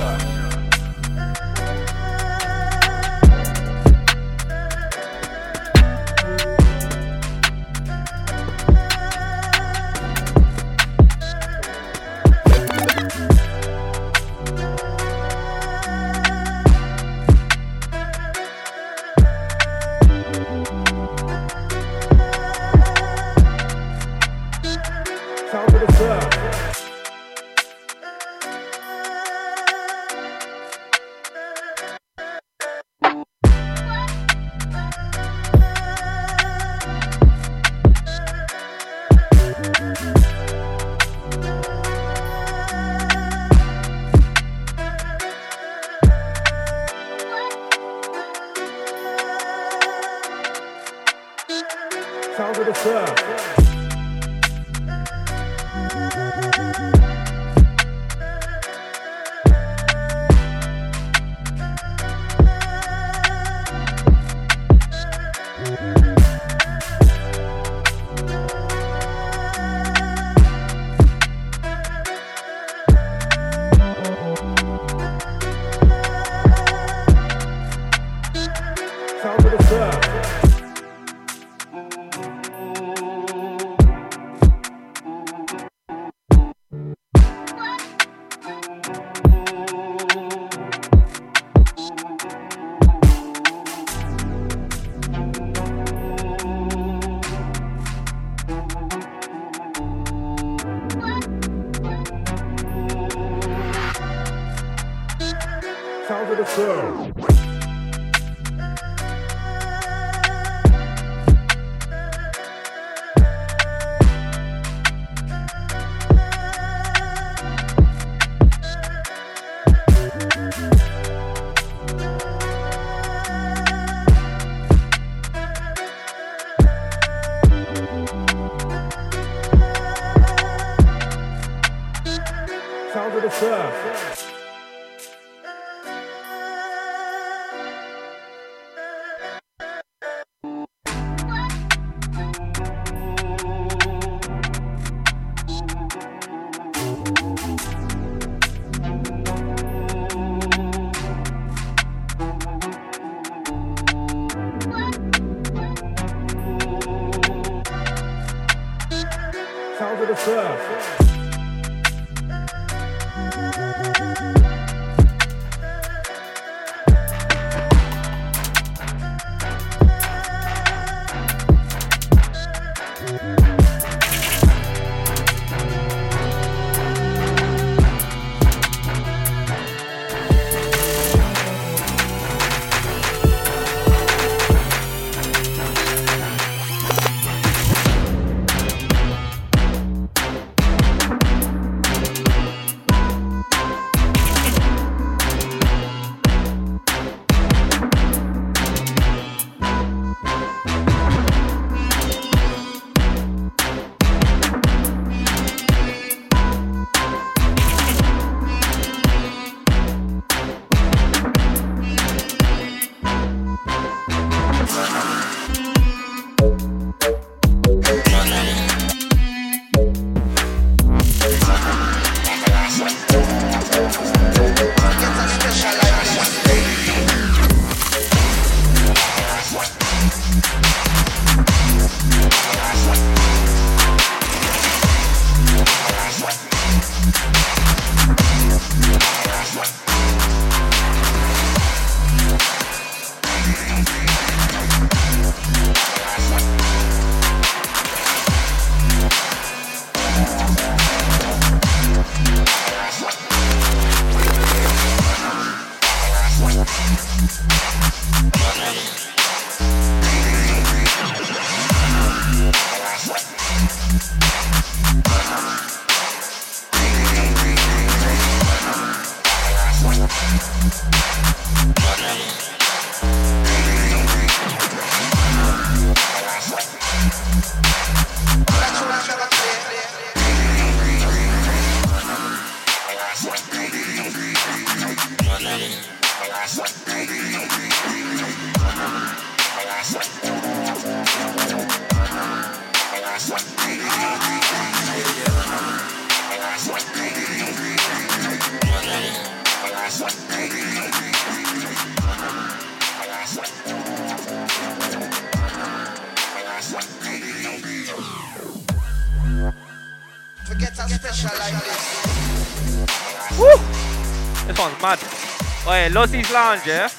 [315.95, 316.89] Oi, Lossie's Lounge, yeah?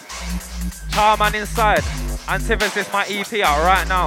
[0.90, 1.84] Charman Inside.
[2.28, 4.06] Antithesis, my EP out right now.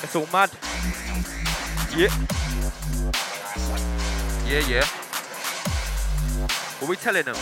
[0.00, 0.50] It's all mad.
[1.96, 2.14] Yeah.
[4.46, 4.84] Yeah, yeah.
[6.78, 7.34] What we telling them?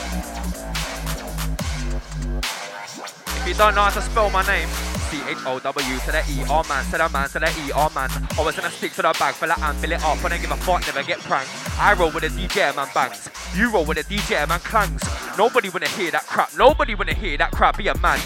[3.27, 4.69] If you don't know how to spell my name,
[5.11, 7.73] C H O W to the E R man, to the man, to the E
[7.73, 8.11] R man.
[8.39, 10.25] Always gonna stick to the bag, fill it and fill it up.
[10.25, 11.51] I give a fuck, never get pranked.
[11.79, 13.29] I roll with a DJ man bangs.
[13.55, 15.16] You roll with a DJ man clangs.
[15.37, 16.57] Nobody wanna hear that crap.
[16.57, 17.77] Nobody wanna hear that crap.
[17.77, 18.19] Be a man.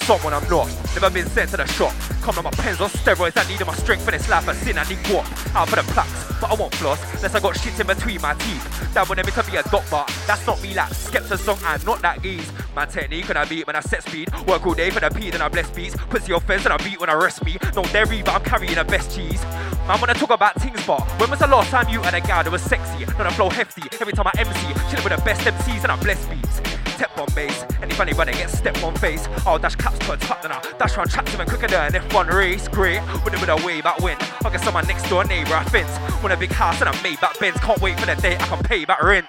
[0.00, 0.85] Someone I'm not.
[0.96, 1.92] Never been sent to the shop.
[2.22, 3.36] Come on my pens on steroids.
[3.36, 4.48] I need my strength for this life.
[4.48, 4.78] I sin.
[4.78, 5.26] I need guap.
[5.54, 6.24] Out for the plaques.
[6.40, 6.98] But I won't floss.
[7.16, 8.94] Unless I got shit in between my teeth.
[8.94, 10.06] That would never to be a dog bar.
[10.26, 11.58] That's not me like Skepta song.
[11.66, 12.50] I'm not that ease.
[12.74, 14.30] My technique when I beat when I set speed.
[14.46, 15.96] Work all day for the P, then I bless beats.
[16.08, 17.58] Pussy offense and I beat when I rest me.
[17.74, 19.42] No dairy, but I'm carrying the best cheese.
[19.42, 22.42] Man, I talk about things, but when was the last time you and a guy
[22.42, 23.04] that was sexy?
[23.18, 23.82] Not a flow hefty.
[24.00, 26.85] Every time I MC, chilling with the best MCs and I bless beats.
[26.96, 30.40] Step on bass, and if anybody gets stepped on face, I'll dash caps per top,
[30.40, 32.68] then I'll dash round tracks even quicker than F1 race.
[32.68, 34.16] Great, with a bit way back when.
[34.18, 35.90] I guess I'm my next door neighbor, I fence.
[36.22, 37.60] Want a big house and I made back bends.
[37.60, 39.28] Can't wait for the day I can pay back rents.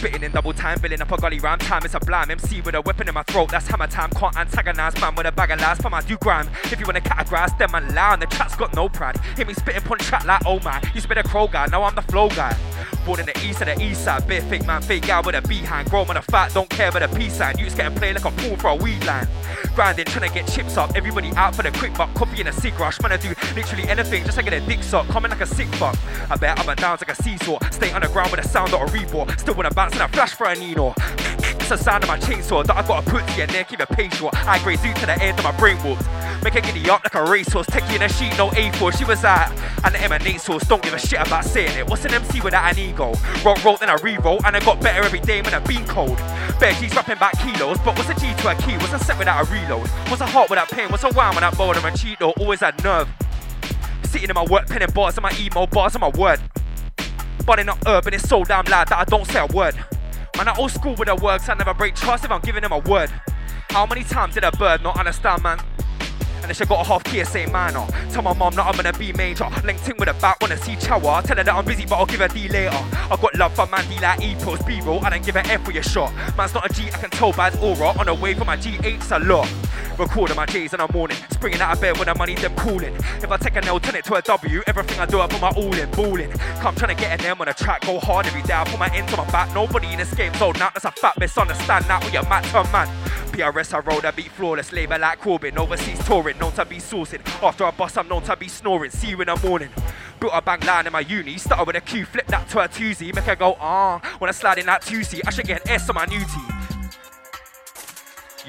[0.00, 1.58] Spitting in double time, filling up a gully rhyme.
[1.58, 1.82] time.
[1.84, 3.50] It's a blam MC with a weapon in my throat.
[3.50, 4.08] That's hammer time.
[4.12, 5.76] Can't antagonize man with a bag of lies.
[5.76, 6.48] For my do grime.
[6.72, 9.20] If you wanna categorize them man lie And the chat's got no pride.
[9.36, 10.80] Hear me spitting punch track like oh man.
[10.94, 12.56] You spit a crow guy, now I'm the flow guy.
[13.04, 15.46] Born in the east of the east side, bare fake man, fake guy with a
[15.46, 15.90] behind.
[15.90, 17.58] Grow man a fat, don't care about the peace sign.
[17.58, 19.28] You just getting played like a fool for a weed line.
[19.74, 20.96] Grinding, trying to get chips up.
[20.96, 23.00] Everybody out for the quick buck, copying a sig rush.
[23.02, 25.06] Man, I do literally anything just to get a dick suck.
[25.08, 25.96] Coming like a sick fuck.
[26.30, 27.58] I bet up and down like a seesaw.
[27.70, 29.38] Stay on the ground with a sound of a rebore.
[29.38, 30.94] Still wanna bounce and I flash for a Nino.
[30.96, 33.86] It's the sound of my chainsaw that I gotta put to your neck, keep your
[33.86, 34.34] pace short.
[34.46, 36.04] I graze you to the end of my brain warps.
[36.42, 38.96] Make her giddy up like a racehorse, in a sheet, no A4.
[38.96, 41.88] She was and the emanate source, don't give a shit about saying it.
[41.88, 43.12] What's an MC without an ego?
[43.44, 46.16] Rock, roll, then I re-roll, and I got better every day when I've been cold.
[46.58, 48.76] Bare G's rapping back kilos, but what's a G to a key?
[48.78, 49.86] What's a set without a reload?
[50.08, 50.88] What's a heart without pain?
[50.88, 52.32] What's a wham without boredom and cheat though?
[52.32, 53.08] Always had nerve.
[54.04, 56.40] Sitting in my work, penning bars on my emo, bars on my word.
[57.46, 59.74] Bunning up urban, it's so damn loud that I don't say a word.
[60.36, 62.72] Man, I old school with the works, I never break trust if I'm giving them
[62.72, 63.10] a word.
[63.70, 65.58] How many times did a bird not understand, man?
[66.40, 67.86] And then she got a half PSA manner.
[68.10, 69.48] Tell my mom that I'm gonna be major.
[69.64, 71.22] Linked in with a bat, wanna see chower.
[71.22, 72.70] Tell her that I'm busy, but I'll give her D later.
[73.10, 75.04] I got love for man, D like E pros, B roll.
[75.04, 76.12] I don't give her F for your shot.
[76.36, 77.98] Man's not a G, I can tell by his aura.
[77.98, 79.48] On the way for my G8's a lot.
[79.98, 81.16] Recording my J's in the morning.
[81.30, 82.94] Springing out of bed when the money's them cooling.
[83.22, 84.62] If I take an L, turn it to a W.
[84.66, 86.30] Everything I do, I put my all in, balling.
[86.60, 88.54] Come trying to get an M on the track, go hard every day.
[88.54, 89.54] I put my ends on my back.
[89.54, 90.70] Nobody in this game's old now.
[90.72, 92.88] That's a fat misunderstand that with your mat turn man.
[93.40, 94.72] PRS, I roll, I beat flawless.
[94.72, 95.56] Labor like Corbyn.
[95.56, 97.20] Overseas touring, known to be sourcing.
[97.42, 98.90] After I bust, I'm known to be snoring.
[98.90, 99.70] See you in the morning.
[100.20, 101.38] Built a bang line in my uni.
[101.38, 103.14] Started with a Q, flip that to a 2Z.
[103.14, 103.98] Make her go, ah.
[104.18, 106.26] When I slide in that 2C, I should get an S on my new T.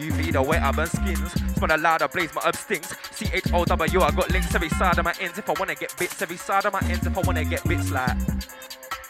[0.01, 1.31] UV the way I burn skins.
[1.55, 2.93] Spun a louder blaze, my herb stinks.
[3.11, 5.37] C H O W, I got links every side of my ends.
[5.37, 7.05] If I wanna get bits, every side of my ends.
[7.05, 8.17] If I wanna get bits like.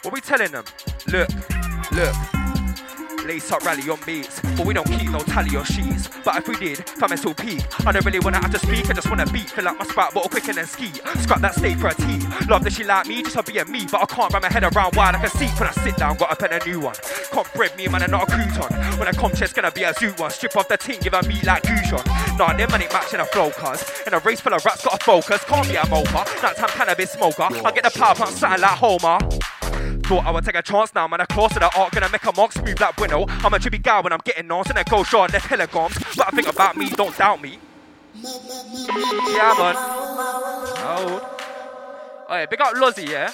[0.02, 0.64] What we telling them?
[1.08, 1.28] Look,
[1.92, 2.41] look.
[3.26, 6.08] Lace up rally on beats, but we don't keep no tally on sheets.
[6.24, 7.62] But if we did, fam it's all peak.
[7.86, 9.50] I don't really wanna have to speak, I just wanna beat.
[9.50, 10.90] Fill up my spot bottle quick and then ski.
[11.20, 12.18] Scrap that steak for a tea.
[12.48, 13.86] Love that she like me, just her being me.
[13.90, 16.16] But I can't wrap my head around why I can see when I sit down,
[16.16, 16.96] got a pen a new one.
[17.30, 18.98] Can't bread me, man, I'm not a crouton.
[18.98, 20.30] When I come chest, gonna be a zoot one.
[20.30, 22.04] Strip off the ting, give her meat like Couchon.
[22.38, 23.84] Nah, them man ain't matching a flow, cuz.
[24.06, 25.44] In a race full of rats, got a focus.
[25.44, 26.24] Can't be a mocha.
[26.42, 27.42] Night time cannabis smoker.
[27.42, 29.18] I get the power plant something like Homer.
[30.04, 31.20] Thought I would take a chance now, man.
[31.20, 33.26] I close to the art, gonna make a mark smooth like Bueno.
[33.28, 35.96] I'm a chippy guy when I'm getting on, so then go short, left kilograms.
[36.16, 37.58] But I think about me, don't doubt me.
[38.14, 39.74] Yeah, man.
[39.76, 41.22] Hold.
[42.28, 43.32] Oh, yeah, big up Lozzie, yeah?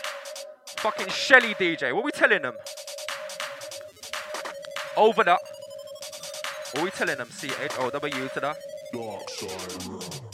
[0.78, 1.93] Fucking Shelly DJ.
[1.93, 2.55] What we telling them?
[4.97, 5.40] Over that.
[6.73, 7.31] What we telling them?
[7.31, 8.56] C H O W to the
[8.93, 10.27] dark side.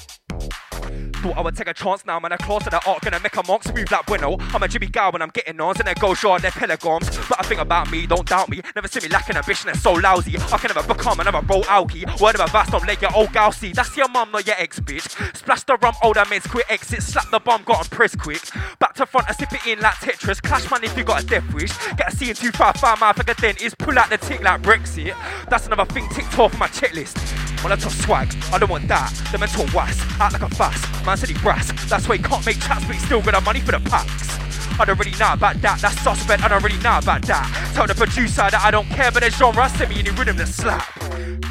[1.25, 2.33] Thought I would take a chance now, man.
[2.33, 4.37] I close to the art, gonna make a monk smooth like Bueno.
[4.53, 7.09] I'm a Jimmy guy when I'm getting on, and then go short, they're pilgrims.
[7.31, 8.61] But I think about me, don't doubt me.
[8.77, 10.37] Never see me lacking ambition and so lousy.
[10.37, 12.05] I can never become another bro alky.
[12.21, 13.73] Word of a vast, don't let your old gal see.
[13.73, 15.35] That's your mum, not your ex bitch.
[15.35, 17.03] Splash the rum, older mates quit exit.
[17.03, 18.43] Slap the bomb, got on press quick.
[18.79, 20.43] Back to front, I sip it in like Tetris.
[20.43, 21.75] Clash man if you got a death wish.
[21.97, 23.79] Get a C in 255 mouth like a dentist.
[23.79, 25.17] Pull out the tick like Brexit.
[25.49, 27.17] That's another thing ticked off my checklist.
[27.65, 29.11] When I talk swag, I don't want that.
[29.33, 30.85] The mental was act like a fast.
[31.07, 31.73] Man said he brass.
[31.89, 34.35] That's why he can't make chats, but he's still got the money for the packs.
[34.79, 35.81] I don't really know about that.
[35.81, 36.43] That's suspect.
[36.43, 37.73] I don't really know about that.
[37.75, 40.47] Tell the producer that I don't care, but the genre send me any rhythm to
[40.47, 40.83] slap.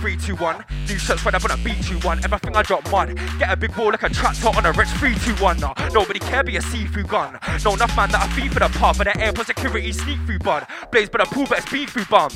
[0.02, 0.66] Three, two, one.
[0.90, 2.20] New shots spread up on a beat, two, one.
[2.26, 3.18] Everything I drop, mud.
[3.40, 5.58] Get a big ball like a tractor on a rich three, two, one.
[5.60, 5.74] Nah.
[5.94, 7.40] Nobody care, be a see-through gun.
[7.64, 10.40] No enough man that I feed for the pub, but the airport security sneak through
[10.40, 10.68] bud.
[10.92, 12.30] Blaze, but the pool bet speed through bum.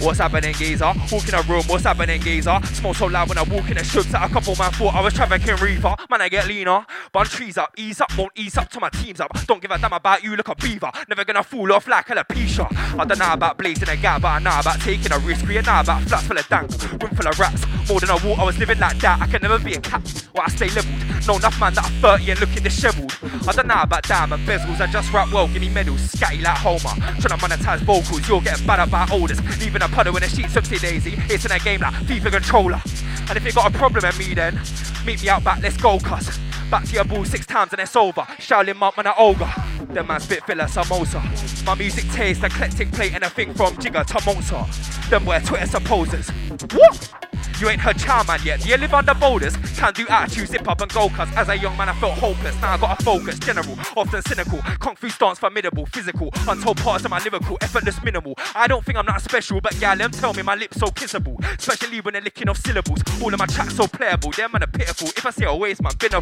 [0.00, 0.92] What's happening, geezer?
[1.12, 2.58] Walk in a room, what's happening, geezer?
[2.72, 5.02] Smoke so loud when I walk in the shooks that a couple man thought I
[5.02, 5.94] was trafficking reefer.
[6.08, 6.86] Man, I get leaner.
[7.12, 9.30] Bun trees up, ease up, won't ease up till my team's up.
[9.46, 10.90] Don't give a damn about you, look a beaver.
[11.08, 12.66] Never gonna fall off like a alopecia.
[12.98, 15.46] I don't know about blazing a gap, but I know about taking a risk.
[15.46, 16.70] We know about flats full of dank,
[17.02, 17.66] room full of rats.
[17.88, 19.20] More than a wall, I was living like that.
[19.20, 21.26] I can never be a cat, or I stay leveled.
[21.26, 23.16] No enough man that I'm 30 and looking disheveled.
[23.46, 26.00] I don't know about diamond bezels, I just rap well, give me medals.
[26.12, 26.94] Scatty like Homer.
[27.20, 29.40] Trying to monetize vocals, you're getting bad by orders.
[29.60, 31.14] Leaving a puddle in a sheet, some daisy.
[31.28, 32.82] It's in a game like FIFA controller.
[33.28, 34.60] And if you got a problem at me then,
[35.04, 36.38] meet me out back, let's go, cuz.
[36.70, 38.22] Back to your ball six times and it's over.
[38.38, 39.52] Shaolin monk man a ogre.
[39.92, 41.20] Them man spit filler samosa.
[41.66, 44.70] My music taste, eclectic plate and a thing from Jigger to Mozart.
[45.10, 46.28] Them wear Twitter supposers.
[46.72, 47.29] What?
[47.60, 48.64] You ain't heard Chow Man yet.
[48.64, 49.54] You live under boulders?
[49.76, 51.10] Can do attitude, zip up and go.
[51.36, 52.58] As a young man, I felt hopeless.
[52.62, 53.38] Now I got a focus.
[53.38, 54.60] General, often cynical.
[54.78, 56.30] Kung fu stance formidable, physical.
[56.48, 58.32] Untold parts of my lyrical, effortless minimal.
[58.54, 61.38] I don't think I'm that special, but yeah, them tell me my lips so kissable.
[61.58, 63.02] Especially when they're licking off syllables.
[63.22, 64.30] All of my tracks so playable.
[64.30, 65.08] Them man are pitiful.
[65.08, 66.14] If I say a waste, man, been.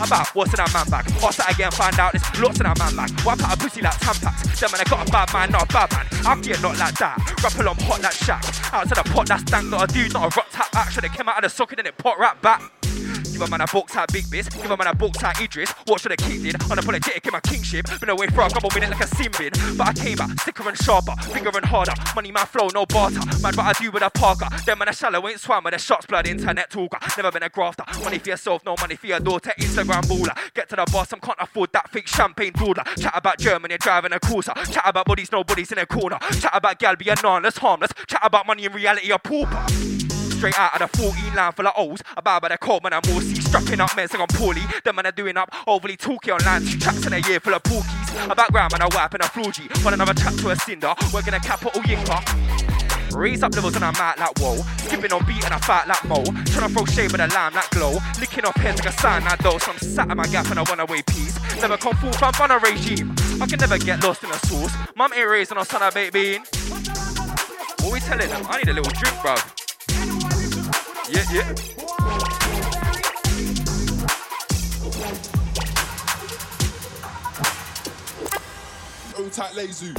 [0.00, 1.06] About what's in that man bag?
[1.22, 3.10] Ask that again, find out there's lots in that man bag.
[3.24, 4.58] Wipe out a pussy like Tampax.
[4.58, 6.06] Them man, I got a bad man, not a bad man.
[6.26, 7.18] I get not like that.
[7.42, 8.72] Rap along hot like Shaq.
[8.72, 10.74] Out to the pot, that's dank, not a dude, not a rock tap.
[10.74, 12.72] Actually, they came out of the socket and it popped right back.
[13.38, 15.70] Give a man a box out Big Biz, give a man a box out Idris.
[15.86, 16.56] What should a king did?
[16.56, 17.86] Unapologetic in my kingship.
[18.00, 19.52] Been away for a couple minutes like a sim bin.
[19.76, 21.92] But I came back, thicker and sharper, bigger and harder.
[22.16, 23.20] Money my flow, no barter.
[23.40, 24.48] Mad what I do with a parker.
[24.66, 26.98] Them man a shallow ain't swam with the shots, blood, internet talker.
[27.16, 27.84] Never been a grafter.
[28.02, 29.52] Money for yourself, no money for your daughter.
[29.60, 30.36] Instagram baller.
[30.54, 32.82] Get to the boss, I can't afford that fake champagne dawdler.
[32.96, 34.52] Chat about Germany driving a cruiser.
[34.70, 36.18] Chat about bodies, no bodies in a corner.
[36.40, 37.92] Chat about gal being harmless, harmless.
[38.08, 40.07] Chat about money in reality, a pauper.
[40.38, 42.00] Straight out of the 14 line full of O's.
[42.16, 43.40] About by the cold man, I'm more see.
[43.40, 44.62] Strapping up men, so I'm poorly.
[44.84, 46.64] The man are doing up, overly talky online.
[46.64, 48.30] Two tracks in a year full of porkies.
[48.30, 49.66] A background man, a wipe and a floor G.
[49.84, 50.94] Another chat to a cinder.
[51.12, 52.22] We're gonna capital yinker.
[53.12, 54.62] Raise up levels and I'm out like whoa.
[54.86, 56.22] Skipping on beat and I fight like Mo.
[56.22, 57.98] Tryna throw shade with a lime like glow.
[58.20, 59.58] Licking off heads like a sign like though.
[59.58, 61.36] So I'm sat at my gap and I wanna away peace.
[61.60, 63.12] Never come full from on a regime.
[63.42, 64.72] I can never get lost in the sauce.
[64.94, 66.44] Mum ain't raising on son of bean.
[67.82, 68.46] What we telling them?
[68.48, 69.67] I need a little drink, bruv.
[71.10, 71.54] Yeah, yeah.
[79.16, 79.94] Old tight lazy.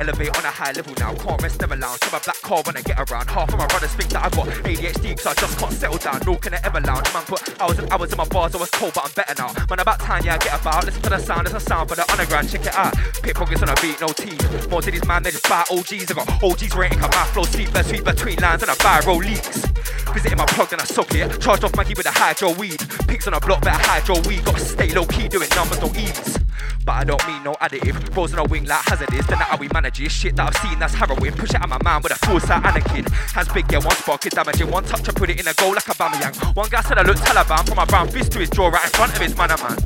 [0.00, 2.00] Elevate on a high level now, can't rest never lounge.
[2.00, 3.28] To my black car when I get around.
[3.28, 6.20] Half of my brothers think that I got ADHD, cause I just can't settle down.
[6.26, 7.12] Nor can I ever lounge.
[7.12, 9.52] Man, put hours and hours in my bars, I was cold, but I'm better now.
[9.68, 10.84] Man, about time, yeah, I get about.
[10.84, 12.94] Listen to the sound, it's a sound for the underground, check it out.
[13.22, 14.70] Pickpockets on a beat, no teeth.
[14.70, 16.10] More to these man, they just buy OGs.
[16.10, 19.66] I got OGs rating, cut my flow, sleepless, sweet between lines, and a viral leaks.
[20.12, 21.40] Visiting my plug, then I sock it.
[21.40, 22.80] Charged off Maggie with a hydro weed.
[23.08, 24.44] Pigs on a block, better hydro weed.
[24.44, 26.38] Gotta stay low key, doing numbers, no ease.
[26.84, 28.14] But I don't mean no additive.
[28.16, 30.78] Rolls on a wing like hazardous, then how we manage this Shit that I've seen,
[30.78, 31.32] that's harrowing.
[31.32, 33.08] Push it at my man with a full sight Anakin.
[33.32, 34.70] Hands big, yeah, one spark is damaging.
[34.70, 36.56] One touch, I put it in a goal like Aubameyang.
[36.56, 38.90] One guy said I look Taliban from my brown fist to his jaw right in
[38.90, 39.76] front of his man, man.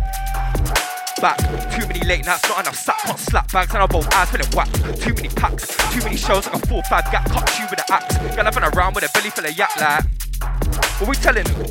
[1.21, 1.39] Back,
[1.73, 4.51] too many late nights, not enough sack, hot slap bags, and I both eyes feeling
[4.53, 4.71] whack.
[5.01, 7.87] Too many packs, too many shows, like a four five gap, cut you with an
[7.91, 8.19] axe.
[8.37, 10.05] Been around with a belly full of yak like.
[11.01, 11.65] What we telling them?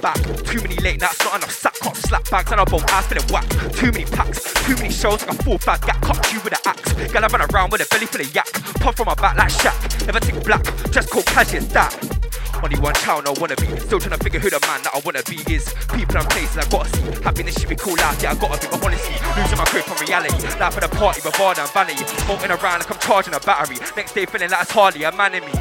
[0.00, 0.16] Back.
[0.44, 3.24] Too many late nights, not enough sack, can't slap bags, and I both eyes feeling
[3.30, 3.48] whack.
[3.72, 6.60] Too many packs, too many shows, like a full fat gap, cut you with an
[6.66, 6.94] axe.
[6.94, 8.50] I run around with a belly full of yak,
[8.80, 10.06] pop from my back like Shaq.
[10.06, 12.29] Never think black, just call cash is that.
[12.62, 13.66] Only one town I wanna be.
[13.80, 15.72] Still trying to figure who the man that I wanna be is.
[15.92, 17.22] People and places I gotta see.
[17.22, 19.96] Happiness should be cool life, yeah, I gotta be, but honestly, losing my grip on
[20.04, 20.46] reality.
[20.60, 22.04] Life at the party, bravado and vanity.
[22.28, 23.78] Floating around like I'm charging a battery.
[23.96, 25.52] Next day feeling like it's hardly a man in me.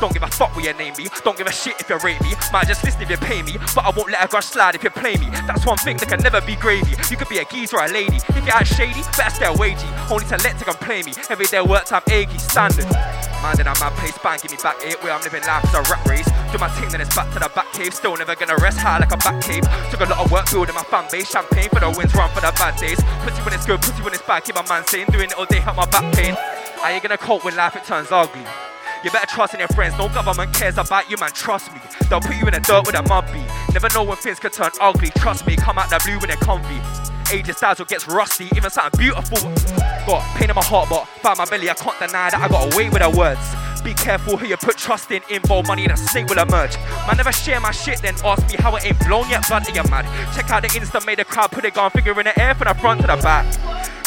[0.00, 1.06] Don't give a fuck what you name me.
[1.24, 2.34] Don't give a shit if you rate me.
[2.52, 3.56] Might just listen if you pay me.
[3.74, 5.28] But I won't let a grudge slide if you play me.
[5.46, 6.94] That's one thing that can never be gravy.
[7.10, 8.16] You could be a geezer or a lady.
[8.16, 9.86] If you're out shady, better stay away, G.
[10.10, 11.14] Only to let to complain me.
[11.30, 12.86] Every day work time, achy, standard.
[13.52, 14.96] Then I'm my place, bang, give me back eight.
[15.04, 16.28] Where I'm living life as a rat race.
[16.50, 17.92] Do my thing, then it's back to the back cave.
[17.92, 19.62] Still never gonna rest high like a back cave.
[19.90, 21.30] Took a lot of work building my fan base.
[21.30, 23.00] Champagne for the wins, run for the bad days.
[23.22, 24.44] Pussy when it's good, pussy when it's bad.
[24.44, 26.34] Keep my man sane, doing it all day, help my back pain.
[26.80, 28.44] How you gonna cope when life it turns ugly?
[29.04, 31.80] You better trust in your friends, no government cares about you, man, trust me.
[32.08, 33.24] They'll put you in the dirt with a mud.
[33.72, 36.38] Never know when things could turn ugly, trust me, come out the blue when they're
[36.38, 36.80] comfy.
[37.32, 39.50] Ages dazzle gets rusty, even something beautiful.
[40.06, 42.74] Got pain in my heart, but by my belly, I can't deny that I got
[42.74, 43.40] away with the words.
[43.82, 46.76] Be careful who you put trust in, involve money and a snake will emerge.
[47.06, 49.82] Man, never share my shit, then ask me how it ain't blown yet, blood, you
[49.90, 50.06] mad.
[50.34, 52.68] Check out the Insta, made the crowd put it on, figure in the air from
[52.68, 53.44] the front to the back.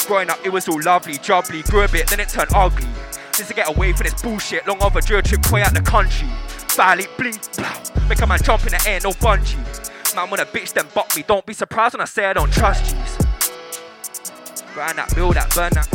[0.07, 2.87] Growing up, it was all lovely, jubbly, grew a bit, then it turned ugly.
[3.33, 6.27] Just to get away from this bullshit, long overdue a trip way out the country.
[6.75, 7.67] Valley, blink, blow.
[8.09, 9.57] Make a man jump in the air, no bungee.
[10.15, 12.51] Man, when a bitch then buck me, don't be surprised when I say I don't
[12.51, 13.06] trust G's.
[14.77, 15.89] Grind that, build that, burn that.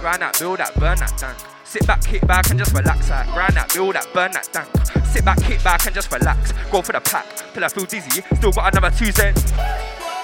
[0.00, 1.38] Grind that, build that, burn that, tank.
[1.62, 3.08] Sit back, kick back, and just relax.
[3.08, 5.06] Like, grind that, build that, burn that, tank.
[5.06, 6.50] Sit back, kick back, and just relax.
[6.72, 7.24] Go for the pack,
[7.54, 8.22] till I feel dizzy.
[8.34, 9.52] Still got another two cents.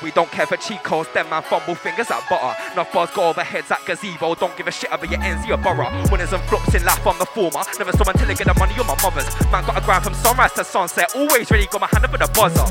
[0.03, 2.57] We don't care for cheat codes, them man fumble fingers at butter.
[2.73, 4.35] Enough bars go over heads at gazebo.
[4.35, 5.91] Don't give a shit about your ends, your borough.
[6.11, 7.63] Winners and flops in life, I'm the former.
[7.79, 9.29] Never saw until I get the money on my mother's.
[9.53, 11.15] Man got a grind from sunrise to sunset.
[11.15, 12.65] Always ready, got my hand up with the buzzer.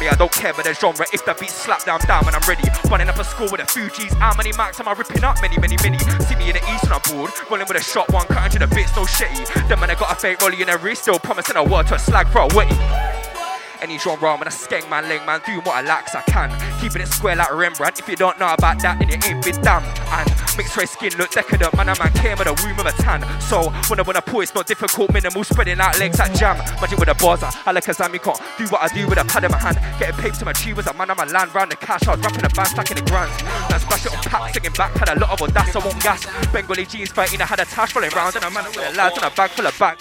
[0.00, 1.06] Me, I don't care about the genre.
[1.12, 2.64] If the beat slap down, down when I'm ready.
[2.90, 4.12] Running up a score with a few G's.
[4.14, 5.40] How many marks am I ripping up?
[5.42, 5.98] Many, many, many.
[5.98, 7.30] See me in the east when I'm bored.
[7.50, 9.68] Rolling with a shot, one cutting to the bits, no shitty.
[9.68, 11.02] Them man, I got a fake rollie in a wrist.
[11.02, 13.31] Still promising a word to a slag for a witty.
[13.82, 16.50] Any genre, man, a skeng man, leg man, doing what I like, so I can.
[16.80, 17.98] Keeping it square like Rembrandt.
[17.98, 19.84] If you don't know about that, then you ain't been damned.
[20.14, 22.92] And mixed race skin look decadent, man, a man came with a womb of a
[23.02, 23.26] tan.
[23.40, 26.58] So when I wanna pull, it's not difficult, minimal, spreading out legs like jam.
[26.80, 29.24] Magic with a buzzer, I like a Zami can't do what I do with a
[29.24, 29.78] pad in my hand.
[29.98, 32.20] Getting paid to my achievers, a man on my land, round the cash, I was
[32.20, 33.34] rapping the band, stacking the grands.
[33.42, 36.22] Now splash it on pack, singing back, had a lot of audace, I won't gas.
[36.52, 39.16] Bengali jeans fighting, I had a tash rolling round, and a man with a lads
[39.16, 39.98] and a bag full of bag.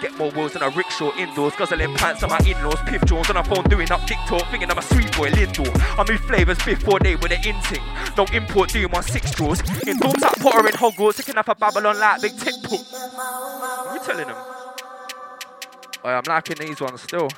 [0.00, 1.54] Get more wheels than a rickshaw indoors.
[1.56, 2.78] Guzzling pants on my in laws.
[2.86, 4.48] Piff Jones on a phone doing up TikTok.
[4.50, 5.68] Thinking I'm a sweet boy Lindor.
[5.98, 7.82] I move flavors before they were the inting.
[8.16, 9.60] No import doing my six draws.
[9.88, 11.16] In dorms like Potter in Hogwarts.
[11.16, 12.80] Taking up a Babylon like big tech book.
[12.80, 14.36] What are you telling them?
[16.04, 17.28] Oh, I'm liking these ones still.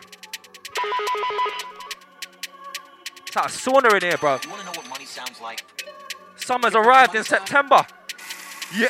[3.26, 4.38] It's like a sauna in here, bro.
[4.42, 5.64] You wanna know what money sounds like?
[6.36, 7.86] Summer's arrived in September.
[8.76, 8.88] Yeah.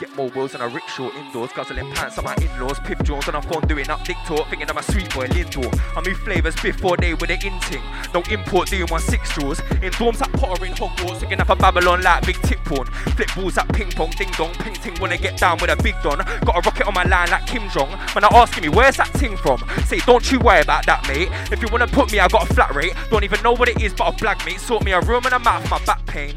[0.00, 3.34] Get more wheels on a rickshaw indoors, guzzling pants on my in-laws, Piff Jones on
[3.34, 5.68] a phone doing up dick talk, thinking I'm a sweet boy Lindor.
[5.94, 7.82] I move flavours before they with the inting.
[8.14, 9.60] No import doing one six straws.
[9.82, 12.86] In dorms at Potter in Hogwarts, picking up a Babylon like big tip porn.
[12.86, 15.94] Flip balls at ping pong, ding dong, ping ting wanna get down with a big
[16.02, 16.16] don.
[16.16, 17.90] Got a rocket on my line like Kim Jong.
[17.90, 19.62] Man, are asking me where's that ting from?
[19.84, 21.28] Say, don't you worry about that, mate.
[21.52, 22.94] If you wanna put me, I got a flat rate.
[23.10, 24.60] Don't even know what it is, but a blag mate.
[24.60, 26.36] Sort me a room and a mat for my back pain.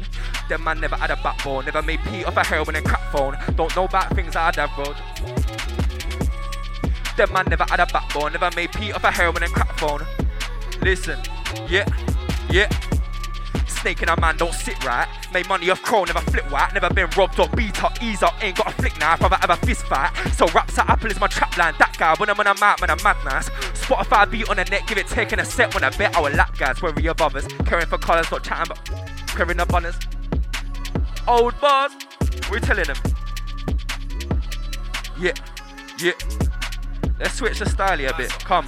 [0.50, 3.34] Them man never had a backbone, never made pee off a heroin and crack phone.
[3.56, 4.96] Don't know about things I'd have road.
[7.16, 10.04] Them man never had a backbone, never made pee off a heroin and crack phone.
[10.82, 11.18] Listen,
[11.68, 11.86] yeah,
[12.50, 12.68] yeah.
[13.68, 15.06] Snake in a man don't sit right.
[15.32, 16.72] Made money off crow, never flip white.
[16.72, 18.34] Never been robbed or beat up, ease up.
[18.42, 20.10] Ain't got a flick knife, have a fist fight.
[20.34, 21.74] So raps at Apple is my trap line.
[21.78, 23.50] That guy, when I'm on a map, man, I'm madness.
[23.78, 26.56] Spotify beat on the net, give it taking a set when I bet our lap
[26.58, 26.82] guys.
[26.82, 27.46] Where your brothers?
[27.66, 29.96] Caring for colours, not chatting, but caring banners.
[31.28, 31.92] Old boss,
[32.50, 32.96] we're telling them.
[35.18, 35.32] Yeah,
[35.98, 36.12] yeah.
[37.20, 38.30] Let's switch the style a bit.
[38.30, 38.66] Come.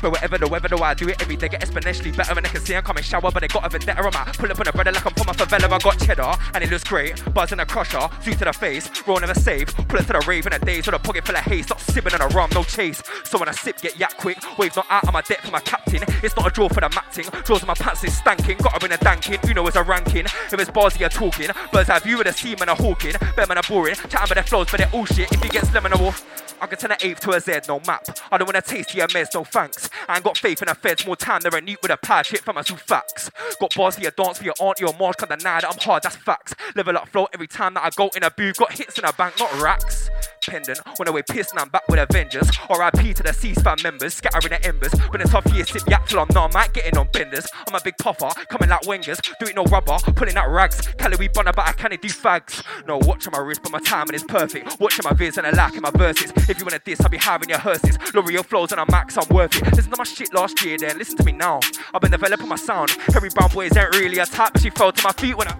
[0.00, 2.36] But whatever the weather, though I do it every day, get exponentially better.
[2.36, 4.50] And I can see I'm coming shower, but they got a vendetta on my pull
[4.50, 5.72] up on a brother like I'm from my favela.
[5.72, 7.22] I got cheddar, and it looks great.
[7.34, 9.74] Buzz in a crusher, zoo to the face, roll never save.
[9.88, 11.66] Pull it to the rave in a days with a pocket full of haze.
[11.66, 13.02] Stop sipping on a rum, no chase.
[13.24, 14.38] So when I sip, get yak quick.
[14.58, 16.02] Waves not out of my deck for my captain.
[16.22, 17.26] It's not a draw for the matting.
[17.44, 18.58] Draws my pants is stanking.
[18.58, 19.46] Got to bring a danking.
[19.46, 20.24] You know it's a ranking.
[20.24, 21.48] If it's bars, you're talking.
[21.72, 23.12] Birds have you with a seaman are hawking.
[23.36, 23.94] Better man are boring.
[23.94, 25.30] Chatting about their flows, but they're all shit.
[25.32, 26.24] If you get slim and a wolf.
[26.60, 28.04] I can turn an eighth to a Z, no map.
[28.32, 29.87] I don't wanna taste your meds, no thanks.
[30.08, 32.26] I ain't got faith in the feds, more time than a neat with a pad
[32.26, 33.30] shit for my two facts.
[33.60, 36.02] Got bars for your dance, for your auntie or march, can't deny that I'm hard,
[36.02, 36.54] that's facts.
[36.74, 39.12] Level up flow every time that I go in a booth, got hits in a
[39.12, 40.10] bank, not racks.
[40.48, 42.50] Pendant, when I way pissed and I'm back with a vengeance.
[42.70, 44.92] RIP to the C-SPAN members, scattering the embers.
[45.10, 47.46] When a tough year, sip yak till I'm numb, ain't getting on benders.
[47.66, 50.86] I'm a big puffer, coming like wingers, doing no rubber, pulling out rags.
[50.96, 52.62] Calorie bunner, but I can't do fags.
[52.86, 54.80] No, watching my wrist, but my timing is perfect.
[54.80, 56.32] Watching my vids and I like in my verses.
[56.48, 57.98] If you wanna diss, I'll be having your hearses.
[58.14, 59.66] L'Oreal flows and I'm max, I'm worth it.
[59.76, 61.60] Listen to my shit last year, then listen to me now.
[61.92, 62.90] I've been developing my sound.
[63.12, 65.54] Harry Brown boys ain't really a type, but she fell to my feet when I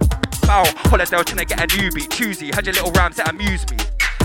[0.47, 0.63] bow.
[0.89, 2.09] Holiday trying to get a newbie.
[2.09, 3.77] Choosy, had your little rhymes that amuse me.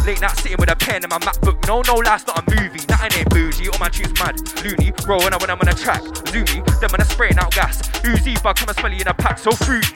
[0.05, 1.67] Late night sitting with a pen and my MacBook.
[1.67, 2.81] No, no, life's not a movie.
[2.89, 3.69] Nothing ain't bougie.
[3.69, 4.37] All my tunes mad.
[4.63, 6.03] Loony, rolling when I'm on a track.
[6.03, 7.81] Zoomy, then when I spraying out gas.
[8.01, 9.39] Uzi, bug, come and smell you in a pack.
[9.39, 9.87] So fruit.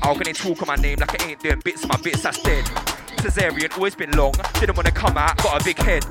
[0.00, 1.86] How can they talk on my name like I ain't doing bits?
[1.88, 2.64] My bits that's dead.
[3.16, 4.32] Cesarean, always been long.
[4.60, 6.06] Didn't wanna come out, got a big head.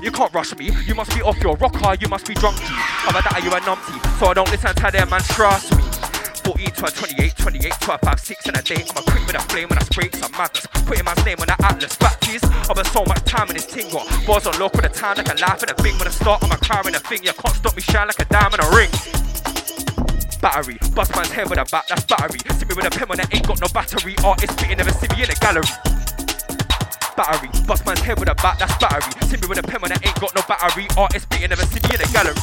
[0.00, 2.70] You can't rush me, you must be off your rocker, you must be drunky.
[3.08, 5.99] Other that you a numpty, so I don't listen to them man trust me.
[6.50, 8.82] 14 to a 28, 28 to a 5, 6 in a day.
[8.82, 10.66] I'm a quick with a flame when I spray some madness.
[10.82, 11.94] Putting my name on the atlas.
[11.94, 13.86] Factories, I spent so much time in this thing.
[13.90, 15.94] Got bars on local the time like a laugh and a thing.
[15.94, 17.22] When I start, I'm a cry and a thing.
[17.22, 18.90] You can't stop me shine like a diamond a ring.
[20.42, 22.40] Battery, bust man's head with a bat, that's battery.
[22.58, 24.18] See me with a pen when I ain't got no battery.
[24.26, 25.70] Artist spitting, never see me in a gallery.
[27.14, 29.14] Battery, bust man's head with a bat, that's battery.
[29.30, 30.90] See me with a pen when I ain't got no battery.
[30.98, 32.34] Artist spitting, never see me in a gallery.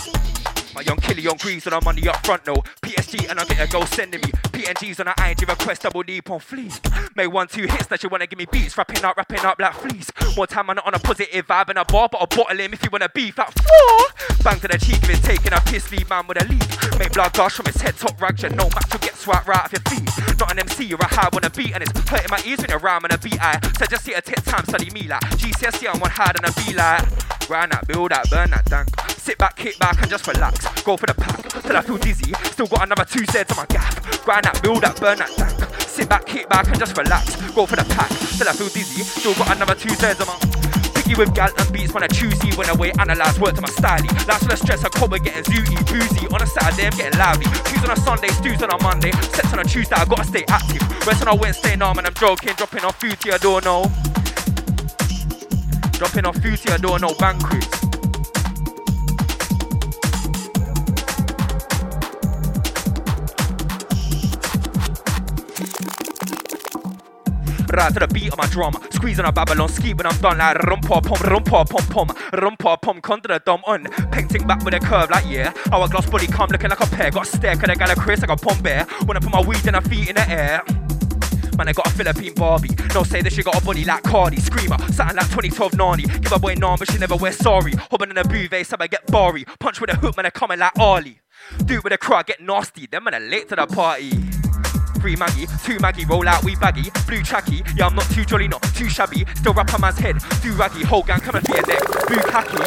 [0.77, 2.53] My young killie on grease and I'm on the up front no
[2.85, 4.29] PSG and I get a go sending me.
[4.53, 6.79] PNGs on an ING request double deep on fleas
[7.15, 8.77] Made one two hits that you wanna give me beats.
[8.77, 11.79] Rapping up, rapping up like fleas More time I'm not on a positive vibe and
[11.79, 14.77] a bar But I'll bottle him if you wanna beef at four Bang to the
[14.77, 17.65] cheek if it's taking a piss lead man with a lead Make blood gush from
[17.65, 20.37] his head top rags You know match will get swiped right off your feet.
[20.37, 22.69] Not an MC you're a high on a beat And it's hurting my ears when
[22.69, 25.91] you're rhyming a beat I So just see a tit time study me like GCSE
[25.91, 28.91] I'm one hard and a be like Grind that, build that, burn that dank.
[29.15, 30.67] Sit back, kick back, and just relax.
[30.83, 32.33] Go for the pack till I feel dizzy.
[32.51, 33.95] Still got another two sets on my gaff.
[34.25, 35.55] Grind that, build that, burn that dank.
[35.87, 37.39] Sit back, kick back, and just relax.
[37.55, 38.99] Go for the pack till I feel dizzy.
[38.99, 40.35] Still got another two sets on my.
[40.91, 42.51] Picky with gal and beats when I choosy.
[42.59, 44.11] When I way analyze, work to my styley.
[44.27, 46.27] Last for the stress, I cover getting zooty, boozy.
[46.35, 47.47] On a Saturday, I'm getting lively.
[47.63, 49.15] Tues on a Sunday, stews on a Monday.
[49.31, 50.83] Sets on a Tuesday, I gotta stay active.
[51.07, 52.51] Rest on a Wednesday, no, man, I'm joking.
[52.59, 53.87] Dropping off food you, I don't know.
[55.97, 57.13] Dropping off food to you, I don't know.
[57.17, 57.67] Banquets.
[67.73, 70.57] Right to the beat of my drum, squeezing a Babylon ski when I'm done like
[70.57, 74.75] rumpa pom rumpa pom pom rumpa pom pom contra the dumb on, painting back with
[74.75, 75.51] a curve like yeah.
[75.71, 78.21] Hourglass body come looking like a pear, got a stare, cause I got a Chris
[78.21, 78.85] like a pom bear.
[79.05, 80.63] When I put my weed and my feet in the air.
[81.57, 82.69] Man, I got a Philippine Barbie.
[82.93, 84.39] No say that she got a body like Cardi.
[84.39, 86.03] Screamer, something like 2012 Nani.
[86.03, 87.71] Give a boy none, but she never wear sorry.
[87.73, 89.43] Hopping in a bouvet, so I get barry.
[89.59, 90.73] Punch with a hook, man, I coming like.
[91.65, 92.85] Do it with a crowd, get nasty.
[92.85, 94.11] Them man, I late to the party.
[94.99, 96.91] Three Maggie, two Maggie, roll out, we baggy.
[97.07, 99.25] Blue tracky, yeah, I'm not too jolly, not too shabby.
[99.35, 101.81] Still wrap on man's head, do raggy, whole gang coming for your neck.
[102.07, 102.57] Blue khaki.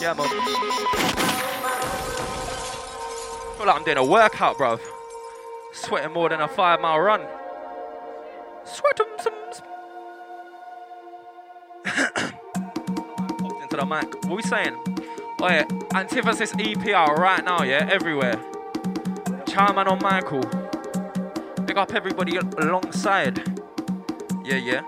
[0.00, 0.28] Yeah, man.
[3.56, 4.80] Feel like I'm doing a workout, bruv.
[5.72, 7.22] Sweating more than a five mile run.
[8.64, 9.32] Sweating some.
[13.38, 14.14] Popped into the mic.
[14.24, 14.76] What are we saying?
[15.40, 18.38] Oh yeah, Antithesis EP out right now, yeah, everywhere.
[19.46, 20.42] Charman on Michael.
[21.64, 23.38] Big up everybody alongside.
[24.44, 24.82] Yeah, yeah.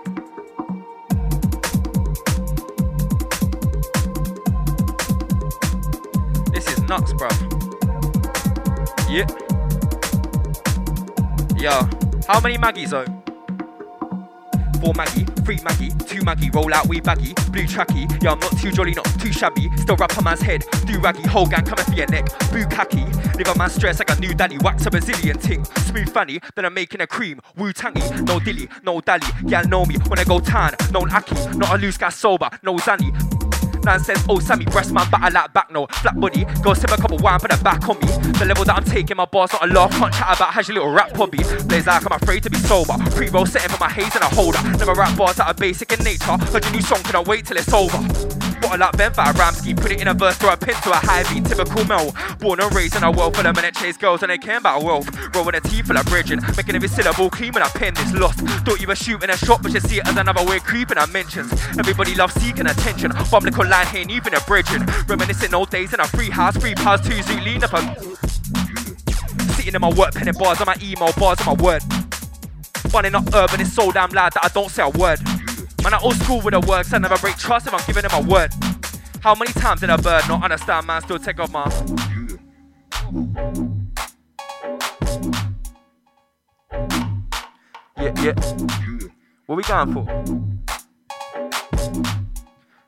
[6.53, 7.35] This is nuts, bruv.
[9.09, 9.44] Yeah.
[11.65, 11.89] Yo,
[12.27, 13.05] how many Maggies though?
[14.79, 18.05] Four Maggie, three Maggie, two Maggie, roll out we baggy, blue tracky.
[18.21, 19.71] Yeah, I'm not too jolly, not too shabby.
[19.77, 23.03] Still rap a man's head, do raggy, whole gang coming for your neck, boo khaki.
[23.35, 25.65] Live a man stress like a new daddy, wax a Brazilian ting.
[25.65, 29.25] Smooth fanny, then I'm making a cream, woo tangy, no dilly, no dally.
[29.47, 32.75] Yeah, know me when I go tan, no aki, not a loose guy sober, no
[32.75, 33.09] zanny.
[33.85, 36.45] Nonsense, oh Sammy, breast man, batter like back, no flat body.
[36.63, 38.07] Go sip a couple wine, put a back on me.
[38.39, 40.53] The level that I'm taking, my boss not a laugh, can't chat about.
[40.53, 41.37] Has your little rap hobby?
[41.67, 42.95] Blaze like I'm afraid to be sober.
[43.11, 44.61] Pre roll setting for my haze and a holder.
[44.77, 46.37] Never rap bars that are basic in nature.
[46.51, 48.54] Heard your new song, can I wait till it's over?
[48.65, 50.89] What a like Ben for Ramsky, put it in a verse throw a pin to
[50.89, 52.15] a high beat, typical Mel.
[52.39, 54.57] Born and raised in a world full of men that chase girls and they care
[54.57, 55.07] about wealth.
[55.35, 58.39] Rolling a teeth full of bridging, making every syllable clean when I pen this lost.
[58.65, 61.05] Thought you were shooting a shot, but you see it as another weird creeping I
[61.05, 61.53] mentions.
[61.77, 63.11] Everybody loves seeking attention.
[63.11, 64.83] Public online here, even a bridging.
[65.07, 68.17] Reminiscing old days in a free house, free pass, two zoo, lean up and
[69.53, 71.83] Sitting in my work, penning bars on my email, bars on my word.
[72.91, 75.19] Running up urban is so damn loud that I don't say a word.
[75.85, 78.11] Man, I old school with the works, I never break trust if I'm giving them
[78.11, 78.51] a word.
[79.21, 81.69] How many times did a bird not understand man still take off my
[87.99, 88.33] Yeah, yeah.
[89.45, 90.07] What we going for?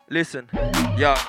[0.10, 0.50] Listen,
[0.98, 1.22] yeah.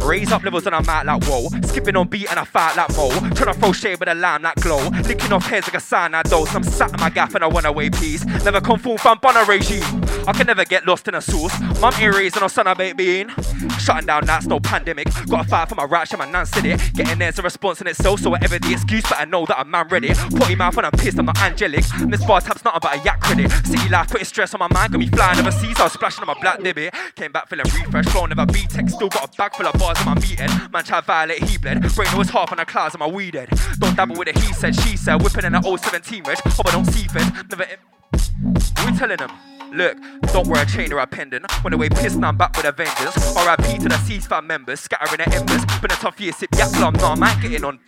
[0.00, 1.48] Raise up levels and I'm out like whoa.
[1.62, 3.08] Skipping on beat and I fight like Mo.
[3.10, 4.88] Tryna throw shade with a line like glow.
[4.88, 6.54] Licking off heads like a sign I dose.
[6.54, 8.24] I'm sat in my gaff and I want away peace.
[8.44, 9.82] Never conform from Bonner regime.
[10.26, 11.58] I can never get lost in a sauce.
[11.80, 13.32] Mum earrings and a son of baked bean.
[13.78, 15.08] Shutting down that's no pandemic.
[15.28, 16.80] Gotta fight for my right, shit, my nan said it.
[16.94, 19.70] Getting there's a response in itself, so whatever the excuse, but I know that I'm
[19.70, 20.08] man ready.
[20.14, 21.84] Potty mouth and I'm pissed, I'm not angelic.
[21.94, 23.50] And this bar tap's not about a yak credit.
[23.66, 25.78] City life putting stress on my mind, got me flying overseas.
[25.80, 26.90] I was splashing on my black dibby.
[27.14, 28.88] Came back feeling refreshed, flow never B tech.
[28.88, 30.50] Still got a bag full of bars in my meeting.
[30.72, 31.80] Man tried violate, he bled.
[31.94, 33.48] Brain was half on the clouds of my weed head.
[33.78, 35.22] Don't dabble with it, he said, she said.
[35.22, 36.40] Whipping in an old 17 rich.
[36.40, 37.32] Hope I don't see fed.
[37.50, 37.64] Never.
[37.64, 38.54] In-
[38.86, 39.30] We telling them.
[39.72, 39.96] Look,
[40.34, 41.50] don't wear a chain or a pendant.
[41.64, 43.16] When away pissed, now I'm back with a vengeance.
[43.16, 45.64] RIP to the ceasefire members, scattering the embers.
[45.80, 47.78] Been a tough year, sip yak plum, nah, man, getting on.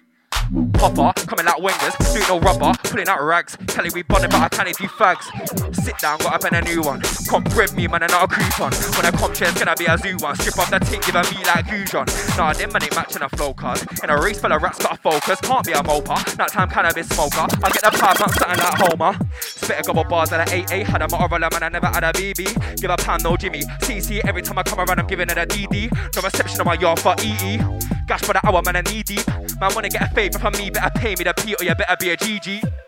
[0.74, 3.56] Popper, coming like wingers, doing no rubber, pulling out rags.
[3.68, 5.24] Kelly, we bonnet, but I can't do fags.
[5.74, 7.00] Sit down, got up in a new one.
[7.28, 8.72] Comp grip me, man, and not a coupon.
[8.96, 10.36] When I come chairs, gonna be a zoo one.
[10.36, 12.06] Strip off the ting, give a me like Gujon.
[12.36, 13.80] Nah, them man ain't matching a flow card.
[14.02, 15.40] In a race full of rats, got a focus.
[15.40, 16.38] Can't be a moper.
[16.38, 17.46] Night time cannabis smoker.
[17.62, 19.18] I get the pipe, not something like Homer.
[19.40, 22.12] Spit a couple bars at a 8 Had a Motorola, man, I never had a
[22.12, 22.80] BB.
[22.80, 23.62] Give a pound, no Jimmy.
[23.82, 25.90] CC, every time I come around, I'm giving it a DD.
[26.14, 27.60] No reception on my yard for EE.
[28.06, 29.26] Gash for the hour, man, I need deep.
[29.60, 31.96] Man, wanna get a favour from me, better pay me the P or you better
[31.98, 32.83] be a GG.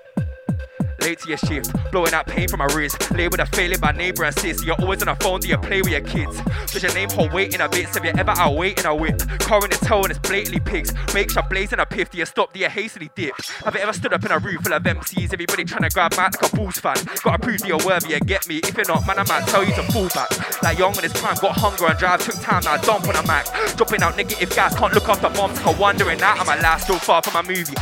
[1.00, 3.10] Late to your shift, blowing out pain from my wrist.
[3.10, 4.64] With a failing by neighbor and sis.
[4.64, 6.40] You're always on the phone, do you play with your kids?
[6.72, 7.86] Does your name hold weight in a bit?
[7.86, 9.18] Have you ever out in a whip?
[9.18, 10.92] The toe and it's blatantly pigs.
[11.14, 12.52] Make sure blazing a piff, do you stop?
[12.52, 13.34] Do you hastily dip?
[13.64, 15.32] Have you ever stood up in a room full of MCs?
[15.32, 16.96] Everybody trying to grab my like a Bulls fan.
[17.22, 18.58] Gotta prove that you're worthy, you get me.
[18.58, 20.62] If you're not, man, I might tell you to fall back.
[20.62, 23.26] Like young in his prime, got hunger and drive, took time, now dump on a
[23.26, 23.46] Mac.
[23.76, 27.22] Dropping out negative gas, can't look after moms, her wondering that I'm alive, still far
[27.22, 27.74] from my movie.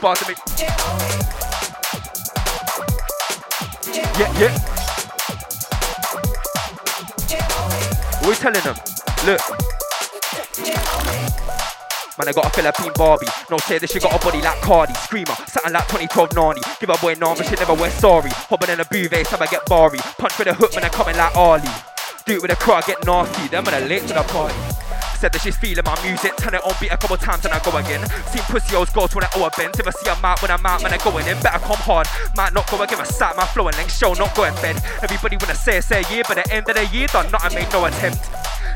[0.00, 1.39] Bars of me.
[3.92, 4.54] Yeah, yeah.
[8.24, 8.76] We're telling them,
[9.26, 9.40] look.
[12.18, 13.26] Man, I got a Philippine Barbie.
[13.50, 14.94] No say that she got a body like Cardi.
[14.94, 16.60] Screamer, something like 2012 Nani.
[16.78, 18.30] Give a boy but she never wear sorry.
[18.30, 19.98] Hopping in a bouvet, time I get barry.
[20.18, 21.68] Punch with a hook, man, I coming like Ali.
[22.26, 23.48] Do it with a crowd, get nasty.
[23.48, 24.69] Them man, I late to the party.
[25.20, 27.60] Said that she's feeling my music, turn it on beat a couple times and I
[27.60, 28.00] go again.
[28.32, 29.76] Seen pussy hoes go to when I owe a bend.
[29.76, 31.36] If I see a mouth when I'm out, man, I going in.
[31.44, 32.08] Better come hard,
[32.40, 34.62] might not go, I give a sat, my flow and length show, not going in
[34.62, 34.76] bed.
[35.02, 37.52] Everybody wanna say, say yeah, but at the end of the year, done not, I
[37.52, 38.24] made no attempt.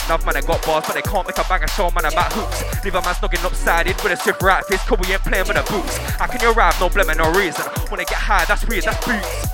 [0.05, 2.29] Enough man, I got bars, but they can't make a bang of show, man, about
[2.37, 2.61] hoops.
[2.85, 5.57] Leave a man snogging upsided with a swift right fist, cause we ain't playing with
[5.57, 5.97] the boots.
[6.21, 7.65] How can you rap, no blame, no reason?
[7.89, 9.49] When I get high, that's weird, that's boots.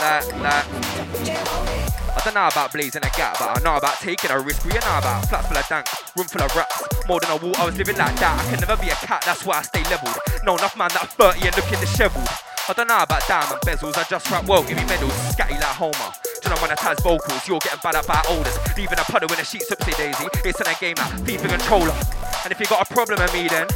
[0.00, 1.91] Like, like.
[2.14, 4.64] I don't know about blazing a gap, but I know about taking a risk.
[4.64, 5.86] We know about flats full of dank,
[6.16, 6.84] room full of rats.
[7.08, 8.38] More than a wall, I was living like that.
[8.38, 10.16] I can never be a cat, that's why I stay leveled.
[10.44, 12.28] No enough man that are 30 and looking dishevelled.
[12.68, 15.74] I don't know about diamond bezels, I just rap well, give me medals, scatty like
[15.74, 16.12] Homer.
[16.42, 17.48] Do the monetized vocals.
[17.48, 18.58] You're getting bad at by olders.
[18.76, 20.26] Leaving a puddle in a sheet, upsy daisy.
[20.44, 21.96] It's in a game like FIFA controller.
[22.44, 23.66] And if you got a problem with me, then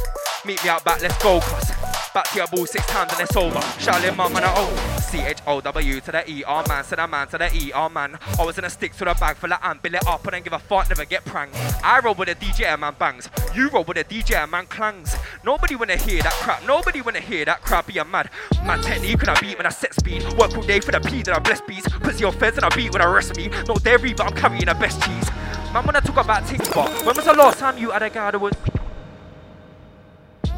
[0.45, 1.01] meet me out back.
[1.01, 1.96] Let's go, cuz.
[2.17, 3.61] Back to your ball six times and it's over.
[3.77, 7.27] Charlie mum and C H O W to the E R man, to the man
[7.27, 8.17] to the E R man.
[8.39, 10.41] I was gonna stick to the bag full of amp, bill it up and then
[10.41, 11.55] give a fuck, never get pranked.
[11.83, 13.29] I roll with a DJ and man bangs.
[13.53, 15.15] You roll with a DJ and man clangs.
[15.45, 16.65] Nobody wanna hear that crap.
[16.65, 17.93] Nobody wanna hear that crap.
[17.93, 18.31] You're mad.
[18.65, 20.23] Man technique when I beat when I set speed.
[20.39, 21.87] Work all day for the P that I bless beats.
[21.87, 23.51] Pussy your feds and I beat when I rest me.
[23.67, 25.29] No dairy, but I'm carrying the best cheese.
[25.71, 28.31] Man, when I talk about things, when was the last time you had a guy
[28.31, 28.53] that was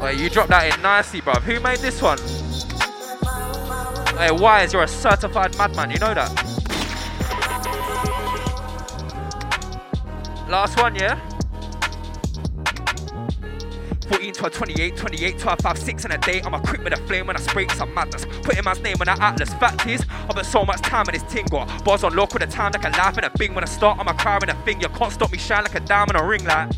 [0.00, 1.42] Wait, you dropped that in nicely, bruv.
[1.42, 2.18] Who made this one?
[4.16, 6.30] Hey, Wise, you're a certified madman, you know that?
[10.48, 11.20] Last one, yeah?
[14.08, 16.40] 14, 12, 28, 28, 12, 5, 6 in a day.
[16.44, 18.24] I'm a quick with a flame when I spray some madness.
[18.42, 19.54] Putting man's name on the atlas.
[19.54, 21.66] Fact is, I put so much time in this tingle.
[21.84, 23.98] Bars on with the time like a laugh and a bing when I start.
[24.00, 24.80] I'm a cry a thing.
[24.80, 26.76] You can't stop me shine like a diamond or ring light.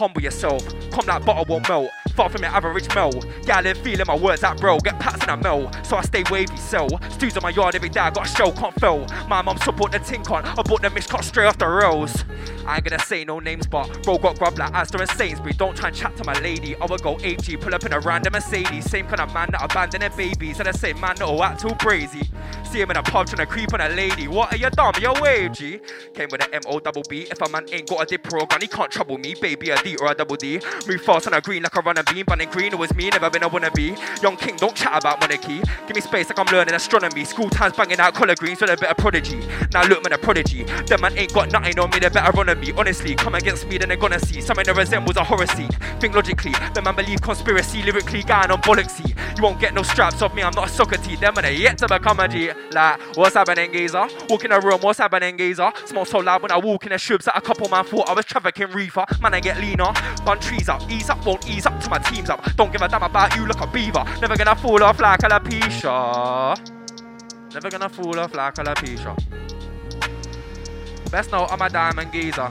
[0.00, 1.90] Humble yourself, come like butter won't melt.
[2.20, 3.10] Far from your average mel.
[3.46, 4.78] Yeah, I feeling my words that bro.
[4.80, 6.86] Get pats in a mill, so I stay wavy sell.
[7.12, 9.06] Stews on my yard every day, I got a show, can't fail.
[9.26, 10.44] My mum support the tin con.
[10.44, 12.26] I bought the mix cut straight off the rails.
[12.66, 15.54] I ain't gonna say no names, but bro got grub like Asda and Sainsbury.
[15.54, 16.76] Don't try and chat to my lady.
[16.76, 18.90] I would go HG, pull up in a random Mercedes.
[18.90, 20.60] Same kind of man that abandoned their babies.
[20.60, 22.28] And the same man that'll act too crazy.
[22.70, 24.28] See him in a pub trying to creep on a lady.
[24.28, 24.92] What are you dumb?
[25.00, 25.80] You're wavy.
[26.14, 27.22] Came with an M O double B.
[27.30, 29.34] If a man ain't got a dip pro gun, he can't trouble me.
[29.40, 30.60] Baby, a D or a double D.
[30.86, 32.24] Move fast on a green like a runner beam.
[32.26, 34.22] Bunning green, it was me, never been a wannabe.
[34.22, 35.60] Young king, don't chat about monarchy.
[35.86, 37.24] Give me space like I'm learning astronomy.
[37.24, 39.46] School times banging out colour greens with a bit of prodigy.
[39.72, 40.64] Now look, man, a prodigy.
[40.64, 42.72] Them man ain't got nothing on me, they better run on me.
[42.76, 44.40] Honestly, come against me, then they're gonna see.
[44.40, 45.70] Something that resembles a horror scene.
[46.00, 49.16] Think logically, the man believe conspiracy, lyrically, going on bollocksy.
[49.36, 51.16] You won't get no straps off me, I'm not a soccer tee.
[51.16, 52.50] Them man are yet to become a G.
[52.72, 54.06] Like, what's happening, geezer?
[54.28, 55.72] Walk in a room, what's happening, geezer?
[55.86, 58.12] Smell so loud when I walk in the shubs that a couple man thought I
[58.12, 59.04] was trafficking reefer.
[59.20, 59.92] Man, I get leaner.
[60.24, 62.40] Bun trees up, ease up, won't ease up my team's up.
[62.56, 64.04] Don't give a damn about you, look a beaver.
[64.20, 66.56] Never gonna fall off like a lapisha.
[67.52, 69.14] Never gonna fall off like a lapisha.
[71.10, 72.50] Best know I'm a diamond geezer.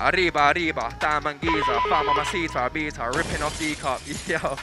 [0.00, 1.78] Arriba, arriba, diamond geezer.
[1.88, 4.00] Fama masita, beta, ripping off D cup.
[4.26, 4.56] Yo.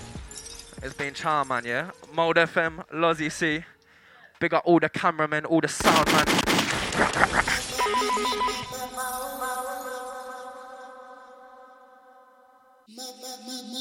[0.83, 1.91] It's been charm, man, yeah?
[2.11, 3.63] Mode FM, Lozzie C.
[4.39, 6.25] Big up all the cameramen, all the sound man.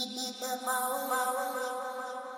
[0.06, 1.89] my, my, my, my.